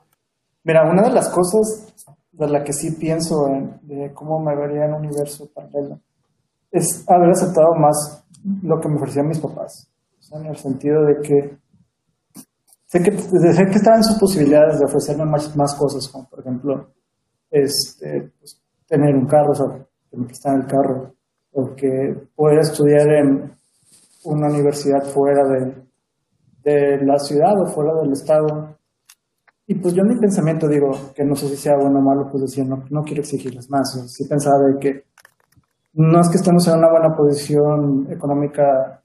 Mira, 0.64 0.90
una 0.90 1.02
de 1.04 1.12
las 1.12 1.28
cosas 1.30 1.94
de 2.32 2.48
la 2.48 2.64
que 2.64 2.72
sí 2.72 2.92
pienso 2.92 3.48
en- 3.48 3.80
de 3.82 4.14
cómo 4.14 4.40
me 4.40 4.56
vería 4.56 4.86
en 4.86 4.94
un 4.94 5.06
universo 5.08 5.50
paralelo 5.54 6.00
es 6.72 7.04
haber 7.08 7.30
aceptado 7.30 7.76
más 7.76 8.24
lo 8.64 8.80
que 8.80 8.90
me 8.90 8.96
ofrecían 8.96 9.28
mis 9.28 9.40
papás. 9.40 9.88
O 10.20 10.24
sea, 10.24 10.40
en 10.40 10.48
el 10.48 10.58
sentido 10.58 11.06
de 11.06 11.16
que 11.22 11.58
sé 12.86 13.00
que, 13.04 13.12
sé 13.18 13.66
que 13.66 13.78
estaban 13.78 14.04
sus 14.04 14.18
posibilidades 14.18 14.80
de 14.80 14.86
ofrecerme 14.86 15.26
más, 15.26 15.56
más 15.56 15.76
cosas, 15.76 16.08
como 16.08 16.28
por 16.30 16.40
ejemplo 16.40 16.90
este, 17.50 18.32
pues, 18.40 18.62
tener 18.88 19.16
un 19.16 19.28
carro, 19.28 19.52
o 19.52 19.56
sea, 19.56 19.68
que 20.10 20.18
me 20.18 20.26
prestaran 20.26 20.62
el 20.62 20.68
carro, 20.68 21.14
o 21.54 21.76
que 21.76 22.28
poder 22.36 22.60
estudiar 22.60 23.08
en 23.10 23.52
una 24.24 24.48
universidad 24.48 25.04
fuera 25.04 25.44
de, 25.48 25.76
de 26.64 27.06
la 27.06 27.18
ciudad 27.18 27.54
o 27.62 27.66
fuera 27.66 27.94
del 28.02 28.14
estado. 28.14 28.78
Y 29.68 29.76
pues 29.76 29.94
yo 29.94 30.02
en 30.02 30.10
mi 30.10 30.20
pensamiento 30.20 30.68
digo, 30.68 30.92
que 31.16 31.24
no 31.24 31.36
sé 31.36 31.48
si 31.50 31.58
sea 31.58 31.76
bueno 31.78 32.00
o 32.00 32.02
malo, 32.02 32.30
pues 32.30 32.44
decía, 32.44 32.64
no, 32.64 32.84
no 32.90 33.04
quiero 33.04 33.22
exigirles 33.22 33.70
más. 33.70 33.96
O 33.96 34.00
sea, 34.00 34.08
sí 34.08 34.28
pensaba 34.28 34.58
de 34.68 34.80
que 34.80 35.04
no 35.94 36.22
es 36.22 36.30
que 36.30 36.38
estemos 36.38 36.68
en 36.68 36.78
una 36.78 36.90
buena 36.90 37.16
posición 37.16 38.08
económica, 38.10 39.02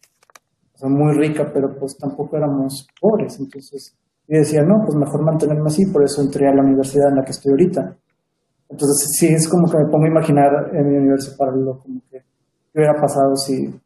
o 0.75 0.79
sea, 0.79 0.89
muy 0.89 1.15
rica, 1.17 1.51
pero 1.53 1.75
pues 1.79 1.97
tampoco 1.97 2.37
éramos 2.37 2.87
pobres. 3.01 3.39
Entonces, 3.41 3.97
y 4.29 4.39
decía, 4.39 4.63
no, 4.63 4.83
pues 4.85 4.97
mejor 4.97 5.25
mantenerme 5.25 5.67
así, 5.67 5.87
por 5.87 6.05
eso 6.05 6.23
entré 6.23 6.49
a 6.49 6.55
la 6.55 6.63
universidad 6.63 7.11
en 7.11 7.17
la 7.17 7.25
que 7.25 7.31
estoy 7.31 7.53
ahorita. 7.53 7.97
Entonces, 8.69 9.17
sí, 9.17 9.29
es 9.29 9.49
como 9.49 9.71
que 9.71 9.79
me 9.79 9.91
pongo 9.91 10.05
a 10.05 10.09
imaginar 10.09 10.51
en 10.73 10.89
mi 10.89 10.97
universo 10.99 11.37
paralelo, 11.37 11.81
como 11.81 12.01
que 12.11 12.19
qué 12.19 12.81
hubiera 12.81 13.01
pasado 13.01 13.35
si 13.37 13.53
hubiera 13.63 13.79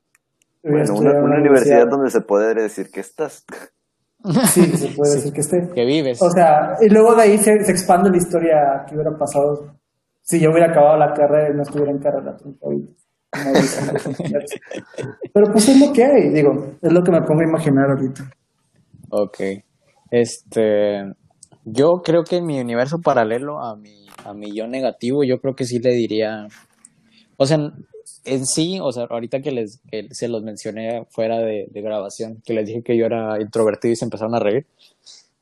Bueno, 0.62 0.82
estudiado 0.82 1.10
una, 1.10 1.18
en 1.18 1.24
una 1.24 1.40
universidad 1.40 1.88
donde 1.88 2.10
se 2.10 2.20
puede 2.22 2.54
decir 2.54 2.90
que 2.90 3.00
estás. 3.00 3.44
Sí, 4.52 4.66
se 4.76 4.94
puede 4.94 5.14
decir 5.14 5.32
que 5.32 5.40
esté. 5.40 5.70
Que 5.74 5.86
vives. 5.86 6.20
O 6.20 6.28
sea, 6.28 6.76
y 6.82 6.90
luego 6.90 7.14
de 7.14 7.22
ahí 7.22 7.38
se, 7.38 7.64
se 7.64 7.72
expande 7.72 8.10
la 8.10 8.18
historia 8.18 8.84
que 8.86 8.94
hubiera 8.94 9.16
pasado 9.16 9.79
si 10.30 10.38
yo 10.40 10.50
hubiera 10.50 10.70
acabado 10.70 10.96
la 10.96 11.12
carrera 11.12 11.50
y 11.50 11.56
no 11.56 11.62
estuviera 11.62 11.90
en 11.90 11.98
carrera 11.98 12.36
ahorita, 12.62 12.92
expertos. 13.58 14.16
Pero 15.34 15.46
pues 15.52 15.68
es 15.68 15.80
lo 15.80 15.92
que 15.92 16.04
hay, 16.04 16.28
digo, 16.30 16.52
es 16.80 16.92
lo 16.92 17.02
que 17.02 17.10
me 17.10 17.20
pongo 17.22 17.40
a 17.40 17.48
imaginar 17.48 17.90
ahorita. 17.90 18.30
Ok. 19.10 19.40
Este. 20.12 21.02
Yo 21.64 22.00
creo 22.04 22.22
que 22.22 22.36
en 22.36 22.46
mi 22.46 22.60
universo 22.60 22.98
paralelo 23.02 23.60
a 23.60 23.76
mi, 23.76 24.06
a 24.24 24.32
mi 24.32 24.54
yo 24.54 24.68
negativo, 24.68 25.24
yo 25.24 25.38
creo 25.40 25.54
que 25.54 25.64
sí 25.64 25.80
le 25.80 25.90
diría. 25.90 26.46
O 27.36 27.46
sea, 27.46 27.58
en 28.24 28.46
sí, 28.46 28.78
o 28.80 28.92
sea, 28.92 29.06
ahorita 29.10 29.40
que 29.40 29.50
les 29.50 29.80
que 29.90 30.06
se 30.10 30.28
los 30.28 30.42
mencioné 30.42 31.06
fuera 31.10 31.38
de, 31.38 31.66
de 31.70 31.82
grabación, 31.82 32.40
que 32.44 32.54
les 32.54 32.66
dije 32.66 32.82
que 32.84 32.96
yo 32.96 33.04
era 33.04 33.40
introvertido 33.40 33.92
y 33.92 33.96
se 33.96 34.04
empezaron 34.04 34.36
a 34.36 34.38
reír. 34.38 34.66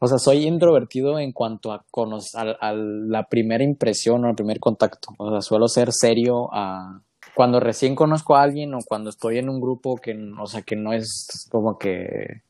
O 0.00 0.06
sea, 0.06 0.18
soy 0.18 0.46
introvertido 0.46 1.18
en 1.18 1.32
cuanto 1.32 1.72
a, 1.72 1.84
conocer, 1.90 2.40
a, 2.60 2.68
a 2.68 2.72
la 2.74 3.24
primera 3.24 3.64
impresión 3.64 4.24
o 4.24 4.28
el 4.28 4.34
primer 4.36 4.60
contacto. 4.60 5.08
O 5.18 5.30
sea, 5.30 5.40
suelo 5.40 5.66
ser 5.68 5.88
serio 5.92 6.48
a 6.52 7.00
cuando 7.34 7.60
recién 7.60 7.94
conozco 7.94 8.36
a 8.36 8.42
alguien 8.42 8.74
o 8.74 8.78
cuando 8.86 9.10
estoy 9.10 9.38
en 9.38 9.48
un 9.48 9.60
grupo 9.60 9.96
que, 9.96 10.12
o 10.40 10.46
sea, 10.46 10.62
que 10.62 10.76
no 10.76 10.92
es 10.92 11.48
como 11.50 11.78
que 11.78 12.42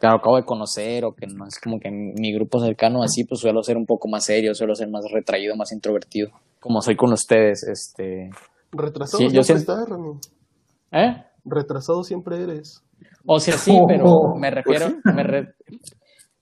que 0.00 0.06
acabo 0.08 0.36
de 0.36 0.44
conocer 0.44 1.04
o 1.04 1.14
que 1.14 1.28
no 1.28 1.46
es 1.46 1.60
como 1.60 1.78
que 1.78 1.88
mi 1.90 2.32
grupo 2.34 2.58
cercano 2.58 3.04
así, 3.04 3.22
pues 3.24 3.40
suelo 3.40 3.62
ser 3.62 3.76
un 3.76 3.86
poco 3.86 4.08
más 4.08 4.24
serio, 4.24 4.52
suelo 4.52 4.74
ser 4.74 4.88
más 4.90 5.04
retraído, 5.12 5.54
más 5.54 5.70
introvertido, 5.72 6.28
como 6.58 6.80
soy 6.80 6.96
con 6.96 7.12
ustedes, 7.12 7.62
este... 7.62 8.28
Retrasado 8.72 9.18
Sí, 9.18 9.24
yo 9.32 9.44
siempre 9.44 9.64
siento- 9.64 9.72
estás, 9.74 9.88
Rami. 9.88 10.18
¿Eh? 10.90 11.22
Retrasado 11.44 12.02
siempre 12.02 12.42
eres. 12.42 12.82
O 13.26 13.38
sea, 13.38 13.56
sí, 13.56 13.78
pero 13.86 14.34
me 14.36 14.50
refiero, 14.50 14.86
me 15.04 15.22
re- 15.22 15.54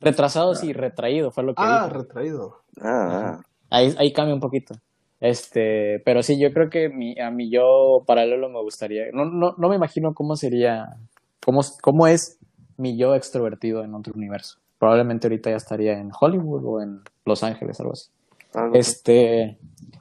Retrasado 0.01 0.55
sí, 0.55 0.73
retraído 0.73 1.31
fue 1.31 1.45
lo 1.45 1.55
que 1.55 1.63
Ah, 1.63 1.89
retraído. 1.93 2.63
Ah, 2.81 3.39
ah. 3.39 3.41
Ahí, 3.71 3.95
ahí 3.99 4.13
cambia 4.13 4.35
un 4.35 4.41
poquito. 4.41 4.75
Este, 5.21 6.01
pero 6.05 6.23
sí, 6.23 6.41
yo 6.41 6.53
creo 6.53 6.71
que 6.71 6.89
mi, 6.89 7.19
a 7.21 7.31
mi 7.31 7.51
yo 7.51 8.03
paralelo 8.07 8.49
me 8.49 8.61
gustaría. 8.63 9.05
No, 9.13 9.27
no, 9.27 9.55
no 9.59 9.69
me 9.69 9.77
imagino 9.77 10.15
cómo 10.15 10.35
sería, 10.37 10.97
cómo, 11.45 11.61
cómo 11.83 12.07
es 12.07 12.39
mi 12.79 12.97
yo 12.97 13.15
extrovertido 13.15 13.85
en 13.85 13.95
otro 13.95 14.15
universo. 14.17 14.59
Probablemente 14.79 15.27
ahorita 15.27 15.51
ya 15.51 15.57
estaría 15.57 15.99
en 15.99 16.11
Hollywood 16.19 16.65
o 16.65 16.81
en 16.81 17.03
Los 17.27 17.43
Ángeles, 17.45 17.79
algo 17.81 17.93
así. 17.93 18.11
Así. 18.55 18.79
Este, 18.79 19.59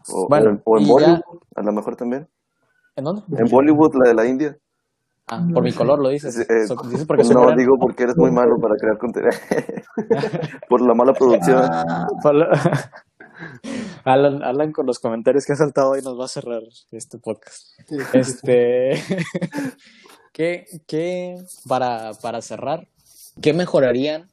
o, 0.07 0.23
o 0.23 0.27
bueno, 0.29 0.51
en, 0.51 0.61
o 0.63 0.77
en 0.77 0.83
y 0.83 0.85
ya- 0.87 0.91
Bollywood, 0.93 1.39
a 1.55 1.61
lo 1.61 1.71
mejor 1.73 1.95
también. 1.97 2.27
¿en 2.95 3.03
dónde? 3.03 3.21
En 3.37 3.47
Bollywood, 3.49 3.95
la 3.95 4.07
de 4.07 4.13
la 4.13 4.25
India. 4.25 4.57
Ah, 5.31 5.45
por 5.53 5.63
mi 5.63 5.71
color 5.71 5.99
lo 5.99 6.09
dices. 6.09 6.37
Eh, 6.39 6.67
So- 6.67 6.75
dices 6.89 7.05
porque 7.05 7.23
soy 7.23 7.35
no, 7.35 7.41
moreno. 7.41 7.59
digo 7.59 7.77
porque 7.79 8.03
eres 8.03 8.17
muy 8.17 8.31
malo 8.31 8.57
para 8.59 8.75
crear 8.75 8.97
contenido. 8.97 9.31
Por 10.69 10.81
la 10.81 10.93
mala 10.95 11.13
producción. 11.13 11.61
Lo- 12.33 12.47
Alan, 14.05 14.43
Alan 14.43 14.71
con 14.71 14.85
los 14.85 14.99
comentarios 14.99 15.45
que 15.45 15.53
ha 15.53 15.55
saltado 15.55 15.91
hoy 15.91 16.01
nos 16.01 16.19
va 16.19 16.25
a 16.25 16.29
cerrar 16.29 16.61
este 16.91 17.17
podcast. 17.19 17.67
Este, 18.13 19.01
¿qué, 20.33 20.65
qué, 20.87 21.35
para, 21.67 22.11
para 22.21 22.41
cerrar, 22.41 22.87
qué 23.41 23.53
mejorarían 23.53 24.29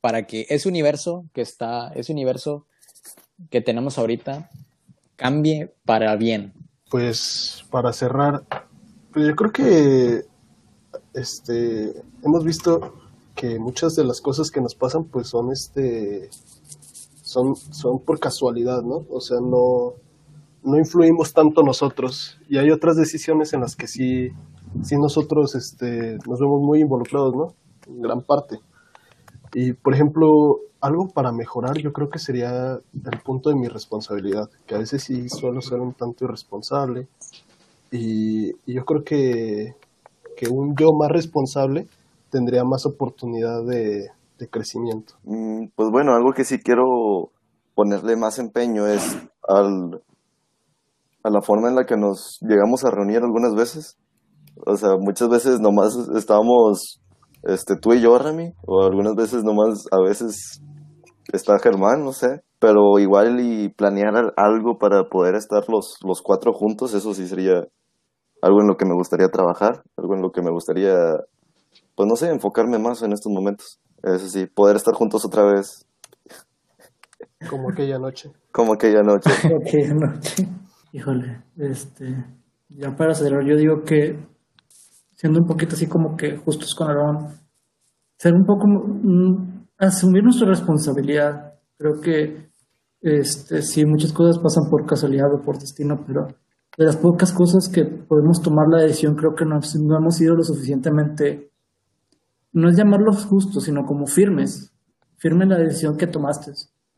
para 0.00 0.26
que 0.26 0.46
ese 0.48 0.68
universo 0.68 1.24
que 1.32 1.42
está, 1.42 1.88
ese 1.94 2.12
universo 2.12 2.66
que 3.50 3.60
tenemos 3.60 3.98
ahorita 3.98 4.50
cambie 5.16 5.72
para 5.84 6.14
bien? 6.16 6.52
Pues 6.90 7.64
para 7.70 7.92
cerrar, 7.92 8.42
pues 9.14 9.28
yo 9.28 9.36
creo 9.36 9.52
que 9.52 10.24
este 11.14 12.02
hemos 12.22 12.44
visto 12.44 12.94
que 13.36 13.60
muchas 13.60 13.94
de 13.94 14.04
las 14.04 14.20
cosas 14.20 14.50
que 14.50 14.60
nos 14.60 14.74
pasan 14.74 15.04
pues 15.04 15.28
son 15.28 15.52
este 15.52 16.28
son 17.22 17.54
son 17.54 18.00
por 18.00 18.18
casualidad, 18.18 18.82
¿no? 18.82 19.06
O 19.08 19.20
sea, 19.20 19.38
no 19.40 19.94
no 20.64 20.78
influimos 20.78 21.32
tanto 21.32 21.62
nosotros 21.62 22.38
y 22.48 22.58
hay 22.58 22.70
otras 22.70 22.96
decisiones 22.96 23.52
en 23.52 23.60
las 23.60 23.76
que 23.76 23.86
sí 23.86 24.30
sí 24.82 24.98
nosotros 24.98 25.54
este 25.54 26.18
nos 26.26 26.40
vemos 26.40 26.60
muy 26.60 26.80
involucrados, 26.80 27.36
¿no? 27.36 27.54
En 27.86 28.02
gran 28.02 28.20
parte. 28.22 28.58
Y 29.54 29.74
por 29.74 29.94
ejemplo, 29.94 30.58
algo 30.80 31.08
para 31.08 31.30
mejorar 31.30 31.78
yo 31.78 31.92
creo 31.92 32.08
que 32.08 32.18
sería 32.18 32.80
el 32.92 33.20
punto 33.24 33.50
de 33.50 33.54
mi 33.54 33.68
responsabilidad, 33.68 34.50
que 34.66 34.74
a 34.74 34.78
veces 34.78 35.04
sí 35.04 35.28
suelo 35.28 35.60
ser 35.62 35.78
un 35.78 35.94
tanto 35.94 36.24
irresponsable 36.24 37.06
y, 37.96 38.52
yo 38.72 38.84
creo 38.84 39.04
que, 39.04 39.74
que 40.36 40.48
un 40.48 40.76
yo 40.76 40.92
más 40.92 41.10
responsable 41.10 41.86
tendría 42.30 42.64
más 42.64 42.86
oportunidad 42.86 43.64
de, 43.64 44.10
de 44.38 44.48
crecimiento. 44.48 45.14
Mm, 45.24 45.68
Pues 45.74 45.90
bueno, 45.90 46.14
algo 46.14 46.32
que 46.32 46.44
sí 46.44 46.58
quiero 46.58 47.30
ponerle 47.74 48.16
más 48.16 48.38
empeño 48.38 48.86
es 48.86 49.16
al, 49.48 50.02
a 51.22 51.30
la 51.30 51.40
forma 51.42 51.68
en 51.68 51.74
la 51.76 51.86
que 51.86 51.96
nos 51.96 52.38
llegamos 52.40 52.84
a 52.84 52.90
reunir 52.90 53.18
algunas 53.18 53.54
veces. 53.54 53.96
O 54.66 54.76
sea, 54.76 54.90
muchas 54.98 55.28
veces 55.28 55.60
nomás 55.60 55.96
estábamos 56.16 57.00
este, 57.44 57.76
tú 57.76 57.94
y 57.94 58.00
yo, 58.00 58.18
Rami, 58.18 58.52
o 58.66 58.82
algunas 58.84 59.14
veces 59.14 59.44
nomás, 59.44 59.86
a 59.92 60.00
veces 60.02 60.62
está 61.32 61.58
Germán, 61.60 62.04
no 62.04 62.12
sé. 62.12 62.42
Pero 62.58 62.98
igual 62.98 63.40
y 63.40 63.68
planear 63.70 64.16
al- 64.16 64.34
algo 64.36 64.78
para 64.78 65.04
poder 65.08 65.34
estar 65.36 65.64
los, 65.68 65.98
los 66.04 66.22
cuatro 66.22 66.52
juntos, 66.54 66.94
eso 66.94 67.14
sí 67.14 67.26
sería 67.28 67.66
algo 68.44 68.60
en 68.60 68.66
lo 68.68 68.76
que 68.76 68.84
me 68.84 68.94
gustaría 68.94 69.28
trabajar, 69.28 69.82
algo 69.96 70.14
en 70.14 70.20
lo 70.20 70.30
que 70.30 70.42
me 70.42 70.50
gustaría, 70.50 70.94
pues 71.96 72.06
no 72.06 72.14
sé, 72.14 72.28
enfocarme 72.28 72.78
más 72.78 73.02
en 73.02 73.12
estos 73.12 73.32
momentos. 73.32 73.80
Eso 74.02 74.28
sí, 74.28 74.46
poder 74.46 74.76
estar 74.76 74.92
juntos 74.94 75.24
otra 75.24 75.44
vez, 75.44 75.86
Como 77.48 77.70
aquella 77.70 77.98
noche. 77.98 78.30
como 78.52 78.74
aquella 78.74 79.02
noche. 79.02 79.30
Ok, 79.54 79.72
noche. 79.94 80.48
Híjole, 80.92 81.42
este, 81.56 82.04
ya 82.68 82.94
para 82.94 83.14
cerrar, 83.14 83.44
yo 83.48 83.56
digo 83.56 83.82
que 83.82 84.18
siendo 85.16 85.40
un 85.40 85.46
poquito 85.46 85.74
así 85.74 85.86
como 85.88 86.14
que 86.16 86.36
justos 86.36 86.74
con 86.74 86.88
Aarón, 86.88 87.28
ser 88.18 88.34
un 88.34 88.44
poco, 88.44 88.66
mm, 88.68 89.64
asumir 89.78 90.22
nuestra 90.22 90.48
responsabilidad. 90.48 91.54
Creo 91.78 91.94
que, 92.02 92.50
este, 93.00 93.62
sí, 93.62 93.84
muchas 93.86 94.12
cosas 94.12 94.38
pasan 94.38 94.68
por 94.70 94.84
casualidad 94.86 95.32
o 95.34 95.42
por 95.42 95.58
destino, 95.58 95.96
pero 96.06 96.26
de 96.76 96.84
las 96.84 96.96
pocas 96.96 97.32
cosas 97.32 97.70
que 97.72 97.84
podemos 97.84 98.40
tomar 98.42 98.66
la 98.68 98.82
decisión, 98.82 99.14
creo 99.14 99.34
que 99.34 99.44
no, 99.44 99.58
no 99.58 99.98
hemos 99.98 100.16
sido 100.16 100.34
lo 100.34 100.42
suficientemente, 100.42 101.50
no 102.52 102.68
es 102.68 102.76
llamarlos 102.76 103.26
justos, 103.26 103.64
sino 103.64 103.84
como 103.84 104.06
firmes, 104.06 104.72
firme 105.16 105.46
la 105.46 105.58
decisión 105.58 105.96
que 105.96 106.06
tomaste, 106.06 106.52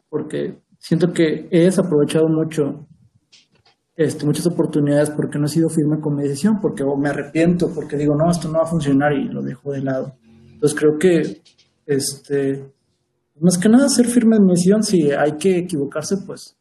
porque 0.08 0.62
siento 0.78 1.12
que 1.12 1.48
he 1.50 1.64
desaprovechado 1.64 2.28
mucho 2.28 2.86
este, 3.96 4.26
muchas 4.26 4.46
oportunidades 4.46 5.10
porque 5.10 5.38
no 5.38 5.46
he 5.46 5.48
sido 5.48 5.70
firme 5.70 6.00
con 6.00 6.14
mi 6.14 6.22
decisión, 6.22 6.58
porque 6.60 6.84
me 6.98 7.08
arrepiento, 7.08 7.70
porque 7.74 7.96
digo, 7.96 8.14
no, 8.14 8.30
esto 8.30 8.48
no 8.48 8.58
va 8.58 8.64
a 8.64 8.70
funcionar 8.70 9.14
y 9.14 9.28
lo 9.28 9.42
dejo 9.42 9.72
de 9.72 9.82
lado. 9.82 10.16
Entonces 10.52 10.78
creo 10.78 10.98
que, 10.98 11.42
este, 11.86 12.74
más 13.40 13.56
que 13.56 13.70
nada 13.70 13.88
ser 13.88 14.06
firme 14.06 14.36
en 14.36 14.44
mi 14.44 14.52
decisión, 14.52 14.82
si 14.82 15.12
hay 15.12 15.32
que 15.38 15.58
equivocarse, 15.58 16.16
pues 16.26 16.58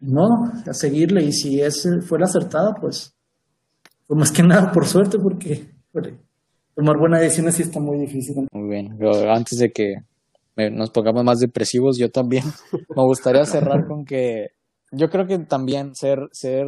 no, 0.00 0.50
a 0.66 0.74
seguirle 0.74 1.22
y 1.24 1.32
si 1.32 1.60
es, 1.60 1.86
fue 2.06 2.18
la 2.18 2.24
acertada, 2.24 2.74
pues, 2.80 3.14
pues 4.06 4.18
más 4.18 4.32
que 4.32 4.42
nada 4.42 4.72
por 4.72 4.86
suerte, 4.86 5.18
porque 5.18 5.68
tomar 6.74 6.98
buenas 6.98 7.20
decisiones 7.20 7.56
sí 7.56 7.62
está 7.62 7.80
muy 7.80 7.98
difícil. 7.98 8.46
Muy 8.52 8.68
bien. 8.68 8.98
Yo, 8.98 9.30
antes 9.30 9.58
de 9.58 9.70
que 9.70 9.96
nos 10.70 10.90
pongamos 10.90 11.24
más 11.24 11.40
depresivos, 11.40 11.98
yo 11.98 12.10
también 12.10 12.44
me 12.96 13.02
gustaría 13.04 13.44
cerrar 13.44 13.86
con 13.86 14.04
que 14.04 14.48
yo 14.92 15.08
creo 15.08 15.26
que 15.26 15.38
también 15.38 15.94
ser, 15.94 16.28
ser, 16.32 16.66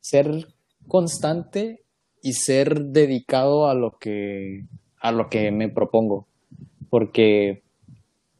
ser 0.00 0.48
constante 0.86 1.82
y 2.22 2.32
ser 2.34 2.86
dedicado 2.86 3.68
a 3.68 3.74
lo 3.74 3.96
que, 3.98 4.66
a 5.00 5.12
lo 5.12 5.28
que 5.28 5.50
me 5.50 5.68
propongo. 5.68 6.26
Porque 6.90 7.62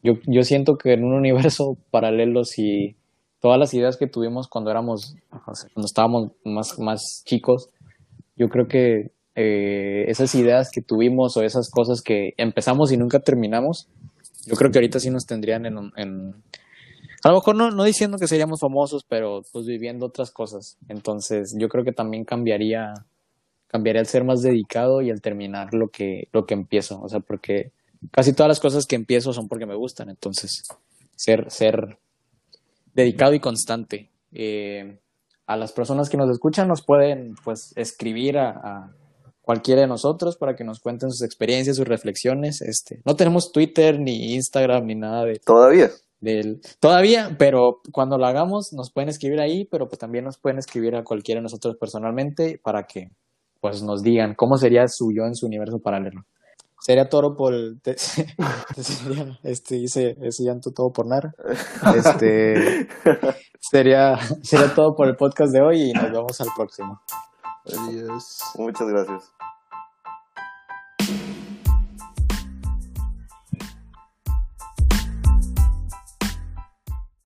yo, 0.03 0.14
yo 0.26 0.43
siento 0.43 0.76
que 0.76 0.93
en 0.93 1.05
un 1.05 1.14
universo 1.14 1.78
paralelo, 1.91 2.45
si 2.45 2.97
todas 3.41 3.59
las 3.59 3.74
ideas 3.74 3.97
que 3.97 4.07
tuvimos 4.07 4.49
cuando 4.49 4.70
éramos, 4.70 5.14
cuando 5.30 5.86
estábamos 5.86 6.32
más, 6.45 6.78
más 6.78 7.22
chicos, 7.24 7.70
yo 8.36 8.49
creo 8.49 8.66
que 8.66 9.12
eh, 9.34 10.05
esas 10.09 10.34
ideas 10.34 10.70
que 10.70 10.82
tuvimos 10.82 11.36
o 11.36 11.43
esas 11.43 11.70
cosas 11.70 12.03
que 12.03 12.34
empezamos 12.36 12.93
y 12.93 12.97
nunca 12.97 13.20
terminamos, 13.20 13.89
yo 14.47 14.57
creo 14.57 14.70
que 14.70 14.78
ahorita 14.78 15.01
sí 15.01 15.11
nos 15.11 15.26
tendrían 15.26 15.66
en, 15.66 15.93
en 15.97 16.34
a 17.22 17.28
lo 17.28 17.34
mejor 17.34 17.57
no, 17.57 17.70
no 17.70 17.84
diciendo 17.84 18.18
que 18.18 18.28
seríamos 18.28 18.61
famosos, 18.61 19.05
pero 19.09 19.43
pues 19.53 19.66
viviendo 19.66 20.07
otras 20.07 20.30
cosas. 20.30 20.78
Entonces, 20.89 21.55
yo 21.59 21.68
creo 21.68 21.84
que 21.84 21.93
también 21.93 22.24
cambiaría, 22.24 22.95
cambiaría 23.66 24.01
el 24.01 24.07
ser 24.07 24.24
más 24.24 24.41
dedicado 24.41 25.03
y 25.03 25.11
el 25.11 25.20
terminar 25.20 25.74
lo 25.74 25.89
que, 25.89 26.28
lo 26.32 26.47
que 26.47 26.55
empiezo. 26.55 27.01
O 27.01 27.09
sea, 27.09 27.20
porque 27.20 27.72
casi 28.12 28.32
todas 28.32 28.49
las 28.49 28.61
cosas 28.61 28.86
que 28.86 28.97
empiezo 28.97 29.32
son 29.32 29.49
porque 29.49 29.66
me 29.66 29.74
gustan. 29.74 30.11
Entonces, 30.11 30.62
ser, 31.16 31.51
ser 31.51 31.99
dedicado 33.03 33.32
y 33.34 33.40
constante. 33.40 34.11
Eh, 34.32 34.99
a 35.46 35.57
las 35.57 35.72
personas 35.72 36.11
que 36.11 36.16
nos 36.16 36.30
escuchan 36.30 36.68
nos 36.68 36.84
pueden 36.84 37.34
pues 37.44 37.72
escribir 37.76 38.38
a, 38.38 38.51
a 38.51 38.92
cualquiera 39.40 39.80
de 39.80 39.86
nosotros 39.86 40.36
para 40.36 40.57
que 40.57 40.64
nos 40.64 40.80
cuenten 40.80 41.11
sus 41.11 41.22
experiencias, 41.22 41.76
sus 41.76 41.88
reflexiones. 41.88 42.61
Este, 42.61 43.01
no 43.05 43.16
tenemos 43.16 43.53
Twitter 43.53 43.99
ni 43.99 44.34
Instagram 44.34 44.84
ni 44.86 44.94
nada 44.94 45.24
de 45.24 45.38
Todavía. 45.38 45.90
del 46.20 46.61
todavía, 46.80 47.36
pero 47.38 47.80
cuando 47.92 48.18
lo 48.18 48.26
hagamos 48.26 48.72
nos 48.72 48.92
pueden 48.92 49.09
escribir 49.09 49.40
ahí, 49.40 49.64
pero 49.64 49.88
pues 49.88 49.99
también 49.99 50.24
nos 50.24 50.38
pueden 50.38 50.59
escribir 50.59 50.96
a 50.96 51.05
cualquiera 51.05 51.38
de 51.38 51.44
nosotros 51.44 51.76
personalmente 51.76 52.61
para 52.62 52.82
que 52.82 53.11
pues 53.61 53.82
nos 53.82 54.03
digan 54.03 54.34
cómo 54.34 54.59
sería 54.59 54.86
su 54.88 55.12
yo 55.12 55.24
en 55.24 55.34
su 55.34 55.46
universo 55.46 55.78
paralelo. 55.78 56.26
Sería 56.89 57.07
toro 57.11 57.36
por 57.36 57.53
el 57.53 57.78
te- 57.82 57.99
sería, 57.99 59.39
este 59.43 59.74
dice 59.74 60.16
ese 60.22 60.45
llanto 60.45 60.70
todo 60.70 60.91
por 60.91 61.07
nada. 61.07 61.34
Este 61.95 62.89
sería 63.61 64.16
sería 64.43 64.74
todo 64.74 64.95
por 64.97 65.07
el 65.07 65.14
podcast 65.14 65.53
de 65.53 65.61
hoy 65.61 65.91
y 65.91 65.93
nos 65.93 66.11
vemos 66.11 66.41
al 66.41 66.49
próximo. 66.57 66.99
Adiós. 67.66 68.41
Muchas 68.57 68.89
gracias. 68.89 69.32